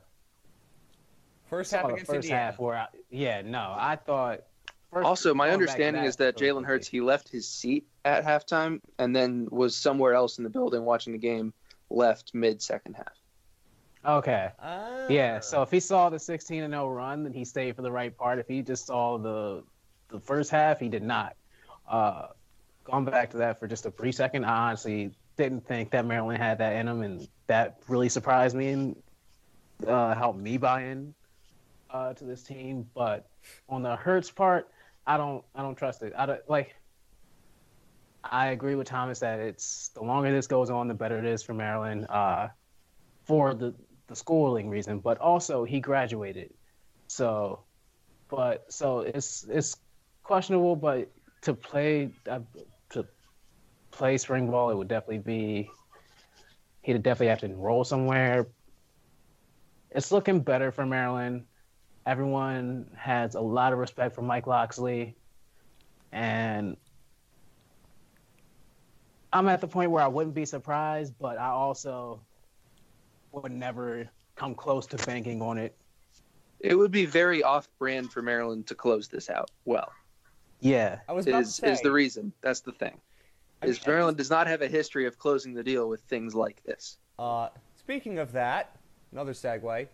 first 1.49 1.71
half 1.71 1.85
against 1.85 2.05
first 2.05 2.25
Indiana? 2.25 2.43
half? 2.43 2.59
Where 2.59 2.75
I, 2.75 2.87
yeah, 3.09 3.41
no, 3.41 3.75
I 3.77 3.95
thought 3.95 4.41
First, 4.93 5.05
also, 5.07 5.33
my 5.33 5.49
understanding 5.49 6.03
that, 6.03 6.07
is 6.07 6.15
that 6.17 6.37
Jalen 6.37 6.65
Hurts 6.65 6.87
he 6.87 7.01
left 7.01 7.27
his 7.27 7.47
seat 7.47 7.87
at 8.05 8.23
halftime 8.23 8.79
and 8.99 9.15
then 9.15 9.47
was 9.49 9.75
somewhere 9.75 10.13
else 10.13 10.37
in 10.37 10.43
the 10.43 10.51
building 10.51 10.83
watching 10.83 11.13
the 11.13 11.19
game. 11.19 11.53
Left 11.89 12.33
mid 12.35 12.61
second 12.61 12.95
half. 12.95 13.13
Okay. 14.05 14.49
Yeah. 15.09 15.39
So 15.39 15.61
if 15.61 15.71
he 15.71 15.79
saw 15.79 16.09
the 16.09 16.19
16 16.19 16.63
and 16.63 16.73
0 16.73 16.89
run, 16.89 17.23
then 17.23 17.33
he 17.33 17.45
stayed 17.45 17.75
for 17.75 17.81
the 17.81 17.91
right 17.91 18.15
part. 18.15 18.39
If 18.39 18.47
he 18.47 18.61
just 18.61 18.87
saw 18.87 19.17
the 19.17 19.63
the 20.09 20.19
first 20.19 20.51
half, 20.51 20.79
he 20.79 20.89
did 20.89 21.03
not. 21.03 21.35
Uh, 21.87 22.27
going 22.83 23.05
back 23.05 23.29
to 23.31 23.37
that 23.37 23.59
for 23.59 23.67
just 23.67 23.85
a 23.85 23.91
brief 23.91 24.15
second, 24.15 24.45
I 24.45 24.67
honestly 24.67 25.11
didn't 25.37 25.65
think 25.65 25.91
that 25.91 26.05
Maryland 26.05 26.41
had 26.41 26.57
that 26.59 26.75
in 26.75 26.85
them, 26.85 27.01
and 27.01 27.27
that 27.47 27.77
really 27.87 28.09
surprised 28.09 28.55
me 28.55 28.69
and 28.69 28.95
uh, 29.87 30.13
helped 30.13 30.39
me 30.39 30.57
buy 30.57 30.83
in 30.83 31.13
uh, 31.89 32.13
to 32.13 32.23
this 32.25 32.43
team. 32.43 32.85
But 32.93 33.27
on 33.69 33.81
the 33.83 33.95
Hurts 33.95 34.29
part, 34.29 34.69
I 35.07 35.17
don't 35.17 35.43
I 35.55 35.61
don't 35.61 35.75
trust 35.75 36.01
it. 36.03 36.13
I 36.17 36.25
don't 36.25 36.49
like. 36.49 36.75
I 38.23 38.47
agree 38.47 38.75
with 38.75 38.87
Thomas 38.87 39.19
that 39.19 39.39
it's 39.39 39.89
the 39.89 40.01
longer 40.01 40.31
this 40.31 40.47
goes 40.47 40.69
on, 40.69 40.87
the 40.87 40.93
better 40.93 41.17
it 41.17 41.25
is 41.25 41.43
for 41.43 41.53
Maryland. 41.53 42.05
Uh, 42.09 42.49
for 43.25 43.53
the 43.53 43.73
the 44.07 44.15
schooling 44.15 44.69
reason, 44.69 44.99
but 44.99 45.17
also 45.19 45.63
he 45.63 45.79
graduated, 45.79 46.53
so, 47.07 47.59
but 48.29 48.71
so 48.71 48.99
it's 48.99 49.45
it's 49.49 49.77
questionable. 50.23 50.75
But 50.75 51.09
to 51.41 51.53
play 51.53 52.11
uh, 52.29 52.39
to 52.91 53.05
play 53.91 54.17
spring 54.17 54.49
ball, 54.49 54.69
it 54.69 54.75
would 54.75 54.87
definitely 54.87 55.19
be. 55.19 55.69
He'd 56.81 57.01
definitely 57.01 57.27
have 57.27 57.39
to 57.39 57.45
enroll 57.45 57.85
somewhere. 57.85 58.47
It's 59.91 60.11
looking 60.11 60.41
better 60.41 60.71
for 60.71 60.85
Maryland 60.85 61.45
everyone 62.05 62.89
has 62.95 63.35
a 63.35 63.41
lot 63.41 63.73
of 63.73 63.79
respect 63.79 64.15
for 64.15 64.21
Mike 64.21 64.47
Locksley, 64.47 65.15
and 66.11 66.77
I'm 69.31 69.47
at 69.47 69.61
the 69.61 69.67
point 69.67 69.91
where 69.91 70.03
I 70.03 70.07
wouldn't 70.07 70.35
be 70.35 70.45
surprised, 70.45 71.13
but 71.19 71.37
I 71.37 71.47
also 71.47 72.21
would 73.33 73.51
never 73.51 74.07
come 74.35 74.55
close 74.55 74.85
to 74.87 74.97
banking 74.97 75.41
on 75.41 75.57
it. 75.57 75.75
It 76.59 76.75
would 76.75 76.91
be 76.91 77.05
very 77.05 77.43
off-brand 77.43 78.11
for 78.11 78.21
Maryland 78.21 78.67
to 78.67 78.75
close 78.75 79.07
this 79.07 79.29
out 79.29 79.51
well. 79.65 79.91
Yeah, 80.61 80.99
I 81.09 81.13
was 81.13 81.27
is, 81.27 81.55
say, 81.55 81.71
is 81.71 81.81
the 81.81 81.91
reason. 81.91 82.31
That's 82.41 82.61
the 82.61 82.71
thing. 82.71 82.97
I 83.61 83.65
is 83.65 83.85
mean, 83.85 83.95
Maryland 83.95 84.17
does 84.17 84.29
not 84.29 84.47
have 84.47 84.61
a 84.61 84.67
history 84.67 85.05
of 85.05 85.19
closing 85.19 85.53
the 85.53 85.63
deal 85.63 85.89
with 85.89 86.01
things 86.01 86.33
like 86.33 86.63
this. 86.63 86.97
Uh, 87.19 87.49
speaking 87.75 88.17
of 88.19 88.31
that, 88.31 88.77
another 89.11 89.33
segue. 89.33 89.87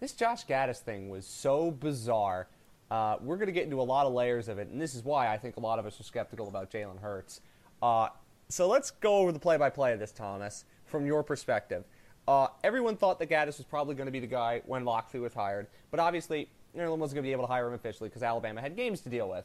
This 0.00 0.12
Josh 0.12 0.46
Gattis 0.46 0.78
thing 0.78 1.10
was 1.10 1.26
so 1.26 1.70
bizarre. 1.70 2.48
Uh, 2.90 3.16
we're 3.20 3.36
going 3.36 3.46
to 3.46 3.52
get 3.52 3.64
into 3.64 3.80
a 3.80 3.82
lot 3.82 4.06
of 4.06 4.12
layers 4.12 4.48
of 4.48 4.58
it, 4.58 4.68
and 4.68 4.80
this 4.80 4.94
is 4.94 5.04
why 5.04 5.32
I 5.32 5.36
think 5.36 5.56
a 5.56 5.60
lot 5.60 5.78
of 5.78 5.86
us 5.86 6.00
are 6.00 6.04
skeptical 6.04 6.48
about 6.48 6.70
Jalen 6.70 7.00
Hurts. 7.00 7.40
Uh, 7.82 8.08
so 8.48 8.66
let's 8.68 8.90
go 8.90 9.16
over 9.16 9.32
the 9.32 9.38
play-by-play 9.38 9.92
of 9.92 9.98
this, 9.98 10.12
Thomas, 10.12 10.64
from 10.86 11.04
your 11.06 11.22
perspective. 11.22 11.84
Uh, 12.26 12.48
everyone 12.62 12.96
thought 12.96 13.18
that 13.18 13.28
Gattis 13.28 13.58
was 13.58 13.66
probably 13.66 13.94
going 13.94 14.06
to 14.06 14.12
be 14.12 14.20
the 14.20 14.26
guy 14.26 14.62
when 14.66 14.84
Locksley 14.84 15.20
was 15.20 15.34
hired, 15.34 15.66
but 15.90 16.00
obviously 16.00 16.48
Maryland 16.74 17.00
wasn't 17.00 17.16
going 17.16 17.24
to 17.24 17.28
be 17.28 17.32
able 17.32 17.44
to 17.44 17.52
hire 17.52 17.68
him 17.68 17.74
officially 17.74 18.08
because 18.08 18.22
Alabama 18.22 18.60
had 18.60 18.76
games 18.76 19.00
to 19.02 19.08
deal 19.10 19.28
with. 19.28 19.44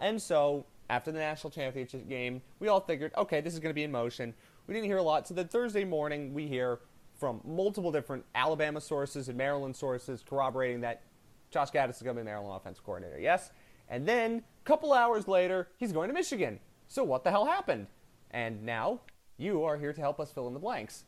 And 0.00 0.20
so 0.20 0.64
after 0.88 1.10
the 1.12 1.18
national 1.18 1.50
championship 1.50 2.08
game, 2.08 2.40
we 2.58 2.68
all 2.68 2.80
figured, 2.80 3.12
okay, 3.16 3.40
this 3.40 3.52
is 3.52 3.58
going 3.58 3.70
to 3.70 3.74
be 3.74 3.82
in 3.82 3.92
motion. 3.92 4.32
We 4.66 4.74
didn't 4.74 4.86
hear 4.86 4.98
a 4.98 5.02
lot. 5.02 5.26
So 5.26 5.34
then 5.34 5.48
Thursday 5.48 5.84
morning, 5.84 6.32
we 6.32 6.46
hear 6.46 6.80
from 7.18 7.40
multiple 7.44 7.92
different 7.92 8.24
Alabama 8.34 8.80
sources 8.80 9.28
and 9.28 9.36
Maryland 9.36 9.76
sources 9.76 10.24
corroborating 10.26 10.80
that 10.80 11.02
Josh 11.50 11.70
Gattis 11.70 11.96
is 11.96 12.02
going 12.02 12.16
to 12.16 12.22
be 12.22 12.24
Maryland 12.24 12.54
offense 12.56 12.80
coordinator. 12.80 13.20
Yes. 13.20 13.50
And 13.88 14.06
then 14.06 14.36
a 14.36 14.64
couple 14.64 14.92
hours 14.92 15.28
later, 15.28 15.68
he's 15.76 15.92
going 15.92 16.08
to 16.08 16.14
Michigan. 16.14 16.60
So 16.88 17.04
what 17.04 17.24
the 17.24 17.30
hell 17.30 17.44
happened? 17.44 17.88
And 18.30 18.62
now 18.64 19.00
you 19.36 19.64
are 19.64 19.76
here 19.76 19.92
to 19.92 20.00
help 20.00 20.20
us 20.20 20.32
fill 20.32 20.46
in 20.46 20.54
the 20.54 20.60
blanks. 20.60 21.04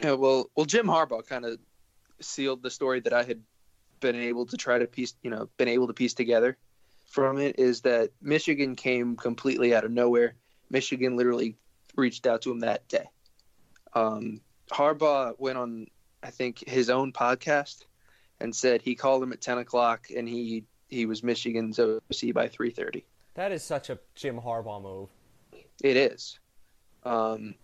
Yeah, 0.00 0.12
well, 0.12 0.50
well, 0.56 0.66
Jim 0.66 0.86
Harbaugh 0.86 1.26
kind 1.26 1.44
of 1.44 1.58
sealed 2.20 2.62
the 2.62 2.70
story 2.70 3.00
that 3.00 3.12
I 3.12 3.22
had 3.22 3.40
been 4.00 4.16
able 4.16 4.46
to 4.46 4.56
try 4.56 4.78
to 4.78 4.86
piece, 4.86 5.14
you 5.22 5.30
know, 5.30 5.48
been 5.56 5.68
able 5.68 5.86
to 5.86 5.94
piece 5.94 6.14
together 6.14 6.56
from 7.06 7.38
it 7.38 7.58
is 7.58 7.82
that 7.82 8.10
Michigan 8.20 8.74
came 8.74 9.16
completely 9.16 9.74
out 9.74 9.84
of 9.84 9.92
nowhere. 9.92 10.34
Michigan 10.70 11.16
literally 11.16 11.56
reached 11.96 12.26
out 12.26 12.42
to 12.42 12.50
him 12.50 12.60
that 12.60 12.86
day. 12.88 13.08
Um, 13.94 14.40
Harbaugh 14.70 15.34
went 15.38 15.58
on, 15.58 15.86
I 16.22 16.30
think, 16.30 16.66
his 16.66 16.90
own 16.90 17.12
podcast 17.12 17.84
and 18.40 18.54
said 18.54 18.82
he 18.82 18.94
called 18.94 19.22
him 19.22 19.32
at 19.32 19.40
ten 19.40 19.58
o'clock 19.58 20.08
and 20.14 20.28
he 20.28 20.64
he 20.88 21.06
was 21.06 21.22
Michigan's 21.22 21.78
OC 21.78 22.32
by 22.34 22.48
three 22.48 22.70
thirty. 22.70 23.06
That 23.34 23.52
is 23.52 23.62
such 23.62 23.90
a 23.90 23.98
Jim 24.14 24.40
Harbaugh 24.40 24.82
move. 24.82 25.08
It 25.82 25.96
is. 25.96 26.38
Um, 27.04 27.54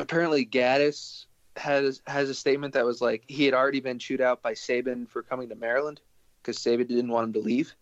apparently 0.00 0.44
Gattis 0.44 1.26
has 1.56 2.00
has 2.06 2.28
a 2.28 2.34
statement 2.34 2.74
that 2.74 2.84
was 2.84 3.00
like 3.00 3.24
he 3.26 3.44
had 3.44 3.54
already 3.54 3.80
been 3.80 3.98
chewed 3.98 4.20
out 4.20 4.42
by 4.42 4.52
Saban 4.52 5.08
for 5.08 5.22
coming 5.22 5.48
to 5.48 5.54
Maryland 5.54 6.00
because 6.42 6.58
Saban 6.58 6.88
didn't 6.88 7.08
want 7.08 7.24
him 7.24 7.32
to 7.34 7.40
leave. 7.40 7.74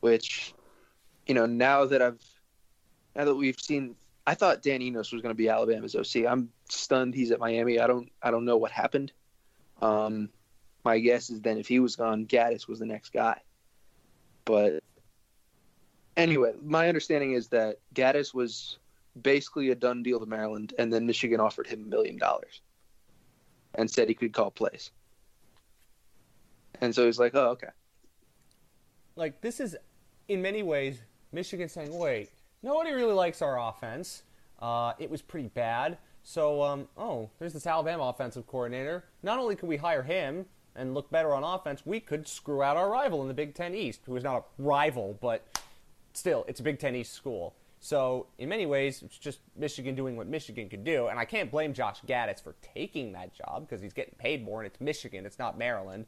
Which, 0.00 0.54
you 1.26 1.34
know, 1.34 1.46
now 1.46 1.84
that 1.86 2.02
I've 2.02 2.22
now 3.14 3.24
that 3.24 3.34
we've 3.34 3.58
seen, 3.58 3.96
I 4.26 4.34
thought 4.34 4.62
Dan 4.62 4.82
Enos 4.82 5.12
was 5.12 5.22
going 5.22 5.34
to 5.34 5.36
be 5.38 5.48
Alabama's 5.48 5.94
OC. 5.94 6.26
I'm 6.26 6.50
stunned 6.68 7.14
he's 7.14 7.30
at 7.30 7.40
Miami. 7.40 7.80
I 7.80 7.86
don't 7.86 8.10
I 8.22 8.30
don't 8.30 8.44
know 8.44 8.56
what 8.56 8.70
happened. 8.70 9.12
Um, 9.82 10.28
my 10.84 10.98
guess 10.98 11.30
is 11.30 11.40
then 11.40 11.58
if 11.58 11.68
he 11.68 11.80
was 11.80 11.96
gone, 11.96 12.26
Gattis 12.26 12.68
was 12.68 12.78
the 12.78 12.86
next 12.86 13.12
guy. 13.12 13.40
But 14.44 14.82
anyway, 16.16 16.54
my 16.62 16.88
understanding 16.88 17.32
is 17.32 17.48
that 17.48 17.78
Gattis 17.94 18.34
was 18.34 18.78
basically 19.20 19.70
a 19.70 19.74
done 19.74 20.02
deal 20.02 20.20
to 20.20 20.26
Maryland, 20.26 20.74
and 20.78 20.92
then 20.92 21.06
Michigan 21.06 21.40
offered 21.40 21.66
him 21.66 21.82
a 21.82 21.86
million 21.86 22.16
dollars 22.16 22.60
and 23.74 23.90
said 23.90 24.08
he 24.08 24.14
could 24.14 24.32
call 24.32 24.50
plays. 24.50 24.90
And 26.80 26.94
so 26.94 27.06
he's 27.06 27.18
like, 27.18 27.34
"Oh, 27.34 27.48
okay." 27.50 27.68
Like 29.16 29.40
this 29.40 29.60
is, 29.60 29.76
in 30.28 30.40
many 30.40 30.62
ways, 30.62 31.02
Michigan 31.32 31.68
saying, 31.68 31.96
"Wait, 31.96 32.30
nobody 32.62 32.92
really 32.92 33.12
likes 33.12 33.42
our 33.42 33.58
offense. 33.58 34.22
Uh, 34.60 34.92
it 34.98 35.10
was 35.10 35.22
pretty 35.22 35.48
bad. 35.48 35.98
So, 36.22 36.62
um, 36.62 36.88
oh, 36.96 37.30
there's 37.38 37.54
this 37.54 37.66
Alabama 37.66 38.04
offensive 38.04 38.46
coordinator. 38.46 39.04
Not 39.22 39.38
only 39.38 39.56
could 39.56 39.68
we 39.68 39.78
hire 39.78 40.02
him 40.02 40.46
and 40.76 40.94
look 40.94 41.10
better 41.10 41.34
on 41.34 41.42
offense, 41.42 41.84
we 41.84 41.98
could 41.98 42.28
screw 42.28 42.62
out 42.62 42.76
our 42.76 42.90
rival 42.90 43.22
in 43.22 43.28
the 43.28 43.34
Big 43.34 43.54
Ten 43.54 43.74
East, 43.74 44.02
who 44.04 44.16
is 44.16 44.24
not 44.24 44.36
a 44.36 44.62
rival, 44.62 45.18
but 45.20 45.46
still, 46.12 46.44
it's 46.46 46.60
a 46.60 46.62
Big 46.62 46.78
Ten 46.78 46.94
East 46.94 47.14
school. 47.14 47.54
So, 47.82 48.26
in 48.38 48.50
many 48.50 48.66
ways, 48.66 49.02
it's 49.02 49.16
just 49.16 49.40
Michigan 49.56 49.94
doing 49.94 50.14
what 50.14 50.26
Michigan 50.26 50.68
could 50.68 50.84
do. 50.84 51.06
And 51.06 51.18
I 51.18 51.24
can't 51.24 51.50
blame 51.50 51.72
Josh 51.72 52.02
Gattis 52.06 52.42
for 52.42 52.54
taking 52.60 53.12
that 53.12 53.32
job 53.32 53.66
because 53.66 53.80
he's 53.80 53.94
getting 53.94 54.14
paid 54.18 54.44
more, 54.44 54.60
and 54.60 54.66
it's 54.66 54.80
Michigan, 54.80 55.24
it's 55.24 55.38
not 55.38 55.56
Maryland. 55.56 56.04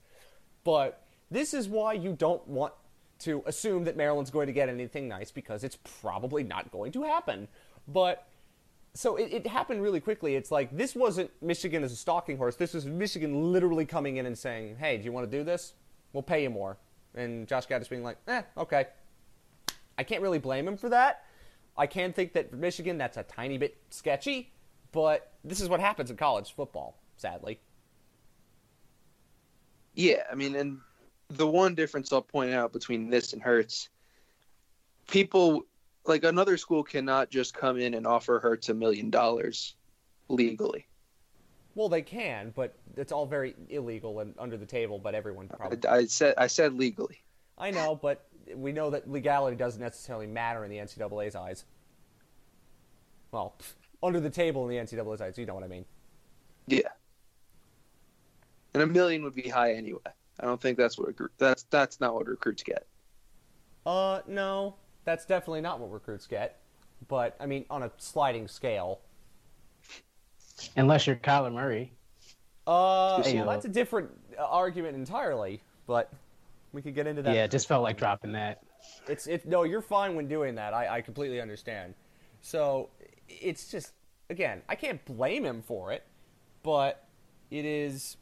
But 0.65 1.03
this 1.31 1.55
is 1.55 1.69
why 1.69 1.95
you 1.95 2.13
don't 2.13 2.47
want 2.47 2.75
to 3.21 3.43
assume 3.47 3.85
that 3.85 3.97
Maryland's 3.97 4.31
going 4.31 4.49
to 4.49 4.53
get 4.53 4.69
anything 4.69 5.09
nice 5.09 5.31
because 5.31 5.65
it's 5.65 5.79
probably 6.01 6.43
not 6.43 6.71
going 6.71 6.93
to 6.93 7.05
happen. 7.05 7.49
But 7.89 8.27
so 8.95 9.17
it, 9.17 9.33
it, 9.33 9.47
happened 9.47 9.83
really 9.83 10.01
quickly. 10.01 10.37
It's 10.37 10.51
like 10.51 10.77
this 10.77 10.95
wasn't 10.95 11.31
Michigan 11.41 11.85
as 11.85 11.93
a 11.93 11.97
stalking 11.97 12.37
horse. 12.37 12.57
This 12.57 12.75
was 12.75 12.85
Michigan 12.85 13.53
literally 13.53 13.87
coming 13.87 14.17
in 14.17 14.27
and 14.27 14.37
saying, 14.37 14.77
"Hey, 14.77 14.99
do 14.99 15.05
you 15.05 15.13
want 15.13 15.31
to 15.31 15.39
do 15.39 15.43
this? 15.43 15.73
We'll 16.13 16.23
pay 16.23 16.43
you 16.43 16.51
more." 16.51 16.77
And 17.15 17.49
Josh 17.49 17.67
Gattis 17.67 17.89
being 17.89 18.03
like, 18.03 18.19
"Eh, 18.29 18.43
okay." 18.59 18.89
I 19.97 20.05
can't 20.05 20.23
really 20.23 20.39
blame 20.39 20.67
him 20.67 20.77
for 20.77 20.89
that. 20.89 21.25
I 21.77 21.87
can 21.87 22.13
think 22.13 22.33
that 22.35 22.51
for 22.51 22.57
Michigan 22.57 22.99
that's 22.99 23.17
a 23.17 23.23
tiny 23.23 23.59
bit 23.59 23.77
sketchy, 23.91 24.53
but 24.93 25.33
this 25.45 25.61
is 25.61 25.69
what 25.69 25.81
happens 25.81 26.11
in 26.11 26.17
college 26.17 26.55
football, 26.55 26.99
sadly. 27.17 27.61
Yeah, 29.95 30.23
I 30.31 30.35
mean, 30.35 30.55
and 30.55 30.79
the 31.29 31.47
one 31.47 31.75
difference 31.75 32.13
I'll 32.13 32.23
point 32.23 32.53
out 32.53 32.73
between 32.73 33.11
this 33.11 33.33
and 33.33 33.43
Hurts, 33.43 33.89
people 35.09 35.65
like 36.05 36.25
another 36.25 36.57
school 36.57 36.83
cannot 36.83 37.31
just 37.31 37.55
come 37.55 37.79
in 37.79 37.95
and 37.95 38.07
offer 38.07 38.39
Hurts 38.39 38.69
a 38.69 38.75
million 38.75 39.11
dollars 39.11 39.75
legally. 40.29 40.87
Well, 41.75 41.89
they 41.89 42.03
can, 42.03 42.53
but 42.55 42.75
it's 42.97 43.13
all 43.13 43.25
very 43.25 43.55
illegal 43.71 44.21
and 44.21 44.35
under 44.39 44.57
the 44.57 44.67
table. 44.67 44.99
But 44.99 45.15
everyone 45.15 45.49
probably. 45.49 45.79
I, 45.89 45.97
I 45.97 46.05
said 46.05 46.35
I 46.37 46.47
said 46.47 46.75
legally. 46.75 47.23
I 47.57 47.71
know, 47.71 47.95
but 47.95 48.27
we 48.55 48.73
know 48.73 48.91
that 48.91 49.11
legality 49.11 49.57
doesn't 49.57 49.81
necessarily 49.81 50.27
matter 50.27 50.65
in 50.65 50.71
the 50.71 50.79
NCAA's 50.79 51.35
eyes. 51.35 51.65
Well, 53.31 53.55
under 54.03 54.21
the 54.21 54.31
table 54.31 54.69
in 54.69 54.77
the 54.77 54.83
NCAA's 54.83 55.21
eyes, 55.21 55.39
you 55.39 55.47
know 55.47 55.55
what 55.55 55.65
I 55.65 55.69
mean. 55.69 55.85
Yeah. 56.67 56.89
And 58.75 58.83
a 58.83 58.87
million 58.87 59.23
would 59.25 59.35
be 59.35 59.49
high 59.49 59.73
anyway. 59.75 60.01
I 60.41 60.47
don't 60.47 60.61
think 60.61 60.79
that's 60.79 60.99
what 60.99 61.15
that's 61.39 61.65
that's 61.65 62.01
not 62.01 62.15
what 62.15 62.27
recruits 62.27 62.63
get. 62.63 62.87
Uh, 63.85 64.21
no, 64.27 64.75
that's 65.05 65.27
definitely 65.27 65.61
not 65.61 65.81
what 65.81 65.93
recruits 65.93 66.27
get. 66.27 66.61
But 67.09 67.37
I 67.41 67.47
mean, 67.47 67.65
on 67.69 67.83
a 67.83 67.91
sliding 67.99 68.49
scale. 68.49 69.01
Unless 70.77 71.07
you're 71.07 71.17
Kyler 71.17 71.53
Murray. 71.53 71.93
Uh, 72.67 73.21
well, 73.25 73.47
that's 73.47 73.65
a 73.65 73.69
different 73.69 74.11
argument 74.39 74.97
entirely. 74.97 75.61
But 75.87 76.13
we 76.73 76.83
could 76.83 76.95
get 76.95 77.07
into 77.07 77.23
that. 77.23 77.35
Yeah, 77.35 77.45
it 77.45 77.51
just 77.51 77.69
felt 77.69 77.83
like 77.83 77.99
dropping 77.99 78.33
that. 78.33 78.63
It's 79.09 79.27
it. 79.27 79.47
No, 79.47 79.63
you're 79.65 79.83
fine 79.83 80.15
when 80.17 80.29
doing 80.29 80.55
that. 80.57 80.75
I, 80.75 80.97
I 80.97 81.01
completely 81.01 81.41
understand. 81.41 81.95
So 82.41 82.91
it's 83.29 83.71
just 83.71 83.93
again, 84.31 84.63
I 84.69 84.75
can't 84.75 85.05
blame 85.05 85.45
him 85.45 85.63
for 85.63 85.93
it, 85.93 86.05
but 86.63 87.07
it 87.51 87.65
is 87.65 88.17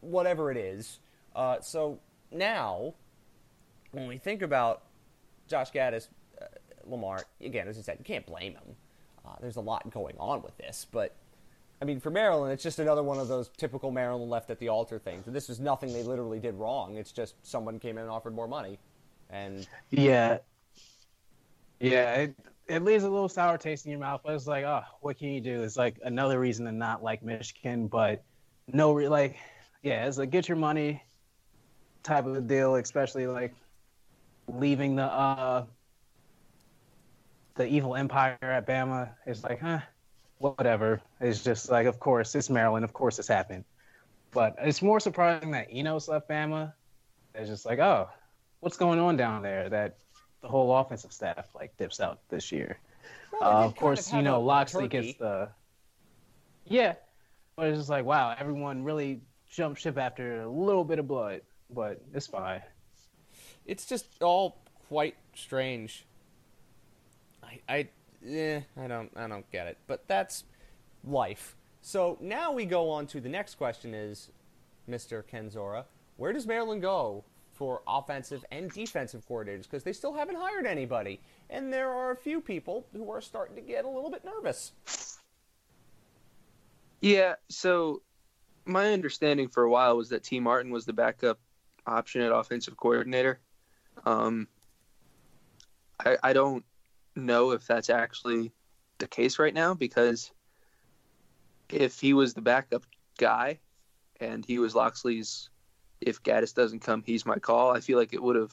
whatever 0.00 0.50
it 0.50 0.56
is. 0.56 0.98
Uh, 1.34 1.60
so 1.60 2.00
now, 2.30 2.94
when 3.92 4.06
we 4.06 4.18
think 4.18 4.42
about 4.42 4.82
Josh 5.48 5.70
Gattis, 5.70 6.08
uh, 6.40 6.46
Lamar, 6.84 7.24
again, 7.40 7.68
as 7.68 7.78
I 7.78 7.82
said, 7.82 7.96
you 7.98 8.04
can't 8.04 8.26
blame 8.26 8.52
him. 8.52 8.76
Uh, 9.24 9.34
there's 9.40 9.56
a 9.56 9.60
lot 9.60 9.90
going 9.90 10.16
on 10.18 10.42
with 10.42 10.56
this, 10.58 10.86
but 10.90 11.14
I 11.82 11.84
mean, 11.84 12.00
for 12.00 12.10
Maryland, 12.10 12.52
it's 12.52 12.62
just 12.62 12.78
another 12.78 13.02
one 13.02 13.18
of 13.18 13.28
those 13.28 13.50
typical 13.56 13.90
Maryland 13.90 14.30
left 14.30 14.50
at 14.50 14.58
the 14.58 14.68
altar 14.68 14.98
things. 14.98 15.24
This 15.26 15.48
was 15.48 15.60
nothing 15.60 15.92
they 15.92 16.02
literally 16.02 16.40
did 16.40 16.54
wrong. 16.54 16.96
It's 16.96 17.12
just 17.12 17.34
someone 17.42 17.78
came 17.78 17.98
in 17.98 18.02
and 18.04 18.10
offered 18.10 18.34
more 18.34 18.48
money, 18.48 18.78
and 19.30 19.66
yeah, 19.90 20.38
yeah, 21.80 22.14
it, 22.14 22.36
it 22.68 22.82
leaves 22.82 23.04
a 23.04 23.10
little 23.10 23.28
sour 23.28 23.58
taste 23.58 23.84
in 23.84 23.90
your 23.90 24.00
mouth. 24.00 24.22
But 24.24 24.34
it's 24.34 24.46
like, 24.46 24.64
oh, 24.64 24.82
what 25.00 25.18
can 25.18 25.28
you 25.28 25.40
do? 25.40 25.62
It's 25.62 25.76
like 25.76 25.98
another 26.04 26.38
reason 26.40 26.64
to 26.66 26.72
not 26.72 27.02
like 27.02 27.22
Michigan, 27.22 27.88
but 27.88 28.22
no, 28.72 28.92
like, 28.92 29.36
yeah, 29.82 30.06
it's 30.06 30.16
like 30.16 30.30
get 30.30 30.48
your 30.48 30.56
money 30.56 31.02
type 32.02 32.26
of 32.26 32.46
deal, 32.46 32.76
especially 32.76 33.26
like 33.26 33.54
leaving 34.46 34.96
the 34.96 35.04
uh 35.04 35.64
the 37.56 37.66
evil 37.66 37.94
empire 37.94 38.36
at 38.42 38.66
Bama. 38.66 39.10
It's 39.26 39.42
like, 39.42 39.60
huh, 39.60 39.80
whatever. 40.52 41.00
It's 41.20 41.42
just 41.42 41.70
like, 41.70 41.86
of 41.86 41.98
course, 41.98 42.34
it's 42.34 42.50
Maryland. 42.50 42.84
Of 42.84 42.92
course, 42.92 43.18
it's 43.18 43.28
happened. 43.28 43.64
But 44.32 44.56
it's 44.58 44.82
more 44.82 45.00
surprising 45.00 45.52
that 45.52 45.72
Enos 45.72 46.08
left 46.08 46.28
Bama. 46.28 46.72
It's 47.34 47.48
just 47.48 47.64
like, 47.64 47.78
oh, 47.78 48.08
what's 48.60 48.76
going 48.76 48.98
on 48.98 49.16
down 49.16 49.42
there? 49.42 49.68
That 49.68 49.96
the 50.42 50.48
whole 50.48 50.76
offensive 50.76 51.12
staff 51.12 51.48
like 51.54 51.76
dips 51.78 52.00
out 52.00 52.20
this 52.28 52.52
year. 52.52 52.78
Well, 53.32 53.56
uh, 53.56 53.64
of 53.64 53.76
course, 53.76 54.08
of 54.08 54.16
you 54.16 54.22
know, 54.22 54.40
Locksley 54.40 54.88
gets 54.88 55.16
the. 55.18 55.48
Yeah, 56.66 56.94
but 57.56 57.68
it's 57.68 57.78
just 57.78 57.90
like, 57.90 58.04
wow, 58.04 58.34
everyone 58.38 58.84
really 58.84 59.20
jumped 59.50 59.80
ship 59.80 59.98
after 59.98 60.42
a 60.42 60.48
little 60.48 60.84
bit 60.84 60.98
of 60.98 61.06
blood, 61.08 61.40
but 61.70 62.02
it's 62.12 62.26
fine. 62.26 62.62
It's 63.66 63.86
just 63.86 64.06
all 64.22 64.58
quite 64.88 65.16
strange. 65.34 66.04
I, 67.42 67.60
I 67.68 67.88
eh, 68.28 68.60
I 68.80 68.86
don't 68.86 69.10
I 69.16 69.26
don't 69.26 69.50
get 69.50 69.66
it. 69.66 69.78
But 69.86 70.06
that's 70.08 70.44
life. 71.04 71.56
So 71.82 72.16
now 72.20 72.52
we 72.52 72.64
go 72.64 72.90
on 72.90 73.06
to 73.08 73.20
the 73.20 73.28
next 73.28 73.56
question 73.56 73.92
is, 73.92 74.30
Mr. 74.88 75.22
Kenzora, 75.22 75.84
where 76.16 76.32
does 76.32 76.46
Maryland 76.46 76.82
go 76.82 77.24
for 77.52 77.82
offensive 77.86 78.44
and 78.50 78.70
defensive 78.70 79.26
coordinators? 79.28 79.64
Because 79.64 79.82
they 79.82 79.92
still 79.92 80.14
haven't 80.14 80.36
hired 80.36 80.66
anybody. 80.66 81.20
And 81.50 81.72
there 81.72 81.90
are 81.90 82.10
a 82.10 82.16
few 82.16 82.40
people 82.40 82.86
who 82.92 83.10
are 83.10 83.20
starting 83.20 83.54
to 83.56 83.62
get 83.62 83.84
a 83.84 83.88
little 83.88 84.10
bit 84.10 84.24
nervous. 84.24 84.72
Yeah, 87.00 87.34
so 87.50 88.00
my 88.64 88.92
understanding 88.92 89.48
for 89.48 89.64
a 89.64 89.70
while 89.70 89.96
was 89.96 90.08
that 90.08 90.22
Tee 90.22 90.40
Martin 90.40 90.72
was 90.72 90.86
the 90.86 90.92
backup 90.94 91.38
option 91.86 92.22
at 92.22 92.32
offensive 92.32 92.76
coordinator. 92.78 93.40
Um, 94.06 94.48
I, 96.00 96.16
I 96.22 96.32
don't 96.32 96.64
know 97.16 97.52
if 97.52 97.66
that's 97.66 97.90
actually 97.90 98.52
the 98.98 99.06
case 99.06 99.38
right 99.38 99.54
now 99.54 99.74
because 99.74 100.30
if 101.68 102.00
he 102.00 102.12
was 102.12 102.34
the 102.34 102.40
backup 102.40 102.84
guy 103.18 103.58
and 104.20 104.44
he 104.44 104.58
was 104.58 104.74
Locksley's, 104.74 105.50
if 106.00 106.22
Gattis 106.22 106.54
doesn't 106.54 106.80
come, 106.80 107.02
he's 107.04 107.26
my 107.26 107.38
call. 107.38 107.70
I 107.70 107.80
feel 107.80 107.98
like 107.98 108.12
it 108.12 108.22
would 108.22 108.36
have 108.36 108.52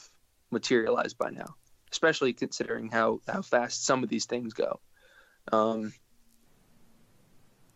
materialized 0.51 1.18
by 1.18 1.30
now, 1.30 1.55
especially 1.91 2.34
considering 2.34 2.89
how, 2.89 3.22
how 3.28 3.41
fast 3.41 3.86
some 3.86 4.03
of 4.03 4.09
these 4.09 4.26
things 4.26 4.53
go. 4.53 4.80
Um, 5.51 5.93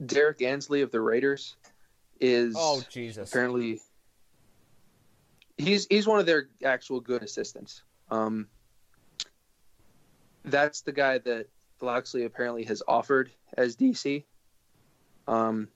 Derrick 0.03 0.41
Ansley 0.41 0.81
of 0.81 0.91
the 0.91 1.01
Raiders 1.01 1.55
is 2.21 2.55
oh 2.57 2.81
Jesus 2.89 3.29
apparently 3.29 3.81
he's 5.57 5.85
he's 5.89 6.07
one 6.07 6.19
of 6.19 6.25
their 6.25 6.47
actual 6.63 6.99
good 6.99 7.23
assistants. 7.23 7.83
Um, 8.09 8.47
that's 10.45 10.81
the 10.81 10.91
guy 10.91 11.17
that 11.19 11.47
Locksley 11.81 12.25
apparently 12.25 12.63
has 12.65 12.81
offered 12.87 13.31
as 13.57 13.75
DC. 13.75 14.23
Um, 15.27 15.67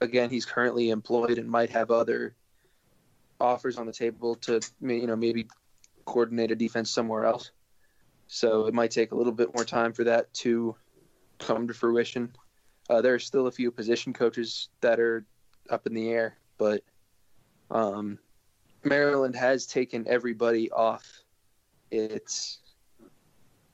again, 0.00 0.30
he's 0.30 0.46
currently 0.46 0.90
employed 0.90 1.38
and 1.38 1.48
might 1.48 1.70
have 1.70 1.90
other 1.90 2.34
offers 3.40 3.78
on 3.78 3.86
the 3.86 3.92
table 3.92 4.34
to 4.34 4.60
you 4.80 5.06
know 5.06 5.16
maybe 5.16 5.46
coordinate 6.04 6.50
a 6.50 6.56
defense 6.56 6.90
somewhere 6.90 7.24
else. 7.24 7.50
So 8.26 8.66
it 8.66 8.74
might 8.74 8.90
take 8.90 9.12
a 9.12 9.14
little 9.14 9.32
bit 9.32 9.54
more 9.54 9.64
time 9.64 9.92
for 9.92 10.04
that 10.04 10.32
to 10.34 10.74
come 11.38 11.68
to 11.68 11.74
fruition. 11.74 12.32
Uh, 12.90 13.00
there 13.00 13.14
are 13.14 13.18
still 13.18 13.46
a 13.46 13.52
few 13.52 13.70
position 13.70 14.12
coaches 14.12 14.68
that 14.80 14.98
are 14.98 15.24
up 15.70 15.86
in 15.86 15.94
the 15.94 16.10
air, 16.10 16.38
but 16.56 16.82
um, 17.70 18.18
Maryland 18.82 19.36
has 19.36 19.66
taken 19.66 20.06
everybody 20.08 20.70
off 20.70 21.04
its 21.90 22.60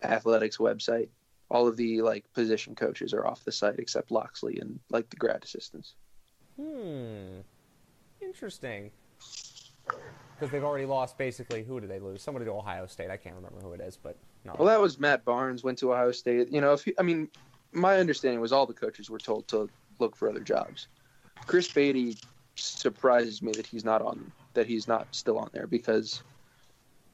athletics 0.05 0.59
website. 0.59 1.09
All 1.50 1.68
of 1.68 1.76
the 1.76 2.02
like 2.02 2.24
position 2.32 2.74
coaches 2.74 3.12
are 3.12 3.26
off 3.26 3.44
the 3.44 3.52
site 3.52 3.78
except 3.78 4.11
Locksley 4.11 4.59
and 4.61 4.80
like 4.90 5.11
the 5.11 5.16
grad 5.16 5.44
assistants. 5.44 5.94
Hmm. 6.61 7.40
Interesting. 8.20 8.90
Because 9.86 10.50
they've 10.50 10.64
already 10.64 10.86
lost 10.86 11.18
basically. 11.18 11.62
Who 11.62 11.80
did 11.80 11.90
they 11.90 12.00
lose? 12.00 12.22
Somebody 12.22 12.46
to 12.46 12.52
Ohio 12.52 12.86
State. 12.86 13.11
I 13.11 13.16
can't 13.16 13.36
remember 13.36 13.61
who 13.61 13.72
it 13.72 13.80
is, 13.80 13.96
but 13.96 14.16
no. 14.44 14.55
Well, 14.59 14.68
that 14.68 14.80
was 14.80 14.98
Matt 14.98 15.24
Barnes 15.24 15.62
went 15.62 15.78
to 15.78 15.92
Ohio 15.92 16.12
State. 16.12 16.50
You 16.50 16.61
know, 16.61 16.72
if 16.72 16.86
you, 16.86 16.94
I 16.98 17.02
mean, 17.02 17.28
my 17.72 17.98
understanding 17.98 18.40
was 18.40 18.52
all 18.52 18.66
the 18.66 18.72
coaches 18.72 19.11
were 19.11 19.18
told 19.18 19.46
to 19.48 19.68
look 19.98 20.16
for 20.16 20.28
other 20.28 20.40
jobs. 20.40 20.88
Chris 21.46 21.70
Beatty 21.70 22.16
surprises 22.57 23.42
me 23.42 23.52
that 23.52 23.66
he's 23.66 23.84
not 23.84 24.00
on 24.00 24.32
that 24.55 24.66
he's 24.66 24.86
not 24.86 25.09
still 25.11 25.38
on 25.38 25.50
there 25.52 25.66
because 25.66 26.22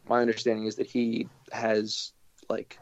my 0.08 0.20
understanding 0.20 0.66
is 0.66 0.76
that 0.76 0.86
he 0.86 1.28
has 1.52 2.12
like 2.50 2.78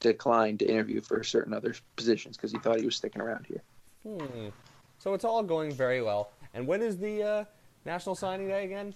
declined 0.00 0.58
to 0.60 0.66
interview 0.66 1.00
for 1.00 1.22
certain 1.24 1.52
other 1.54 1.74
positions 1.96 2.36
because 2.36 2.52
he 2.52 2.58
thought 2.58 2.78
he 2.78 2.84
was 2.84 2.94
sticking 2.96 3.22
around 3.22 3.46
here. 3.46 3.62
Hmm. 4.06 4.48
So 4.98 5.14
it's 5.14 5.24
all 5.24 5.42
going 5.42 5.72
very 5.72 6.02
well. 6.02 6.30
And 6.52 6.66
when 6.66 6.82
is 6.82 6.98
the 6.98 7.22
uh, 7.22 7.44
National 7.84 8.14
Signing 8.14 8.46
Day 8.48 8.64
again? 8.64 8.94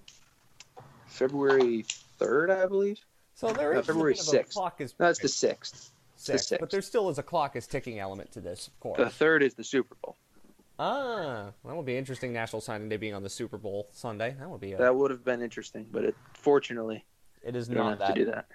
February 1.06 1.84
third, 2.18 2.50
I 2.50 2.66
believe. 2.66 3.00
So 3.34 3.52
there 3.52 3.72
No, 3.72 3.80
is 3.80 3.86
February 3.86 4.12
a 4.12 4.16
bit 4.16 4.28
of 4.28 4.34
a 4.34 4.36
6th. 4.38 4.52
clock 4.52 4.80
is 4.80 4.94
No, 4.98 5.06
that's 5.06 5.18
the 5.20 5.28
sixth. 5.28 5.90
the 6.16 6.38
six, 6.38 6.52
but 6.60 6.70
there 6.70 6.82
still 6.82 7.08
is 7.08 7.18
a 7.18 7.22
clock 7.22 7.56
is 7.56 7.66
ticking 7.66 7.98
element 7.98 8.30
to 8.32 8.40
this, 8.40 8.66
of 8.68 8.78
course. 8.80 8.98
The 8.98 9.08
third 9.10 9.42
is 9.42 9.54
the 9.54 9.64
Super 9.64 9.94
Bowl. 10.04 10.16
Ah, 10.80 11.50
that 11.64 11.74
will 11.74 11.82
be 11.82 11.96
interesting. 11.96 12.32
National 12.32 12.60
Signing 12.60 12.88
Day 12.88 12.96
being 12.96 13.14
on 13.14 13.22
the 13.22 13.28
Super 13.30 13.58
Bowl 13.58 13.88
Sunday. 13.92 14.36
That 14.38 14.48
would 14.48 14.60
be. 14.60 14.72
A, 14.74 14.78
That 14.78 14.94
would 14.94 15.10
have 15.10 15.24
been 15.24 15.42
interesting, 15.42 15.86
but 15.90 16.04
it, 16.04 16.14
fortunately, 16.34 17.04
it 17.42 17.56
is 17.56 17.66
don't 17.68 17.98
that. 17.98 18.14
to 18.14 18.14
do 18.14 18.30
that. 18.30 18.46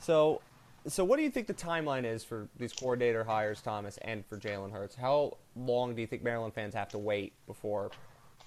So, 0.00 0.40
so 0.86 1.04
what 1.04 1.16
do 1.16 1.22
you 1.22 1.30
think 1.30 1.46
the 1.46 1.54
timeline 1.54 2.04
is 2.04 2.24
for 2.24 2.48
these 2.58 2.72
coordinator 2.72 3.24
hires, 3.24 3.60
Thomas, 3.60 3.98
and 4.02 4.24
for 4.26 4.36
Jalen 4.36 4.72
Hurts? 4.72 4.94
How 4.94 5.36
long 5.54 5.94
do 5.94 6.00
you 6.00 6.06
think 6.06 6.22
Maryland 6.22 6.54
fans 6.54 6.74
have 6.74 6.88
to 6.90 6.98
wait 6.98 7.32
before 7.46 7.90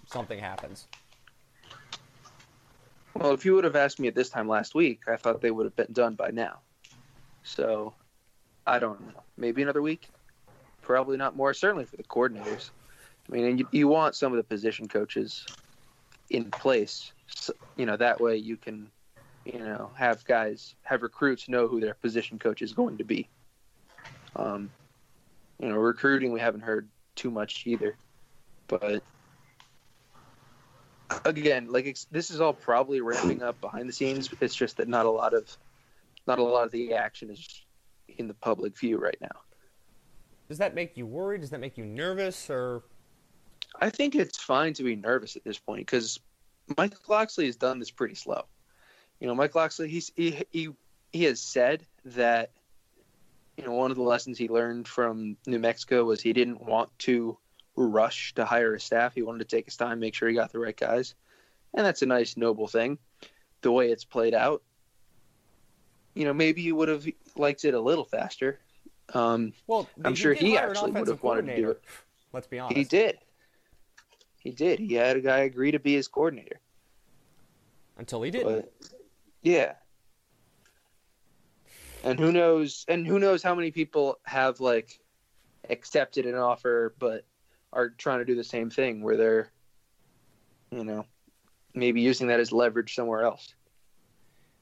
something 0.08 0.40
happens? 0.40 0.88
Well, 3.14 3.32
if 3.32 3.46
you 3.46 3.56
would 3.56 3.64
have 3.64 3.78
asked 3.78 4.00
me 4.00 4.10
at 4.10 4.16
this 4.16 4.30
time 4.30 4.48
last 4.48 4.76
week, 4.76 5.02
I 5.08 5.16
thought 5.16 5.42
they 5.42 5.52
would 5.52 5.66
have 5.66 5.76
been 5.76 5.94
done 5.94 6.16
by 6.16 6.32
now. 6.32 6.60
So, 7.44 7.94
I 8.68 8.80
don't 8.80 9.00
know. 9.08 9.24
Maybe 9.38 9.62
another 9.62 9.82
week. 9.82 10.10
Probably 10.82 11.16
not 11.16 11.36
more. 11.36 11.54
Certainly 11.54 11.86
for 11.86 11.96
the 11.96 12.04
coordinators. 12.04 12.72
I 13.30 13.32
mean, 13.32 13.46
and 13.46 13.60
you, 13.60 13.68
you 13.72 13.88
want 13.88 14.16
some 14.16 14.34
of 14.34 14.38
the 14.38 14.44
position 14.44 14.88
coaches 14.88 15.46
in 16.30 16.52
place. 16.52 17.14
So, 17.28 17.54
you 17.78 17.86
know, 17.86 17.96
that 17.96 18.20
way 18.20 18.36
you 18.36 18.58
can, 18.58 18.90
you 19.46 19.60
know, 19.60 19.92
have 19.96 20.26
guys, 20.26 20.76
have 20.84 21.04
recruits 21.04 21.48
know 21.48 21.68
who 21.68 21.80
their 21.80 21.94
position 21.94 22.40
coach 22.40 22.62
is 22.62 22.74
going 22.74 22.98
to 22.98 23.04
be. 23.04 23.30
Um, 24.36 24.70
you 25.60 25.70
know, 25.70 25.76
recruiting 25.76 26.32
we 26.32 26.40
haven't 26.40 26.62
heard 26.62 26.90
too 27.16 27.32
much 27.32 27.66
either, 27.66 27.96
but 28.68 29.04
again, 31.24 31.72
like 31.72 31.86
it's, 31.86 32.06
this 32.06 32.32
is 32.32 32.42
all 32.42 32.54
probably 32.54 33.02
ramping 33.02 33.42
up 33.44 33.62
behind 33.62 33.88
the 33.88 33.94
scenes. 33.94 34.30
It's 34.42 34.56
just 34.56 34.78
that 34.78 34.88
not 34.88 35.06
a 35.06 35.12
lot 35.12 35.34
of, 35.34 35.56
not 36.28 36.40
a 36.40 36.44
lot 36.44 36.66
of 36.66 36.72
the 36.72 36.94
action 36.94 37.30
is 37.30 37.64
in 38.18 38.28
the 38.28 38.34
public 38.34 38.78
view 38.78 38.98
right 38.98 39.18
now. 39.22 39.42
Does 40.50 40.58
that 40.58 40.76
make 40.76 40.98
you 40.98 41.06
worried? 41.06 41.42
Does 41.42 41.52
that 41.52 41.60
make 41.60 41.78
you 41.78 41.86
nervous? 41.86 42.50
Or 42.50 42.84
I 43.80 43.90
think 43.90 44.16
it's 44.16 44.42
fine 44.42 44.74
to 44.74 44.84
be 44.84 44.96
nervous 44.96 45.36
at 45.36 45.44
this 45.44 45.58
point 45.58 45.82
because 45.82 46.20
Michael 46.78 47.00
Locksley 47.08 47.46
has 47.46 47.56
done 47.56 47.80
this 47.80 47.92
pretty 47.92 48.16
slow. 48.16 48.46
You 49.20 49.28
know, 49.28 49.36
Mike 49.36 49.56
Locksley, 49.56 49.88
he's 49.88 50.12
he 50.16 50.44
he 50.52 50.70
he 51.12 51.24
has 51.24 51.40
said 51.40 51.86
that 52.06 52.52
you 53.58 53.66
know 53.66 53.72
one 53.72 53.92
of 53.92 53.98
the 53.98 54.04
lessons 54.04 54.38
he 54.38 54.48
learned 54.50 54.88
from 54.88 55.38
New 55.48 55.60
Mexico 55.60 56.04
was 56.04 56.22
he 56.22 56.34
didn't 56.34 56.62
want 56.62 56.90
to 57.00 57.38
rush 57.76 58.34
to 58.36 58.46
hire 58.46 58.74
a 58.74 58.80
staff. 58.80 59.16
He 59.16 59.22
wanted 59.22 59.40
to 59.40 59.56
take 59.56 59.66
his 59.66 59.78
time, 59.78 60.00
make 60.00 60.14
sure 60.14 60.28
he 60.28 60.36
got 60.36 60.52
the 60.52 60.60
right 60.60 60.76
guys, 60.76 61.16
and 61.74 61.86
that's 61.86 62.02
a 62.02 62.06
nice, 62.06 62.38
noble 62.38 62.68
thing. 62.68 62.98
The 63.62 63.72
way 63.72 63.90
it's 63.90 64.04
played 64.04 64.34
out, 64.34 64.62
you 66.14 66.26
know, 66.26 66.34
maybe 66.34 66.62
you 66.62 66.76
would 66.76 66.90
have 66.90 67.08
liked 67.36 67.66
it 67.66 67.74
a 67.74 67.80
little 67.80 68.06
faster. 68.06 68.60
Um, 69.14 69.54
well, 69.68 69.88
I'm 70.04 70.16
sure 70.16 70.34
he 70.34 70.58
actually 70.58 70.92
would 70.92 71.08
have 71.08 71.24
wanted 71.24 71.48
to 71.48 71.56
do 71.56 71.70
it. 71.72 71.84
Let's 72.34 72.48
be 72.48 72.60
honest. 72.60 72.78
He 72.78 72.84
did. 72.84 73.18
He 74.40 74.52
did. 74.52 74.80
He 74.80 74.94
had 74.94 75.18
a 75.18 75.22
guy 75.22 75.40
agree 75.40 75.72
to 75.72 75.80
be 75.80 75.96
his 75.96 76.08
coordinator. 76.08 76.60
until 77.98 78.22
he 78.22 78.30
didn't. 78.30 78.66
But 78.80 78.95
yeah. 79.46 79.74
And 82.04 82.20
who 82.20 82.32
knows 82.32 82.84
and 82.88 83.08
who 83.08 83.20
knows 83.20 83.42
how 83.42 83.56
many 83.56 83.72
people 83.72 84.20
have 84.24 84.60
like 84.60 85.00
accepted 85.70 86.26
an 86.26 86.36
offer 86.36 86.94
but 87.00 87.26
are 87.74 87.90
trying 87.90 88.20
to 88.20 88.26
do 88.26 88.36
the 88.36 88.44
same 88.44 88.70
thing 88.70 89.02
where 89.02 89.18
they're 89.18 89.52
you 90.72 90.84
know 90.84 91.06
maybe 91.74 92.02
using 92.02 92.28
that 92.28 92.40
as 92.40 92.52
leverage 92.52 92.96
somewhere 92.96 93.24
else. 93.24 93.54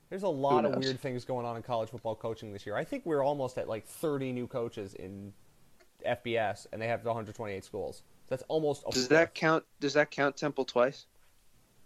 There's 0.09 0.23
a 0.23 0.29
lot 0.29 0.63
of 0.65 0.75
weird 0.75 0.99
things 0.99 1.25
going 1.25 1.45
on 1.45 1.57
in 1.57 1.63
college 1.63 1.89
football 1.89 2.15
coaching 2.15 2.53
this 2.53 2.65
year. 2.65 2.75
I 2.75 2.83
think 2.83 3.03
we're 3.05 3.23
almost 3.23 3.57
at 3.57 3.67
like 3.67 3.85
30 3.87 4.31
new 4.31 4.45
coaches 4.45 4.93
in 4.93 5.33
FBS, 6.05 6.67
and 6.71 6.79
they 6.79 6.87
have 6.87 7.03
128 7.03 7.63
schools. 7.65 8.03
That's 8.27 8.43
almost. 8.47 8.83
A 8.87 8.91
Does 8.91 9.03
fourth. 9.03 9.09
that 9.09 9.33
count 9.33 9.63
does 9.79 9.93
that 9.93 10.11
count 10.11 10.37
Temple 10.37 10.65
twice? 10.65 11.07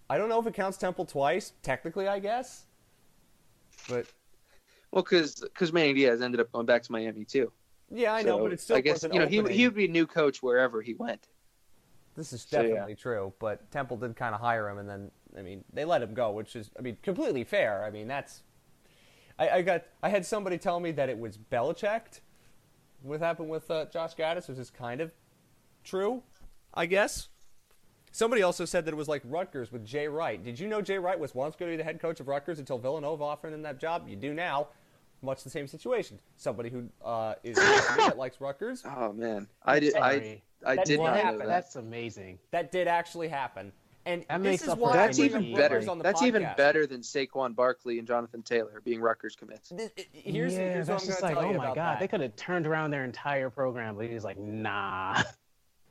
I 0.10 0.18
don't 0.18 0.30
know 0.30 0.40
if 0.40 0.48
it 0.48 0.54
counts 0.54 0.78
Temple 0.78 1.06
twice. 1.06 1.54
Technically, 1.62 2.08
I 2.08 2.20
guess. 2.20 2.67
But 3.88 4.08
Well, 4.92 5.04
cuz 5.04 5.44
cuz 5.54 5.72
Manny 5.74 5.94
Diaz 5.94 6.22
ended 6.22 6.40
up 6.40 6.52
going 6.52 6.66
back 6.66 6.84
to 6.84 6.92
Miami 6.92 7.26
too. 7.26 7.52
yeah, 7.90 8.14
I 8.14 8.22
know. 8.22 8.38
So, 8.38 8.44
but 8.44 8.54
it's 8.54 8.64
still 8.64 8.78
I 8.78 8.82
guess 8.82 8.96
was 8.96 9.04
an 9.06 9.14
you 9.14 9.20
know 9.20 9.28
he 9.28 9.40
opening. 9.40 9.58
he 9.58 9.66
would 9.66 9.76
be 9.76 9.86
a 9.86 9.90
new 9.90 10.08
coach 10.08 10.42
wherever 10.44 10.82
he 10.82 10.94
went. 10.94 11.28
This 12.16 12.34
is 12.34 12.42
So, 12.42 12.62
yeah. 12.62 12.68
definitely 12.70 12.96
true, 12.96 13.34
but 13.40 13.70
Temple 13.72 13.98
did 13.98 14.16
kind 14.16 14.34
of 14.34 14.42
hire 14.42 14.68
him, 14.70 14.80
and 14.80 14.90
then 14.90 15.12
I 15.38 15.42
mean 15.42 15.64
they 15.72 15.86
let 15.86 16.02
him 16.02 16.14
go, 16.14 16.32
which 16.32 16.56
is 16.56 16.72
I 16.78 16.82
mean 16.82 16.98
completely 17.02 17.44
fair. 17.44 17.84
I 17.84 17.92
mean 17.92 18.08
that's 18.08 18.44
I, 19.40 19.50
I 19.50 19.62
got 19.62 19.84
I 20.02 20.10
had 20.10 20.26
somebody 20.26 20.58
tell 20.58 20.80
me 20.80 20.92
that 20.94 21.10
it 21.10 21.18
was 21.20 21.38
Belichicked. 21.38 22.22
What 23.04 23.20
happened 23.20 23.50
with 23.50 23.70
uh, 23.70 23.86
Josh 23.86 24.16
Gattis 24.16 24.48
was 24.48 24.58
just 24.58 24.74
kind 24.74 25.00
of 25.02 25.12
true, 25.84 26.24
I 26.74 26.88
guess. 26.88 27.28
Somebody 28.18 28.42
also 28.42 28.66
said 28.66 28.84
that 28.86 28.96
it 28.96 28.98
was 28.98 29.08
like 29.08 29.22
Rutgers 29.26 29.72
with 29.72 29.86
Jay 29.86 30.08
Wright. 30.08 30.44
Did 30.44 30.60
you 30.60 30.68
know 30.68 30.82
Jay 30.82 30.98
Wright 30.98 31.20
was 31.20 31.36
once 31.36 31.56
going 31.56 31.70
to 31.70 31.74
be 31.74 31.78
the 31.78 31.84
head 31.84 32.02
coach 32.02 32.20
of 32.20 32.28
Rutgers 32.28 32.58
until 32.58 32.80
Villanova 32.80 33.24
offered 33.24 33.54
him 33.54 33.62
that 33.62 33.80
job? 33.80 34.08
You 34.10 34.16
do 34.16 34.34
now. 34.34 34.70
Much 35.22 35.44
the 35.44 35.52
same 35.52 35.68
situation. 35.68 36.18
Somebody 36.36 36.72
who 36.72 36.90
uh, 37.06 37.36
is 37.44 37.56
that 37.58 38.16
likes 38.18 38.42
Rutgers. 38.42 38.84
Oh 38.88 39.14
man. 39.14 39.48
I 39.64 39.80
did 39.80 39.94
I 39.96 40.00
Sorry. 40.16 40.44
I 40.66 40.76
That 40.78 40.86
did 40.86 40.94
did 40.94 41.04
not 41.04 41.16
know 41.16 41.22
happen. 41.22 41.38
that. 41.42 41.48
That's 41.48 41.76
amazing. 41.76 42.40
That 42.50 42.72
did 42.72 42.88
actually 42.88 43.28
happen. 43.28 43.72
And 44.08 44.26
That 44.30 44.42
this 44.42 44.50
makes 44.52 44.64
is 44.64 44.70
up 44.70 44.80
why 44.80 44.94
for 44.94 44.98
I 44.98 45.06
That's 45.06 45.20
even 45.20 45.54
better. 45.54 45.76
Rutgers 45.76 45.88
on 45.88 45.98
the 46.00 46.04
That's 46.04 46.24
even 46.24 46.50
better 46.58 46.88
than 46.88 47.02
Saquon 47.02 47.54
Barkley 47.54 48.00
and 48.00 48.08
Jonathan 48.08 48.42
Taylor 48.42 48.82
being 48.84 49.00
Rutgers 49.00 49.36
commits. 49.36 49.70
Th- 49.70 49.92
it- 49.96 50.08
Here's, 50.12 50.54
yeah, 50.54 50.74
here's 50.74 50.88
what 50.88 50.94
that's 51.02 51.04
I'm 51.04 51.08
just 51.10 51.22
going 51.22 51.36
to 51.36 51.40
like, 51.40 51.44
tell 51.44 51.50
oh 51.50 51.52
you 51.52 51.58
my 51.60 51.64
about 51.66 51.76
god, 51.76 51.92
that. 51.94 52.00
they 52.00 52.08
could 52.08 52.22
have 52.22 52.36
turned 52.36 52.66
around 52.66 52.90
their 52.90 53.04
entire 53.04 53.52
program, 53.52 53.96
but 53.96 54.08
he's 54.10 54.24
like, 54.24 54.40
nah. 54.40 55.22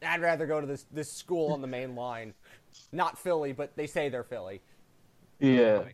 I'd 0.04 0.20
rather 0.20 0.46
go 0.46 0.60
to 0.60 0.66
this 0.66 0.86
this 0.92 1.10
school 1.10 1.52
on 1.52 1.60
the 1.60 1.66
main 1.66 1.94
line, 1.94 2.34
not 2.92 3.18
Philly, 3.18 3.52
but 3.52 3.76
they 3.76 3.86
say 3.86 4.08
they're 4.08 4.24
Philly. 4.24 4.60
Yeah. 5.38 5.84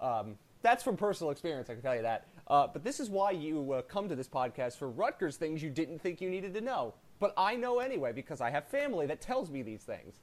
Um, 0.00 0.36
that's 0.62 0.82
from 0.82 0.96
personal 0.96 1.30
experience, 1.30 1.70
I 1.70 1.74
can 1.74 1.82
tell 1.82 1.96
you 1.96 2.02
that. 2.02 2.26
Uh, 2.46 2.66
but 2.66 2.84
this 2.84 3.00
is 3.00 3.08
why 3.08 3.30
you 3.30 3.72
uh, 3.72 3.82
come 3.82 4.08
to 4.08 4.16
this 4.16 4.28
podcast 4.28 4.76
for 4.76 4.90
Rutgers 4.90 5.36
things 5.36 5.62
you 5.62 5.70
didn't 5.70 6.00
think 6.00 6.20
you 6.20 6.28
needed 6.28 6.52
to 6.54 6.60
know. 6.60 6.94
But 7.18 7.32
I 7.36 7.56
know 7.56 7.78
anyway 7.78 8.12
because 8.12 8.40
I 8.40 8.50
have 8.50 8.66
family 8.66 9.06
that 9.06 9.20
tells 9.20 9.50
me 9.50 9.62
these 9.62 9.82
things. 9.82 10.20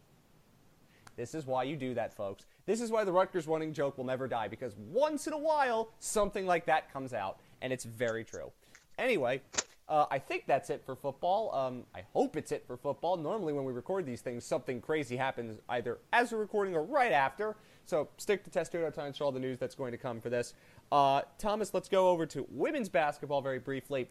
This 1.16 1.34
is 1.34 1.48
why 1.48 1.64
you 1.64 1.76
do 1.76 1.96
that, 1.96 2.14
folks. 2.14 2.46
This 2.68 2.80
is 2.80 2.92
why 2.92 3.04
the 3.04 3.12
Rutgers 3.12 3.48
running 3.48 3.74
joke 3.74 3.98
will 3.98 4.06
never 4.06 4.28
die 4.28 4.48
because 4.48 4.76
once 4.78 5.26
in 5.26 5.34
a 5.34 5.38
while 5.38 5.90
something 6.00 6.46
like 6.46 6.66
that 6.68 6.92
comes 6.94 7.14
out, 7.14 7.40
and 7.62 7.74
it's 7.74 7.86
very 7.86 8.24
true. 8.24 8.52
Anyway, 9.00 9.42
uh, 9.90 10.06
I 10.12 10.20
think 10.20 10.46
that's 10.48 10.70
it 10.70 10.84
for 10.86 10.96
football. 10.96 11.54
Um, 11.56 11.84
I 11.96 12.02
hope 12.14 12.36
it's 12.36 12.52
it 12.52 12.66
for 12.68 12.76
football. 12.76 13.16
Normally, 13.16 13.54
when 13.54 13.64
we 13.64 13.72
record 13.72 14.06
these 14.06 14.22
things, 14.22 14.44
something 14.44 14.82
crazy 14.82 15.16
happens 15.16 15.60
either 15.70 16.00
as 16.12 16.32
we're 16.32 16.40
recording 16.40 16.76
or 16.76 16.84
right 16.84 17.12
after. 17.12 17.56
So 17.86 18.10
stick 18.18 18.44
to 18.44 18.50
Testudo 18.50 18.90
Times 18.90 19.18
for 19.18 19.24
all 19.24 19.32
the 19.32 19.40
news 19.40 19.58
that's 19.58 19.76
going 19.76 19.94
to 19.94 19.98
come 19.98 20.20
for 20.20 20.30
this. 20.30 20.54
Uh, 20.92 21.22
Thomas, 21.38 21.74
let's 21.74 21.88
go 21.88 22.10
over 22.10 22.26
to 22.26 22.46
women's 22.50 22.90
basketball 22.90 23.42
very 23.42 23.60
briefly. 23.60 24.10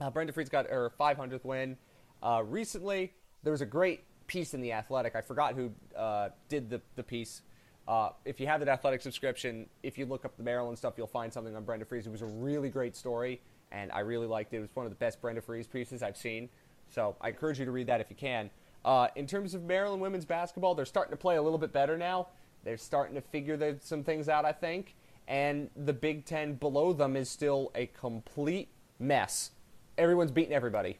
Uh, 0.00 0.10
Brenda 0.10 0.32
Frese's 0.32 0.50
got 0.50 0.66
her 0.68 0.92
500th 0.98 1.44
win 1.44 1.76
uh, 2.22 2.42
recently. 2.44 3.12
There 3.44 3.52
was 3.52 3.60
a 3.60 3.66
great 3.66 4.04
piece 4.26 4.54
in 4.54 4.60
the 4.60 4.72
Athletic. 4.72 5.14
I 5.14 5.20
forgot 5.20 5.54
who 5.54 5.70
uh, 5.96 6.30
did 6.48 6.68
the, 6.68 6.80
the 6.96 7.02
piece. 7.04 7.42
Uh, 7.86 8.10
if 8.24 8.40
you 8.40 8.48
have 8.48 8.58
that 8.60 8.68
Athletic 8.68 9.00
subscription, 9.00 9.68
if 9.84 9.96
you 9.96 10.06
look 10.06 10.24
up 10.24 10.36
the 10.36 10.42
Maryland 10.42 10.76
stuff, 10.76 10.94
you'll 10.96 11.06
find 11.06 11.32
something 11.32 11.54
on 11.54 11.64
Brenda 11.64 11.84
Frese. 11.84 12.06
It 12.06 12.10
was 12.10 12.22
a 12.22 12.26
really 12.26 12.68
great 12.68 12.96
story, 12.96 13.40
and 13.72 13.90
I 13.92 14.00
really 14.00 14.26
liked 14.26 14.52
it. 14.52 14.58
It 14.58 14.60
was 14.60 14.70
one 14.74 14.86
of 14.86 14.90
the 14.90 14.96
best 14.96 15.20
Brenda 15.20 15.40
Frese 15.40 15.70
pieces 15.70 16.02
I've 16.02 16.16
seen. 16.16 16.48
So 16.90 17.16
I 17.20 17.28
encourage 17.28 17.58
you 17.58 17.64
to 17.64 17.72
read 17.72 17.86
that 17.88 18.00
if 18.00 18.08
you 18.10 18.16
can. 18.16 18.50
Uh, 18.84 19.08
in 19.16 19.26
terms 19.26 19.54
of 19.54 19.64
Maryland 19.64 20.00
women's 20.00 20.24
basketball, 20.24 20.74
they're 20.74 20.84
starting 20.84 21.10
to 21.10 21.16
play 21.16 21.36
a 21.36 21.42
little 21.42 21.58
bit 21.58 21.72
better 21.72 21.98
now. 21.98 22.28
They're 22.64 22.76
starting 22.76 23.14
to 23.16 23.20
figure 23.20 23.56
the, 23.56 23.76
some 23.80 24.04
things 24.04 24.28
out, 24.28 24.44
I 24.44 24.52
think. 24.52 24.94
And 25.28 25.70
the 25.74 25.92
Big 25.92 26.24
Ten 26.24 26.54
below 26.54 26.92
them 26.92 27.16
is 27.16 27.28
still 27.28 27.72
a 27.74 27.86
complete 27.86 28.68
mess. 29.00 29.50
Everyone's 29.98 30.30
beating 30.30 30.52
everybody. 30.52 30.98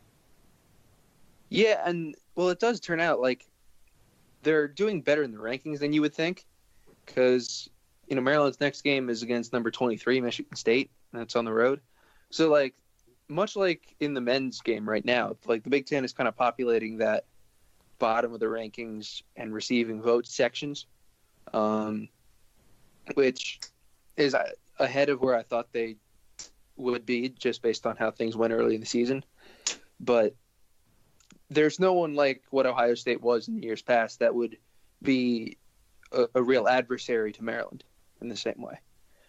Yeah, 1.49 1.81
and 1.85 2.17
well, 2.35 2.49
it 2.49 2.59
does 2.59 2.81
turn 2.81 2.99
out 2.99 3.21
like 3.21 3.47
they're 4.43 4.67
doing 4.67 5.01
better 5.01 5.23
in 5.23 5.31
the 5.31 5.39
rankings 5.39 5.79
than 5.79 5.93
you 5.93 6.01
would 6.01 6.15
think, 6.15 6.45
because 7.05 7.71
you 8.09 8.17
know 8.17 8.23
Maryland's 8.23 8.61
next 8.61 8.83
game 8.83 9.09
is 9.09 9.23
against 9.23 9.53
number 9.53 9.71
twenty 9.71 9.97
three 9.97 10.21
Michigan 10.21 10.57
State. 10.57 10.91
That's 11.13 11.37
on 11.37 11.45
the 11.45 11.53
road, 11.53 11.81
so 12.31 12.51
like 12.51 12.75
much 13.29 13.57
like 13.57 13.95
in 14.01 14.15
the 14.15 14.21
men's 14.21 14.61
game 14.61 14.89
right 14.89 15.05
now, 15.05 15.37
like 15.47 15.65
the 15.65 15.71
Big 15.71 15.87
Ten 15.87 16.05
is 16.05 16.13
kind 16.13 16.29
of 16.29 16.37
populating 16.37 16.99
that 16.99 17.25
bottom 17.99 18.33
of 18.33 18.41
the 18.41 18.47
rankings 18.47 19.23
and 19.37 19.53
receiving 19.53 20.03
vote 20.03 20.27
sections, 20.27 20.87
um, 21.53 22.09
which 23.15 23.61
is 24.17 24.37
ahead 24.79 25.09
of 25.09 25.21
where 25.21 25.35
I 25.35 25.43
thought 25.43 25.73
they 25.73 25.97
would 26.77 27.07
be 27.07 27.31
just 27.31 27.63
based 27.63 27.87
on 27.87 27.97
how 27.97 28.11
things 28.11 28.37
went 28.37 28.53
early 28.53 28.75
in 28.75 28.81
the 28.81 28.87
season. 28.87 29.25
But 29.99 30.35
there's 31.49 31.81
no 31.81 31.95
one 31.95 32.15
like 32.15 32.43
what 32.51 32.67
Ohio 32.67 32.95
State 32.95 33.23
was 33.23 33.49
in 33.49 33.63
years 33.63 33.83
past 33.83 34.21
that 34.21 34.35
would 34.35 34.59
be 35.03 35.57
a, 36.13 36.27
a 36.35 36.43
real 36.43 36.69
adversary 36.69 37.33
to 37.33 37.45
Maryland 37.45 37.85
in 38.21 38.29
the 38.29 38.37
same 38.37 38.61
way. 38.61 38.79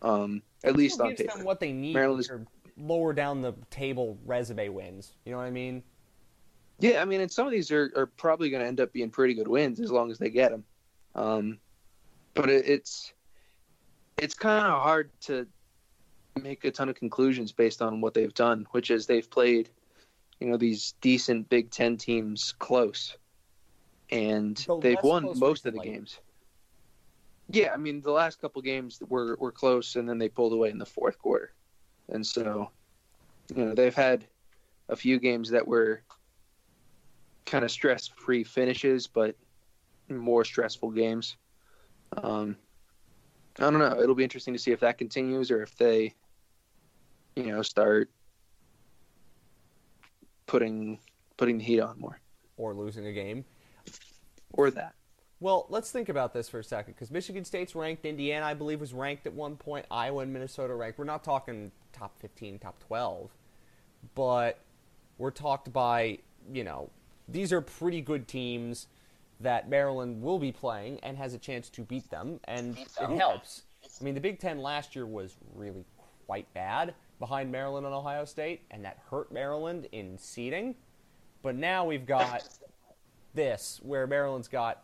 Um, 0.01 0.43
at 0.63 0.75
least 0.75 1.01
on 1.01 1.15
paper. 1.15 1.43
What 1.43 1.59
they 1.59 1.71
need 1.71 1.93
Maryland 1.93 2.19
is 2.19 2.29
lower 2.79 3.13
down 3.13 3.41
the 3.41 3.53
table 3.69 4.17
resume 4.25 4.69
wins. 4.69 5.13
You 5.25 5.31
know 5.31 5.37
what 5.39 5.45
I 5.45 5.51
mean? 5.51 5.83
Yeah, 6.79 7.01
I 7.01 7.05
mean, 7.05 7.21
and 7.21 7.31
some 7.31 7.47
of 7.47 7.51
these 7.51 7.71
are, 7.71 7.91
are 7.95 8.05
probably 8.05 8.49
going 8.49 8.61
to 8.61 8.67
end 8.67 8.79
up 8.79 8.93
being 8.93 9.09
pretty 9.09 9.33
good 9.33 9.47
wins 9.47 9.79
as 9.79 9.91
long 9.91 10.11
as 10.11 10.19
they 10.19 10.29
get 10.29 10.51
them. 10.51 10.63
Um, 11.15 11.57
but 12.35 12.49
it, 12.49 12.67
it's 12.67 13.13
it's 14.17 14.33
kind 14.35 14.65
of 14.65 14.81
hard 14.81 15.09
to 15.21 15.47
make 16.41 16.63
a 16.65 16.71
ton 16.71 16.89
of 16.89 16.95
conclusions 16.95 17.51
based 17.51 17.81
on 17.81 17.99
what 17.99 18.13
they've 18.13 18.33
done, 18.33 18.67
which 18.71 18.91
is 18.91 19.07
they've 19.07 19.29
played, 19.29 19.69
you 20.39 20.47
know, 20.47 20.57
these 20.57 20.93
decent 21.01 21.49
Big 21.49 21.71
Ten 21.71 21.97
teams 21.97 22.53
close, 22.59 23.17
and 24.11 24.65
they've 24.81 25.01
won 25.03 25.37
most 25.39 25.65
of 25.65 25.73
the 25.73 25.79
games. 25.79 26.19
Yeah, 27.49 27.73
I 27.73 27.77
mean, 27.77 28.01
the 28.01 28.11
last 28.11 28.39
couple 28.39 28.61
games 28.61 29.01
were 29.07 29.35
were 29.39 29.51
close, 29.51 29.95
and 29.95 30.07
then 30.07 30.19
they 30.19 30.29
pulled 30.29 30.53
away 30.53 30.69
in 30.69 30.77
the 30.77 30.85
fourth 30.85 31.17
quarter, 31.17 31.53
and 32.09 32.25
so, 32.25 32.71
you 33.53 33.65
know, 33.65 33.73
they've 33.73 33.95
had 33.95 34.25
a 34.89 34.95
few 34.95 35.19
games 35.19 35.49
that 35.49 35.67
were 35.67 36.01
kind 37.45 37.63
of 37.65 37.71
stress 37.71 38.07
free 38.07 38.43
finishes, 38.43 39.07
but 39.07 39.35
more 40.09 40.45
stressful 40.45 40.91
games. 40.91 41.37
Um, 42.23 42.55
I 43.59 43.69
don't 43.69 43.79
know. 43.79 43.99
It'll 43.99 44.15
be 44.15 44.23
interesting 44.23 44.53
to 44.53 44.59
see 44.59 44.71
if 44.71 44.79
that 44.81 44.97
continues 44.97 45.49
or 45.51 45.63
if 45.63 45.75
they, 45.75 46.13
you 47.35 47.43
know, 47.43 47.61
start 47.61 48.09
putting 50.45 50.99
putting 51.37 51.57
the 51.57 51.63
heat 51.63 51.81
on 51.81 51.99
more, 51.99 52.19
or 52.57 52.73
losing 52.73 53.05
a 53.07 53.13
game, 53.13 53.45
or 54.53 54.71
that. 54.71 54.93
Well, 55.39 55.67
let's 55.69 55.91
think 55.91 56.09
about 56.09 56.33
this 56.33 56.49
for 56.49 56.59
a 56.59 56.63
second 56.63 56.93
because 56.95 57.11
Michigan 57.11 57.45
State's 57.45 57.75
ranked. 57.75 58.05
Indiana, 58.05 58.45
I 58.45 58.55
believe, 58.55 58.79
was 58.79 58.93
ranked 58.93 59.27
at 59.27 59.33
one 59.33 59.55
point. 59.55 59.85
Iowa 59.91 60.23
and 60.23 60.33
Minnesota 60.33 60.73
ranked. 60.73 60.97
We're 60.97 61.05
not 61.05 61.23
talking 61.23 61.71
top 61.93 62.19
15, 62.19 62.57
top 62.59 62.79
12, 62.87 63.29
but 64.15 64.59
we're 65.19 65.31
talked 65.31 65.71
by, 65.71 66.19
you 66.51 66.63
know, 66.63 66.89
these 67.27 67.53
are 67.53 67.61
pretty 67.61 68.01
good 68.01 68.27
teams 68.27 68.87
that 69.39 69.69
Maryland 69.69 70.23
will 70.23 70.39
be 70.39 70.51
playing 70.51 70.99
and 71.01 71.17
has 71.17 71.35
a 71.35 71.37
chance 71.37 71.69
to 71.69 71.81
beat 71.81 72.09
them, 72.09 72.39
and 72.45 72.75
it 72.75 72.89
helps. 72.97 73.63
I 73.99 74.03
mean, 74.03 74.15
the 74.15 74.21
Big 74.21 74.39
Ten 74.39 74.57
last 74.59 74.95
year 74.95 75.05
was 75.05 75.35
really 75.53 75.85
quite 76.25 76.51
bad 76.55 76.95
behind 77.19 77.51
Maryland 77.51 77.85
and 77.85 77.93
Ohio 77.93 78.25
State, 78.25 78.61
and 78.71 78.83
that 78.85 78.99
hurt 79.11 79.31
Maryland 79.31 79.87
in 79.91 80.17
seeding. 80.17 80.73
But 81.43 81.55
now 81.55 81.85
we've 81.85 82.07
got 82.07 82.47
this, 83.35 83.79
where 83.83 84.07
Maryland's 84.07 84.47
got 84.47 84.83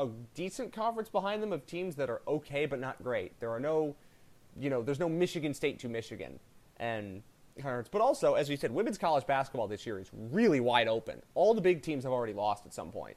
a 0.00 0.08
decent 0.34 0.72
conference 0.72 1.08
behind 1.08 1.42
them 1.42 1.52
of 1.52 1.66
teams 1.66 1.94
that 1.96 2.08
are 2.08 2.22
okay 2.26 2.66
but 2.66 2.80
not 2.80 3.02
great. 3.02 3.38
There 3.38 3.50
are 3.50 3.60
no, 3.60 3.94
you 4.58 4.70
know, 4.70 4.82
there's 4.82 4.98
no 4.98 5.08
Michigan 5.08 5.52
State 5.54 5.78
to 5.80 5.88
Michigan, 5.88 6.40
and 6.78 7.22
but 7.90 8.00
also, 8.00 8.34
as 8.34 8.48
we 8.48 8.56
said, 8.56 8.70
women's 8.70 8.96
college 8.96 9.26
basketball 9.26 9.68
this 9.68 9.84
year 9.84 9.98
is 9.98 10.10
really 10.14 10.60
wide 10.60 10.88
open. 10.88 11.20
All 11.34 11.52
the 11.52 11.60
big 11.60 11.82
teams 11.82 12.04
have 12.04 12.12
already 12.12 12.32
lost 12.32 12.64
at 12.64 12.72
some 12.72 12.90
point. 12.90 13.16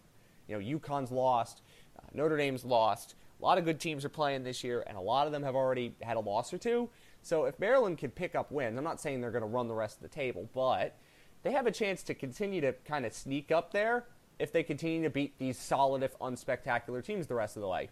You 0.49 0.59
know, 0.59 0.79
UConn's 0.79 1.11
lost, 1.11 1.61
uh, 1.97 2.01
Notre 2.13 2.35
Dame's 2.35 2.65
lost. 2.65 3.15
A 3.39 3.43
lot 3.43 3.57
of 3.57 3.63
good 3.63 3.79
teams 3.79 4.03
are 4.03 4.09
playing 4.09 4.43
this 4.43 4.61
year, 4.61 4.83
and 4.85 4.97
a 4.97 5.01
lot 5.01 5.27
of 5.27 5.31
them 5.31 5.43
have 5.43 5.55
already 5.55 5.95
had 6.01 6.17
a 6.17 6.19
loss 6.19 6.53
or 6.53 6.57
two. 6.57 6.89
So 7.21 7.45
if 7.45 7.57
Maryland 7.57 7.97
can 7.97 8.11
pick 8.11 8.35
up 8.35 8.51
wins, 8.51 8.77
I'm 8.77 8.83
not 8.83 8.99
saying 8.99 9.21
they're 9.21 9.31
going 9.31 9.43
to 9.43 9.47
run 9.47 9.69
the 9.69 9.73
rest 9.73 9.97
of 9.97 10.01
the 10.01 10.09
table, 10.09 10.49
but 10.53 10.97
they 11.43 11.51
have 11.51 11.65
a 11.65 11.71
chance 11.71 12.03
to 12.03 12.13
continue 12.13 12.59
to 12.61 12.73
kind 12.85 13.05
of 13.05 13.13
sneak 13.13 13.49
up 13.51 13.71
there 13.71 14.05
if 14.39 14.51
they 14.51 14.63
continue 14.63 15.03
to 15.03 15.09
beat 15.09 15.37
these 15.37 15.57
solid, 15.57 16.03
if 16.03 16.17
unspectacular 16.19 17.03
teams 17.03 17.27
the 17.27 17.35
rest 17.35 17.55
of 17.55 17.61
the 17.61 17.67
way. 17.67 17.89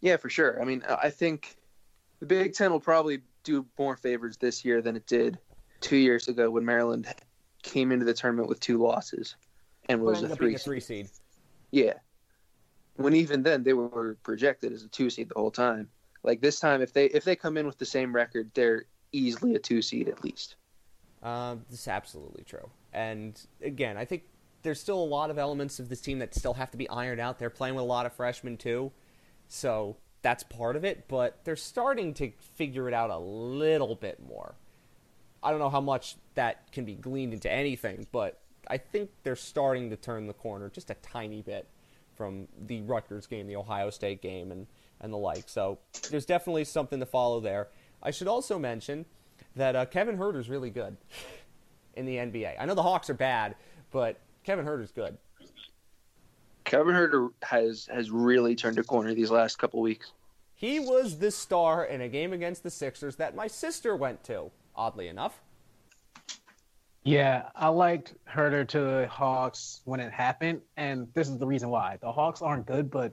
Yeah, 0.00 0.16
for 0.18 0.28
sure. 0.28 0.60
I 0.60 0.64
mean, 0.64 0.82
I 0.86 1.10
think 1.10 1.56
the 2.20 2.26
Big 2.26 2.54
Ten 2.54 2.70
will 2.70 2.80
probably 2.80 3.22
do 3.42 3.66
more 3.78 3.96
favors 3.96 4.36
this 4.36 4.64
year 4.64 4.82
than 4.82 4.96
it 4.96 5.06
did 5.06 5.38
two 5.80 5.96
years 5.96 6.28
ago 6.28 6.50
when 6.50 6.64
Maryland 6.64 7.06
came 7.62 7.92
into 7.92 8.04
the 8.04 8.14
tournament 8.14 8.48
with 8.48 8.60
two 8.60 8.78
losses 8.78 9.36
and 9.88 10.00
was 10.00 10.22
a 10.22 10.34
three, 10.34 10.54
a 10.54 10.58
three 10.58 10.80
seed. 10.80 11.08
Yeah. 11.70 11.94
When 12.96 13.14
even 13.14 13.42
then 13.42 13.62
they 13.62 13.72
were 13.72 14.16
projected 14.22 14.72
as 14.72 14.84
a 14.84 14.88
two 14.88 15.10
seed 15.10 15.30
the 15.30 15.40
whole 15.40 15.50
time. 15.50 15.88
Like 16.22 16.40
this 16.40 16.60
time, 16.60 16.80
if 16.80 16.92
they 16.92 17.06
if 17.06 17.24
they 17.24 17.36
come 17.36 17.56
in 17.56 17.66
with 17.66 17.78
the 17.78 17.84
same 17.84 18.14
record, 18.14 18.50
they're 18.54 18.84
easily 19.12 19.54
a 19.54 19.58
two 19.58 19.82
seed 19.82 20.08
at 20.08 20.24
least. 20.24 20.56
Um, 21.22 21.64
this 21.70 21.80
is 21.80 21.88
absolutely 21.88 22.44
true. 22.44 22.68
And 22.94 23.38
again, 23.62 23.96
I 23.96 24.04
think 24.04 24.22
there's 24.62 24.80
still 24.80 24.98
a 24.98 25.04
lot 25.04 25.30
of 25.30 25.38
elements 25.38 25.78
of 25.78 25.88
this 25.88 26.00
team 26.00 26.20
that 26.20 26.34
still 26.34 26.54
have 26.54 26.70
to 26.70 26.78
be 26.78 26.88
ironed 26.88 27.20
out. 27.20 27.38
They're 27.38 27.50
playing 27.50 27.74
with 27.74 27.82
a 27.82 27.86
lot 27.86 28.06
of 28.06 28.12
freshmen 28.12 28.56
too, 28.56 28.92
so 29.48 29.96
that's 30.22 30.42
part 30.42 30.74
of 30.74 30.84
it, 30.84 31.04
but 31.06 31.44
they're 31.44 31.54
starting 31.54 32.14
to 32.14 32.32
figure 32.54 32.88
it 32.88 32.94
out 32.94 33.10
a 33.10 33.18
little 33.18 33.94
bit 33.94 34.26
more. 34.26 34.54
I 35.42 35.50
don't 35.50 35.58
know 35.58 35.68
how 35.68 35.82
much 35.82 36.16
that 36.34 36.72
can 36.72 36.86
be 36.86 36.94
gleaned 36.94 37.34
into 37.34 37.52
anything, 37.52 38.06
but 38.10 38.40
I 38.66 38.78
think 38.78 39.10
they're 39.22 39.36
starting 39.36 39.90
to 39.90 39.96
turn 39.96 40.26
the 40.26 40.32
corner 40.32 40.70
just 40.70 40.88
a 40.88 40.94
tiny 40.94 41.42
bit 41.42 41.68
from 42.16 42.48
the 42.66 42.80
Rutgers 42.82 43.26
game, 43.26 43.46
the 43.46 43.56
Ohio 43.56 43.90
State 43.90 44.22
game, 44.22 44.50
and, 44.50 44.66
and 45.00 45.12
the 45.12 45.18
like. 45.18 45.48
So 45.48 45.78
there's 46.10 46.24
definitely 46.24 46.64
something 46.64 47.00
to 47.00 47.06
follow 47.06 47.40
there. 47.40 47.68
I 48.02 48.10
should 48.10 48.28
also 48.28 48.58
mention 48.58 49.04
that 49.56 49.76
uh, 49.76 49.84
Kevin 49.84 50.16
Huerter's 50.16 50.48
really 50.48 50.70
good 50.70 50.96
in 51.96 52.06
the 52.06 52.16
NBA. 52.16 52.54
I 52.58 52.66
know 52.66 52.74
the 52.74 52.82
Hawks 52.82 53.10
are 53.10 53.14
bad, 53.14 53.54
but 53.90 54.18
Kevin 54.44 54.64
Huerter's 54.64 54.92
good. 54.92 55.16
Kevin 56.64 56.94
Huerter 56.94 57.30
has 57.42 57.88
has 57.92 58.10
really 58.10 58.56
turned 58.56 58.78
a 58.78 58.82
corner 58.82 59.14
these 59.14 59.30
last 59.30 59.58
couple 59.58 59.80
weeks. 59.80 60.12
He 60.54 60.80
was 60.80 61.18
the 61.18 61.30
star 61.30 61.84
in 61.84 62.00
a 62.00 62.08
game 62.08 62.32
against 62.32 62.62
the 62.62 62.70
Sixers 62.70 63.16
that 63.16 63.34
my 63.34 63.46
sister 63.46 63.94
went 63.96 64.24
to. 64.24 64.50
Oddly 64.74 65.08
enough. 65.08 65.40
Yeah, 67.04 67.50
I 67.54 67.68
liked 67.68 68.14
Huerter 68.26 68.66
to 68.68 68.80
the 68.80 69.08
Hawks 69.08 69.82
when 69.84 70.00
it 70.00 70.10
happened, 70.10 70.62
and 70.78 71.06
this 71.12 71.28
is 71.28 71.36
the 71.36 71.46
reason 71.46 71.68
why. 71.68 71.98
The 72.00 72.10
Hawks 72.10 72.40
aren't 72.40 72.66
good, 72.66 72.90
but 72.90 73.12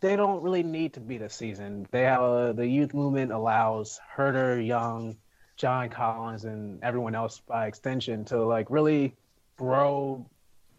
they 0.00 0.14
don't 0.14 0.42
really 0.42 0.62
need 0.62 0.92
to 0.92 1.00
be 1.00 1.16
this 1.16 1.34
season. 1.34 1.86
They 1.90 2.02
have 2.02 2.20
a, 2.20 2.52
the 2.54 2.66
youth 2.66 2.92
movement 2.92 3.32
allows 3.32 3.98
Huerter, 4.14 4.64
Young, 4.64 5.16
John 5.58 5.90
Collins, 5.90 6.44
and 6.44 6.82
everyone 6.82 7.14
else 7.14 7.40
by 7.40 7.66
extension 7.66 8.24
to 8.26 8.44
like 8.44 8.70
really 8.70 9.14
grow 9.56 10.24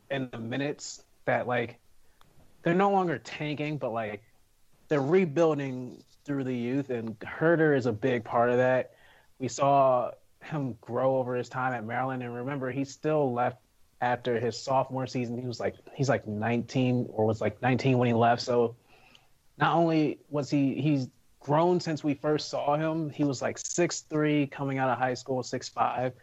in 0.09 0.29
the 0.31 0.39
minutes 0.39 1.03
that 1.25 1.47
like 1.47 1.79
they're 2.63 2.73
no 2.73 2.89
longer 2.89 3.19
tanking, 3.19 3.77
but 3.77 3.91
like 3.91 4.23
they're 4.87 5.01
rebuilding 5.01 6.01
through 6.25 6.45
the 6.45 6.55
youth, 6.55 6.89
and 6.89 7.19
Huerter 7.19 7.75
is 7.75 7.85
a 7.85 7.91
big 7.91 8.23
part 8.23 8.49
of 8.49 8.57
that. 8.57 8.93
We 9.37 9.49
saw 9.49 10.11
him 10.41 10.77
grow 10.81 11.17
over 11.17 11.35
his 11.35 11.49
time 11.49 11.73
at 11.73 11.85
Maryland, 11.85 12.23
and 12.23 12.33
remember, 12.33 12.71
he 12.71 12.85
still 12.85 13.33
left 13.33 13.57
after 14.01 14.39
his 14.39 14.57
sophomore 14.57 15.07
season. 15.07 15.37
He 15.37 15.45
was 15.45 15.59
like 15.59 15.75
he's 15.93 16.09
like 16.09 16.25
19 16.25 17.07
or 17.09 17.25
was 17.25 17.41
like 17.41 17.61
19 17.61 17.97
when 17.97 18.07
he 18.07 18.13
left. 18.13 18.41
So 18.41 18.75
not 19.57 19.75
only 19.75 20.19
was 20.29 20.49
he 20.49 20.81
he's 20.81 21.09
grown 21.39 21.79
since 21.79 22.03
we 22.03 22.13
first 22.13 22.49
saw 22.49 22.75
him, 22.75 23.09
he 23.09 23.23
was 23.23 23.41
like 23.41 23.57
six 23.57 24.01
three 24.01 24.47
coming 24.47 24.77
out 24.77 24.89
of 24.89 24.97
high 24.97 25.13
school, 25.13 25.43
six 25.43 25.69
five 25.69 26.13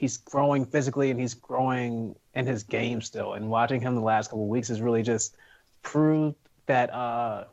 he's 0.00 0.16
growing 0.16 0.64
physically 0.64 1.10
and 1.10 1.20
he's 1.20 1.34
growing 1.34 2.16
in 2.34 2.46
his 2.46 2.62
game 2.62 3.02
still. 3.02 3.34
And 3.34 3.50
watching 3.50 3.82
him 3.82 3.94
the 3.94 4.00
last 4.00 4.30
couple 4.30 4.48
weeks 4.48 4.68
has 4.68 4.80
really 4.80 5.02
just 5.02 5.36
proved 5.82 6.36
that 6.64 6.90
uh, 6.90 7.44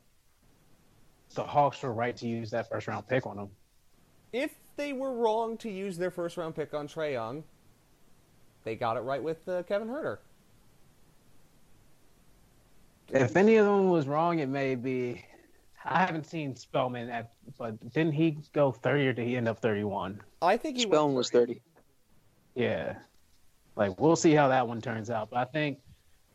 the 1.35 1.43
Hawks 1.43 1.83
were 1.83 1.91
right 1.91 2.15
to 2.15 2.25
use 2.25 2.49
that 2.51 2.69
first 2.69 2.87
round 2.87 3.05
pick 3.05 3.27
on 3.27 3.37
him. 3.37 3.49
If 4.31 4.51
they 4.77 4.93
were 4.93 5.11
wrong 5.11 5.57
to 5.57 5.69
use 5.69 5.97
their 5.97 6.09
first 6.09 6.37
round 6.37 6.55
pick 6.55 6.73
on 6.73 6.87
Trae 6.87 7.11
Young, 7.11 7.43
they 8.63 8.75
got 8.75 8.95
it 8.95 9.01
right 9.01 9.21
with 9.21 9.45
uh, 9.49 9.63
Kevin 9.63 9.89
Huerter. 9.89 10.19
If 13.09 13.35
any 13.35 13.57
of 13.57 13.65
them 13.65 13.89
was 13.89 14.07
wrong, 14.07 14.39
it 14.39 14.47
may 14.47 14.75
be. 14.75 15.25
I 15.87 16.05
haven't 16.05 16.25
seen 16.25 16.55
Spellman, 16.55 17.09
at, 17.09 17.31
but 17.57 17.79
didn't 17.93 18.13
he 18.13 18.37
go 18.53 18.71
30 18.71 19.07
or 19.07 19.13
did 19.13 19.27
he 19.27 19.37
end 19.37 19.47
up 19.47 19.59
31? 19.59 20.21
I 20.41 20.57
think 20.57 20.77
he 20.77 20.83
Spellman 20.83 21.15
was 21.15 21.29
30. 21.29 21.61
Yeah. 22.55 22.97
Like, 23.75 23.99
we'll 23.99 24.15
see 24.15 24.33
how 24.33 24.49
that 24.49 24.67
one 24.67 24.81
turns 24.81 25.09
out. 25.09 25.29
But 25.29 25.37
I 25.37 25.45
think 25.45 25.79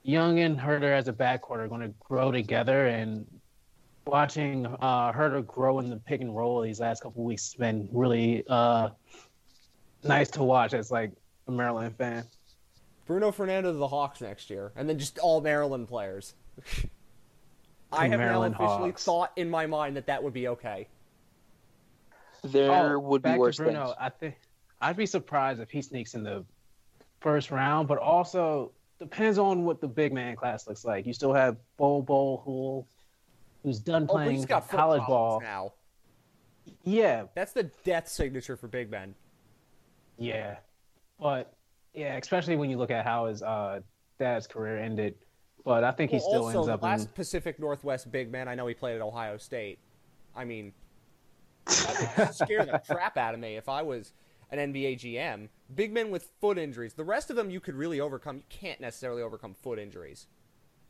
Young 0.05 0.39
and 0.41 0.59
Huerter 0.59 0.97
as 0.97 1.09
a 1.09 1.13
backcourt 1.13 1.59
are 1.59 1.69
going 1.69 1.83
to 1.83 1.93
grow 2.01 2.31
together. 2.31 2.87
And 2.87 3.27
watching 4.07 4.67
uh, 4.67 5.13
Huerter 5.13 5.47
grow 5.47 5.81
in 5.81 5.91
the 5.91 5.97
pick 5.97 6.23
and 6.23 6.35
roll 6.35 6.63
these 6.63 6.81
last 6.81 7.03
couple 7.03 7.23
weeks 7.23 7.53
has 7.53 7.55
been 7.59 7.89
really 7.93 8.45
uh, 8.49 8.89
nice 10.03 10.31
to 10.31 10.43
watch 10.43 10.73
as, 10.73 10.91
like, 10.91 11.13
a 11.49 11.53
Maryland 11.53 11.95
fan. 11.97 12.25
Bruno 13.07 13.33
Fernando 13.33 13.73
to 13.73 13.79
the 13.79 13.89
Hawks 13.89 14.21
next 14.21 14.49
year, 14.49 14.73
and 14.77 14.89
then 14.89 14.99
just 14.99 15.19
all 15.19 15.41
Maryland 15.41 15.89
players. 15.89 16.35
I 17.93 18.09
have 18.09 18.19
Maryland 18.19 18.57
now 18.59 18.65
officially 18.67 18.91
Hawks. 18.91 19.05
thought 19.05 19.33
in 19.37 19.51
my 19.51 19.67
mind 19.67 19.97
that 19.97 20.07
that 20.07 20.23
would 20.23 20.33
be 20.33 20.49
okay. 20.49 20.89
There 22.45 22.97
Oh, 22.97 22.99
would 22.99 23.23
be 23.23 23.29
back 23.29 23.35
to 23.37 23.41
worse 23.41 23.57
Bruno, 23.59 23.87
things. 23.87 23.97
I 24.01 24.09
think 24.09 24.35
I'd 24.81 24.97
be 24.97 25.07
surprised 25.07 25.61
if 25.61 25.71
he 25.71 25.81
sneaks 25.83 26.15
in 26.15 26.23
the 26.25 26.45
first 27.21 27.51
round, 27.51 27.87
but 27.89 27.99
also 27.99 28.73
depends 28.99 29.39
on 29.39 29.65
what 29.65 29.81
the 29.81 29.87
big 29.89 30.13
man 30.13 30.35
class 30.37 30.67
looks 30.67 30.85
like. 30.85 31.07
You 31.07 31.13
still 31.13 31.33
have 31.33 31.57
Bol 31.77 32.03
Bol 32.03 32.43
who 32.45 32.85
who's 33.63 33.79
done 33.79 34.07
Oh, 34.09 34.15
playing 34.15 34.33
he's 34.37 34.47
got 34.47 34.69
college 34.69 35.03
problems 35.05 35.09
ball. 35.09 35.41
now. 35.41 35.73
Yeah, 36.85 37.25
That's 37.35 37.53
the 37.53 37.65
death 37.85 38.09
signature 38.09 38.57
for 38.57 38.67
big 38.69 38.91
men. 38.91 39.15
yeah. 40.19 40.57
But 41.21 41.53
yeah, 41.95 42.17
especially 42.17 42.57
when 42.57 42.71
you 42.71 42.77
look 42.79 42.91
at 42.91 43.05
how 43.05 43.27
his 43.27 43.43
uh, 43.43 43.81
dad's 44.19 44.49
career 44.49 44.79
ended. 44.79 45.15
But 45.65 45.85
I 45.85 45.93
think 45.93 46.11
he 46.11 46.17
Well, 46.17 46.29
still 46.29 46.45
also, 46.45 46.59
ends 46.59 46.67
the 46.67 46.75
up 46.75 46.83
last 46.83 47.03
in 47.03 47.09
Pacific 47.13 47.59
Northwest 47.59 48.11
big 48.11 48.31
man, 48.33 48.49
I 48.49 48.55
know 48.55 48.67
he 48.67 48.75
played 48.75 48.97
at 48.97 49.01
Ohio 49.03 49.37
State. 49.37 49.79
I 50.35 50.45
mean, 50.45 50.73
that 51.67 52.15
would 52.19 52.35
scare 52.35 52.65
the 52.65 52.81
crap 52.87 53.17
out 53.17 53.35
of 53.35 53.41
me 53.41 53.57
if 53.57 53.69
I 53.69 53.83
was 53.83 54.13
an 54.51 54.59
NBA 54.73 54.99
GM. 54.99 55.49
Big 55.75 55.93
men 55.93 56.11
with 56.11 56.29
foot 56.41 56.59
injuries. 56.59 56.95
The 56.95 57.05
rest 57.05 57.31
of 57.31 57.37
them 57.37 57.51
you 57.51 57.61
could 57.61 57.75
really 57.75 58.01
overcome. 58.01 58.37
You 58.39 58.43
can't 58.49 58.81
necessarily 58.81 59.23
overcome 59.23 59.55
foot 59.55 59.79
injuries. 59.79 60.27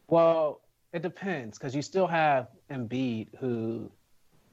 Well, 0.08 0.62
it 0.92 1.02
depends 1.02 1.58
because 1.58 1.74
you 1.74 1.82
still 1.82 2.06
have 2.06 2.48
Embiid 2.70 3.28
who 3.38 3.90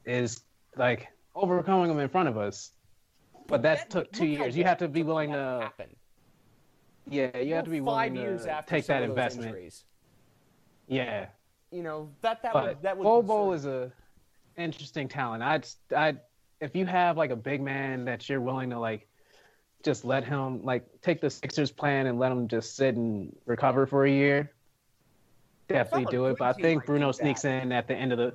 is 0.04 0.42
like 0.76 1.08
overcoming 1.34 1.88
them 1.88 1.98
in 1.98 2.08
front 2.08 2.28
of 2.28 2.36
us. 2.36 2.72
But 3.46 3.62
that 3.62 3.78
That- 3.78 3.90
took 3.90 4.12
two 4.12 4.26
years. 4.26 4.56
You 4.56 4.64
have 4.64 4.78
to 4.78 4.88
be 4.88 5.02
willing 5.02 5.32
to, 5.32 5.38
happen. 5.62 5.96
yeah, 7.08 7.36
you 7.38 7.54
have 7.54 7.64
to 7.64 7.70
be 7.70 7.80
willing 7.80 8.14
to 8.14 8.64
take 8.66 8.86
that 8.86 9.02
investment. 9.02 9.48
Injuries. 9.48 9.84
Yeah, 10.90 11.26
You 11.70 11.84
know 11.84 12.10
that 12.20 12.42
that 12.42 12.52
but 12.52 12.68
would 12.68 12.82
that 12.82 12.96
would 12.98 13.22
concern 13.22 13.54
is 13.54 13.64
a 13.64 13.92
interesting 14.56 15.08
talent. 15.08 15.42
I'd, 15.42 15.66
I, 15.96 16.16
if 16.60 16.74
you 16.74 16.84
have 16.84 17.16
like 17.16 17.30
a 17.30 17.36
big 17.36 17.62
man 17.62 18.04
that 18.06 18.28
you're 18.28 18.40
willing 18.40 18.70
to 18.70 18.78
like, 18.78 19.06
just 19.84 20.04
let 20.04 20.24
him 20.24 20.64
like 20.64 20.84
take 21.00 21.20
the 21.20 21.30
Sixers 21.30 21.70
plan 21.70 22.06
and 22.06 22.18
let 22.18 22.32
him 22.32 22.48
just 22.48 22.74
sit 22.74 22.96
and 22.96 23.34
recover 23.46 23.86
for 23.86 24.04
a 24.04 24.10
year. 24.10 24.50
Definitely 25.68 26.06
do 26.10 26.26
it, 26.26 26.36
but 26.38 26.56
I 26.56 26.60
think 26.60 26.84
Bruno 26.84 27.12
sneaks 27.12 27.44
in 27.44 27.70
at 27.70 27.86
the 27.86 27.94
end 27.94 28.10
of 28.10 28.18
the. 28.18 28.34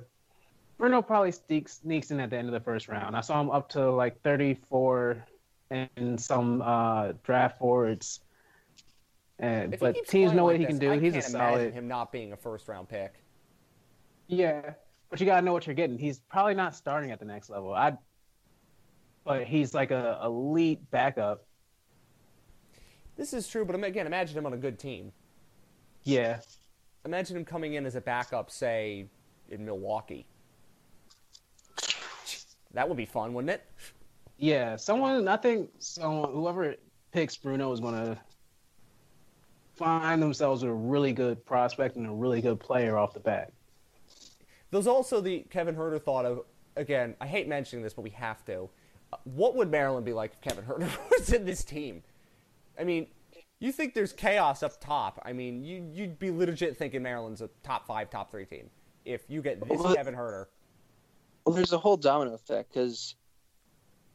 Bruno 0.78 1.02
probably 1.02 1.32
sneaks 1.32 1.80
sneaks 1.82 2.10
in 2.10 2.20
at 2.20 2.30
the 2.30 2.38
end 2.38 2.48
of 2.48 2.54
the 2.54 2.60
first 2.60 2.88
round. 2.88 3.14
I 3.14 3.20
saw 3.20 3.38
him 3.38 3.50
up 3.50 3.68
to 3.70 3.90
like 3.90 4.20
34 4.22 5.24
in 5.70 6.16
some 6.16 6.62
uh, 6.62 7.12
draft 7.22 7.60
boards. 7.60 8.20
And 9.38 9.76
but 9.78 9.96
teams 10.08 10.32
know 10.32 10.44
what 10.44 10.54
like 10.54 10.60
he 10.60 10.66
can 10.66 10.78
do. 10.78 10.92
I 10.92 10.98
He's 10.98 11.14
a 11.14 11.20
can't 11.20 11.34
imagine 11.34 11.58
solid. 11.58 11.74
him 11.74 11.88
not 11.88 12.10
being 12.10 12.32
a 12.32 12.36
first 12.36 12.68
round 12.68 12.88
pick. 12.88 13.22
Yeah, 14.28 14.72
but 15.10 15.20
you 15.20 15.26
gotta 15.26 15.42
know 15.44 15.52
what 15.52 15.66
you're 15.66 15.74
getting. 15.74 15.98
He's 15.98 16.20
probably 16.20 16.54
not 16.54 16.74
starting 16.74 17.10
at 17.10 17.18
the 17.18 17.26
next 17.26 17.50
level. 17.50 17.72
I, 17.74 17.96
but 19.24 19.44
he's 19.44 19.74
like 19.74 19.90
a 19.90 20.18
elite 20.24 20.90
backup. 20.90 21.44
This 23.16 23.32
is 23.32 23.46
true, 23.46 23.64
but 23.64 23.82
again, 23.82 24.06
imagine 24.06 24.36
him 24.38 24.46
on 24.46 24.52
a 24.52 24.58
good 24.58 24.78
team. 24.78 25.12
Yeah, 26.04 26.38
Imagine 27.04 27.36
him 27.36 27.44
coming 27.44 27.74
in 27.74 27.86
as 27.86 27.94
a 27.94 28.00
backup, 28.00 28.50
say, 28.50 29.06
in 29.48 29.64
Milwaukee. 29.64 30.26
That 32.74 32.88
would 32.88 32.96
be 32.96 33.06
fun, 33.06 33.32
wouldn't 33.32 33.50
it? 33.50 33.62
yeah. 34.38 34.76
Someone, 34.76 35.28
I 35.28 35.36
think, 35.36 35.70
someone, 35.78 36.32
whoever 36.32 36.74
picks 37.12 37.36
Bruno 37.36 37.72
is 37.72 37.80
gonna 37.80 38.18
find 39.76 40.22
themselves 40.22 40.62
a 40.62 40.72
really 40.72 41.12
good 41.12 41.44
prospect 41.44 41.96
and 41.96 42.06
a 42.06 42.10
really 42.10 42.40
good 42.40 42.58
player 42.58 42.96
off 42.96 43.12
the 43.14 43.20
bat. 43.20 43.52
There's 44.70 44.86
also 44.86 45.20
the 45.20 45.40
Kevin 45.50 45.76
Huerter 45.76 46.02
thought 46.02 46.24
of, 46.24 46.40
again, 46.76 47.14
I 47.20 47.26
hate 47.26 47.46
mentioning 47.48 47.82
this, 47.82 47.94
but 47.94 48.02
we 48.02 48.10
have 48.10 48.44
to. 48.46 48.68
Uh, 49.12 49.16
What 49.24 49.54
would 49.54 49.70
Maryland 49.70 50.04
be 50.04 50.12
like 50.12 50.32
if 50.32 50.40
Kevin 50.40 50.64
Huerter 50.64 50.90
was 51.10 51.32
in 51.32 51.44
this 51.44 51.62
team? 51.64 52.02
I 52.78 52.84
mean, 52.84 53.06
you 53.58 53.72
think 53.72 53.94
there's 53.94 54.12
chaos 54.12 54.62
up 54.62 54.80
top. 54.80 55.20
I 55.24 55.32
mean, 55.32 55.62
you, 55.62 55.88
you'd 55.92 56.18
be 56.18 56.30
legit 56.30 56.76
thinking 56.76 57.02
Maryland's 57.02 57.40
a 57.40 57.48
top 57.62 57.86
five, 57.86 58.10
top 58.10 58.30
three 58.30 58.44
team 58.44 58.68
if 59.04 59.22
you 59.28 59.40
get 59.40 59.66
this 59.66 59.78
Well, 59.78 59.94
Kevin 59.94 60.14
Huerter. 60.14 60.46
Well, 61.44 61.54
there's 61.54 61.72
a 61.72 61.78
whole 61.78 61.96
domino 61.96 62.34
effect 62.34 62.74
because 62.74 63.14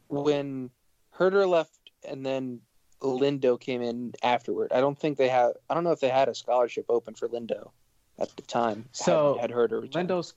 when 0.08 0.70
Huerter 1.18 1.48
left 1.48 1.78
and 2.06 2.24
then 2.24 2.60
Lindo 3.08 3.58
came 3.58 3.82
in 3.82 4.12
afterward, 4.22 4.72
I 4.72 4.80
don't 4.80 4.98
think 4.98 5.18
they 5.18 5.28
have. 5.28 5.52
I 5.68 5.74
don't 5.74 5.84
know 5.84 5.92
if 5.92 6.00
they 6.00 6.08
had 6.08 6.28
a 6.28 6.34
scholarship 6.34 6.86
open 6.88 7.14
for 7.14 7.28
Lindo 7.28 7.70
at 8.18 8.34
the 8.36 8.42
time. 8.42 8.86
So, 8.92 9.38
had, 9.40 9.50
had 9.50 9.56
Huerter 9.56 9.82
returned. 9.82 10.08
Lindo's 10.08 10.34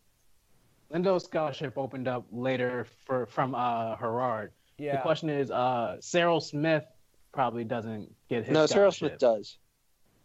Lindo's 0.94 1.26
scholarship 1.26 1.78
opened 1.78 2.08
up 2.08 2.26
later 2.32 2.88
for 3.06 3.26
from 3.26 3.56
uh 3.56 3.96
Herard. 3.96 4.52
Yeah. 4.78 4.98
The 4.98 5.02
question 5.02 5.30
is, 5.30 5.52
uh, 5.52 5.98
Serrel 6.02 6.42
Smith 6.42 6.86
probably 7.32 7.64
doesn't 7.64 8.14
get 8.30 8.46
his. 8.46 8.54
no, 8.54 8.66
Serrel. 8.66 8.94
Smith 8.94 9.18
does. 9.18 9.58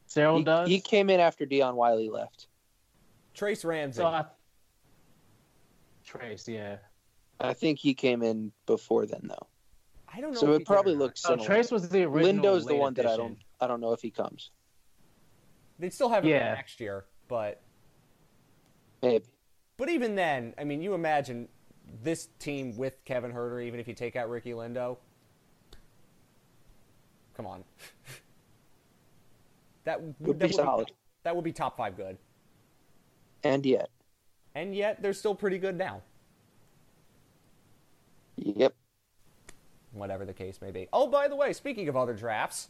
Serrel 0.09 0.39
He, 0.39 0.45
does. 0.45 0.69
he 0.69 0.81
came 0.81 1.09
in 1.09 1.21
after 1.21 1.47
Dion 1.47 1.77
Wiley 1.77 2.09
left. 2.11 2.49
Trace 3.33 3.65
Ramsey. 3.65 3.99
So 3.99 4.07
I, 4.07 4.25
Trace, 6.05 6.49
yeah. 6.49 6.79
I 7.39 7.55
think 7.55 7.79
he 7.79 7.95
came 7.95 8.23
in 8.23 8.53
before 8.67 9.07
then, 9.07 9.29
though. 9.29 9.47
I 10.13 10.21
don't 10.21 10.33
know. 10.33 10.41
So 10.41 10.53
if 10.55 10.63
it 10.63 10.67
probably 10.67 10.93
did 10.93 10.97
or 10.97 10.99
not. 10.99 11.05
looks 11.05 11.25
Oh, 11.25 11.31
similar. 11.31 11.47
Trace 11.47 11.71
was 11.71 11.89
the 11.89 12.03
original. 12.05 12.45
Lindo's 12.45 12.65
the 12.65 12.73
late 12.73 12.81
one 12.81 12.95
that 12.95 13.07
I 13.07 13.17
don't. 13.17 13.39
I 13.61 13.67
don't 13.67 13.81
know 13.81 13.93
if 13.93 14.01
he 14.01 14.11
comes. 14.11 14.51
They'd 15.79 15.93
still 15.95 16.09
have 16.09 16.25
him 16.25 16.31
Yeah. 16.31 16.55
next 16.55 16.81
year, 16.81 17.05
but 17.29 17.63
Maybe. 19.03 19.25
But 19.79 19.89
even 19.89 20.15
then, 20.15 20.53
I 20.59 20.65
mean, 20.65 20.83
you 20.83 20.93
imagine 20.93 21.49
this 22.03 22.29
team 22.39 22.77
with 22.77 23.03
Kevin 23.07 23.33
Huerter, 23.33 23.65
even 23.65 23.81
if 23.81 23.89
you 23.89 23.95
take 23.95 24.15
out 24.15 24.29
Ricky 24.29 24.51
Lindo. 24.51 24.99
Come 27.35 27.47
on. 27.47 27.65
that 29.85 30.03
would, 30.03 30.15
Would 30.21 30.39
that 30.41 30.49
be 30.49 30.53
solid. 30.55 30.91
that 31.23 31.35
would 31.35 31.45
be 31.45 31.53
top 31.53 31.79
five 31.79 31.97
good. 31.97 32.19
And 33.43 33.65
yet, 33.65 33.89
And 34.55 34.75
yet, 34.75 35.01
they're 35.01 35.15
still 35.15 35.35
pretty 35.35 35.57
good 35.57 35.79
now. 35.79 36.03
yep. 38.37 38.75
Whatever 39.93 40.25
the 40.25 40.33
case 40.33 40.61
may 40.61 40.71
be. 40.71 40.89
Oh, 40.93 41.07
by 41.07 41.29
the 41.29 41.37
way, 41.37 41.53
speaking 41.53 41.89
of 41.89 41.97
other 41.97 42.15
drafts, 42.15 42.69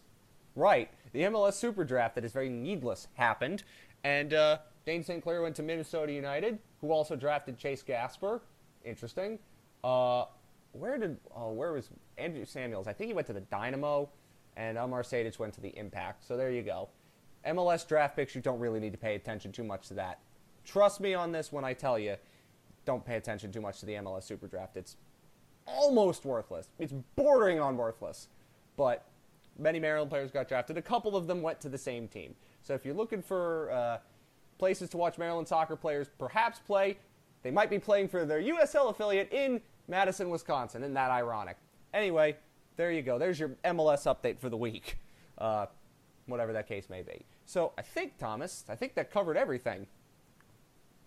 right, 0.54 0.90
the 1.12 1.22
MLS 1.22 1.54
Super 1.54 1.84
Draft 1.84 2.14
that 2.14 2.24
is 2.24 2.32
very 2.32 2.48
needless 2.48 3.08
happened, 3.14 3.62
and 4.04 4.32
uh, 4.32 4.58
Dayne 4.86 5.02
St. 5.04 5.22
Clair 5.22 5.42
went 5.42 5.54
to 5.56 5.62
Minnesota 5.62 6.12
United, 6.12 6.58
who 6.80 6.92
also 6.92 7.16
drafted 7.16 7.58
Chase 7.58 7.82
Gasper. 7.82 8.40
Interesting. 8.84 9.38
Uh, 9.84 10.24
where 10.72 10.98
did 10.98 11.18
oh 11.34 11.52
where 11.52 11.72
was 11.72 11.90
Andrew 12.16 12.44
Samuels? 12.44 12.86
I 12.86 12.92
think 12.92 13.08
he 13.08 13.14
went 13.14 13.26
to 13.26 13.32
the 13.32 13.40
Dynamo, 13.40 14.08
and 14.56 14.78
Amar 14.78 15.02
Sejdić 15.02 15.38
went 15.38 15.52
to 15.54 15.60
the 15.60 15.76
Impact. 15.76 16.24
So 16.24 16.36
there 16.36 16.50
you 16.50 16.62
go. 16.62 16.88
MLS 17.46 17.86
draft 17.86 18.16
picks, 18.16 18.34
you 18.34 18.40
don't 18.40 18.58
really 18.58 18.80
need 18.80 18.92
to 18.92 18.98
pay 18.98 19.14
attention 19.14 19.52
too 19.52 19.64
much 19.64 19.88
to 19.88 19.94
that. 19.94 20.20
Trust 20.64 21.00
me 21.00 21.14
on 21.14 21.32
this 21.32 21.50
when 21.50 21.64
I 21.64 21.72
tell 21.72 21.98
you, 21.98 22.16
don't 22.84 23.04
pay 23.04 23.16
attention 23.16 23.50
too 23.50 23.60
much 23.60 23.80
to 23.80 23.86
the 23.86 23.94
MLS 23.94 24.24
Super 24.24 24.46
Draft. 24.46 24.76
It's 24.76 24.96
almost 25.70 26.24
worthless. 26.24 26.68
It's 26.78 26.92
bordering 27.16 27.60
on 27.60 27.76
worthless. 27.76 28.28
But 28.76 29.06
many 29.58 29.78
Maryland 29.78 30.10
players 30.10 30.30
got 30.30 30.48
drafted. 30.48 30.78
A 30.78 30.82
couple 30.82 31.16
of 31.16 31.26
them 31.26 31.42
went 31.42 31.60
to 31.60 31.68
the 31.68 31.78
same 31.78 32.08
team. 32.08 32.34
So 32.62 32.74
if 32.74 32.84
you're 32.84 32.94
looking 32.94 33.22
for 33.22 33.70
uh, 33.70 33.98
places 34.58 34.90
to 34.90 34.96
watch 34.96 35.18
Maryland 35.18 35.48
soccer 35.48 35.76
players 35.76 36.08
perhaps 36.18 36.58
play, 36.58 36.98
they 37.42 37.50
might 37.50 37.70
be 37.70 37.78
playing 37.78 38.08
for 38.08 38.24
their 38.24 38.40
USL 38.40 38.90
affiliate 38.90 39.32
in 39.32 39.60
Madison, 39.88 40.30
Wisconsin. 40.30 40.82
Isn't 40.82 40.94
that 40.94 41.10
ironic? 41.10 41.56
Anyway, 41.94 42.36
there 42.76 42.92
you 42.92 43.02
go. 43.02 43.18
There's 43.18 43.40
your 43.40 43.50
MLS 43.64 44.04
update 44.06 44.38
for 44.38 44.48
the 44.48 44.56
week. 44.56 44.98
Uh, 45.38 45.66
whatever 46.26 46.52
that 46.52 46.68
case 46.68 46.88
may 46.88 47.02
be. 47.02 47.24
So 47.46 47.72
I 47.76 47.82
think, 47.82 48.18
Thomas, 48.18 48.64
I 48.68 48.76
think 48.76 48.94
that 48.94 49.10
covered 49.10 49.36
everything. 49.36 49.86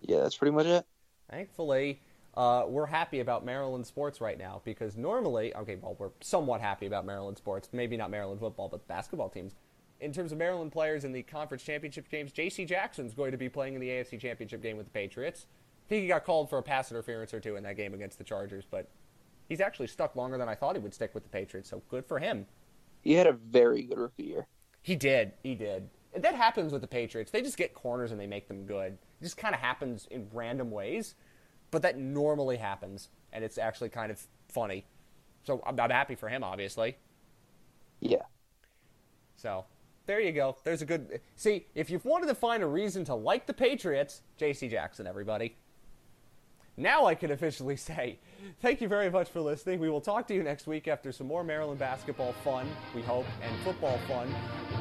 Yeah, 0.02 0.22
that's 0.22 0.36
pretty 0.36 0.52
much 0.52 0.66
it. 0.66 0.86
Thankfully, 1.30 2.02
uh, 2.36 2.66
we're 2.68 2.88
happy 2.88 3.20
about 3.20 3.46
Maryland 3.46 3.86
sports 3.86 4.20
right 4.20 4.38
now 4.38 4.62
because 4.66 4.98
normally, 4.98 5.56
okay, 5.56 5.78
well, 5.82 5.96
we're 6.00 6.10
somewhat 6.22 6.62
happy 6.62 6.86
about 6.88 7.06
Maryland 7.06 7.38
sports. 7.38 7.70
Maybe 7.72 7.96
not 7.98 8.10
Maryland 8.10 8.40
football, 8.40 8.70
but 8.70 8.88
basketball 8.88 9.30
teams. 9.30 9.54
in 10.00 10.12
terms 10.12 10.32
of 10.32 10.38
Maryland 10.38 10.72
players 10.72 11.06
in 11.06 11.14
the 11.14 11.24
conference 11.24 11.64
championship 11.64 12.10
games, 12.10 12.32
J.C. 12.34 12.66
Jackson's 12.66 13.14
going 13.14 13.32
to 13.32 13.38
be 13.38 13.48
playing 13.50 13.76
in 13.76 13.82
the 13.82 13.88
AFC 13.88 14.20
championship 14.20 14.62
game 14.62 14.76
with 14.76 14.88
the 14.88 14.92
Patriots. 14.92 15.46
I 15.86 15.90
think 15.90 16.02
he 16.02 16.08
got 16.08 16.26
called 16.26 16.50
for 16.50 16.58
a 16.58 16.64
pass 16.64 16.92
interference 16.92 17.34
or 17.34 17.40
two 17.40 17.56
in 17.56 17.64
that 17.64 17.78
game 17.78 17.94
against 17.94 18.18
the 18.18 18.24
Chargers, 18.24 18.66
but 18.70 18.90
he's 19.48 19.62
actually 19.62 19.88
stuck 19.88 20.16
longer 20.16 20.38
than 20.38 20.50
I 20.50 20.56
thought 20.56 20.76
he 20.76 20.82
would 20.82 20.94
stick 20.94 21.14
with 21.14 21.24
the 21.24 21.30
Patriots, 21.30 21.70
so 21.70 21.82
good 21.90 22.06
for 22.06 22.20
him. 22.20 22.46
He 23.02 23.14
had 23.14 23.28
a 23.28 23.34
very 23.34 23.84
good 23.84 23.98
rookie 23.98 24.24
year. 24.24 24.48
He 24.82 24.96
did. 24.96 25.34
He 25.44 25.56
did. 25.56 25.90
And 26.14 26.24
that 26.24 26.36
happens 26.36 26.72
with 26.72 26.82
the 26.82 26.88
Patriots. 26.88 27.32
They 27.32 27.42
just 27.42 27.58
get 27.58 27.74
corners 27.74 28.12
and 28.12 28.20
they 28.20 28.28
make 28.28 28.48
them 28.48 28.66
good. 28.66 28.94
It 28.94 29.24
just 29.24 29.38
kind 29.38 29.54
of 29.56 29.62
happens 29.62 30.08
in 30.12 30.28
random 30.34 30.70
ways, 30.72 31.16
but 31.74 31.82
that 31.82 31.98
normally 31.98 32.56
happens, 32.58 33.10
and 33.34 33.44
it's 33.44 33.58
actually 33.58 33.90
kind 33.90 34.12
of 34.12 34.22
funny. 34.48 34.86
So 35.44 35.62
I'm, 35.66 35.78
I'm 35.80 35.90
happy 35.90 36.14
for 36.14 36.30
him, 36.30 36.44
obviously. 36.44 36.98
Yeah. 38.00 38.22
So 39.36 39.66
there 40.06 40.22
you 40.22 40.32
go. 40.32 40.56
There's 40.64 40.84
a 40.84 40.86
good. 40.86 41.20
See, 41.36 41.66
if 41.74 41.90
you've 41.90 42.06
wanted 42.06 42.28
to 42.28 42.36
find 42.36 42.62
a 42.62 42.68
reason 42.68 43.04
to 43.06 43.16
like 43.16 43.48
the 43.48 43.54
Patriots, 43.54 44.22
J.C. 44.38 44.70
Jackson, 44.70 45.08
everybody. 45.08 45.56
Now 46.78 47.06
I 47.06 47.16
can 47.16 47.32
officially 47.32 47.76
say 47.90 48.20
thank 48.62 48.80
you 48.80 48.88
very 48.88 49.10
much 49.10 49.30
for 49.30 49.42
listening. 49.42 49.80
We 49.80 49.90
will 49.90 50.02
talk 50.02 50.28
to 50.28 50.36
you 50.36 50.44
next 50.44 50.68
week 50.68 50.88
after 50.88 51.12
some 51.12 51.26
more 51.26 51.44
Maryland 51.44 51.80
basketball 51.80 52.34
fun, 52.44 52.70
we 52.94 53.02
hope, 53.02 53.26
and 53.42 53.60
football 53.64 53.98
fun. 54.08 54.32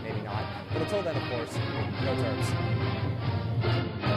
Maybe 0.03 0.21
not. 0.21 0.45
But 0.75 0.83
until 0.83 1.03
then, 1.03 1.17
of 1.17 1.23
course, 1.31 1.57
no 2.03 2.15
terms. 2.17 4.12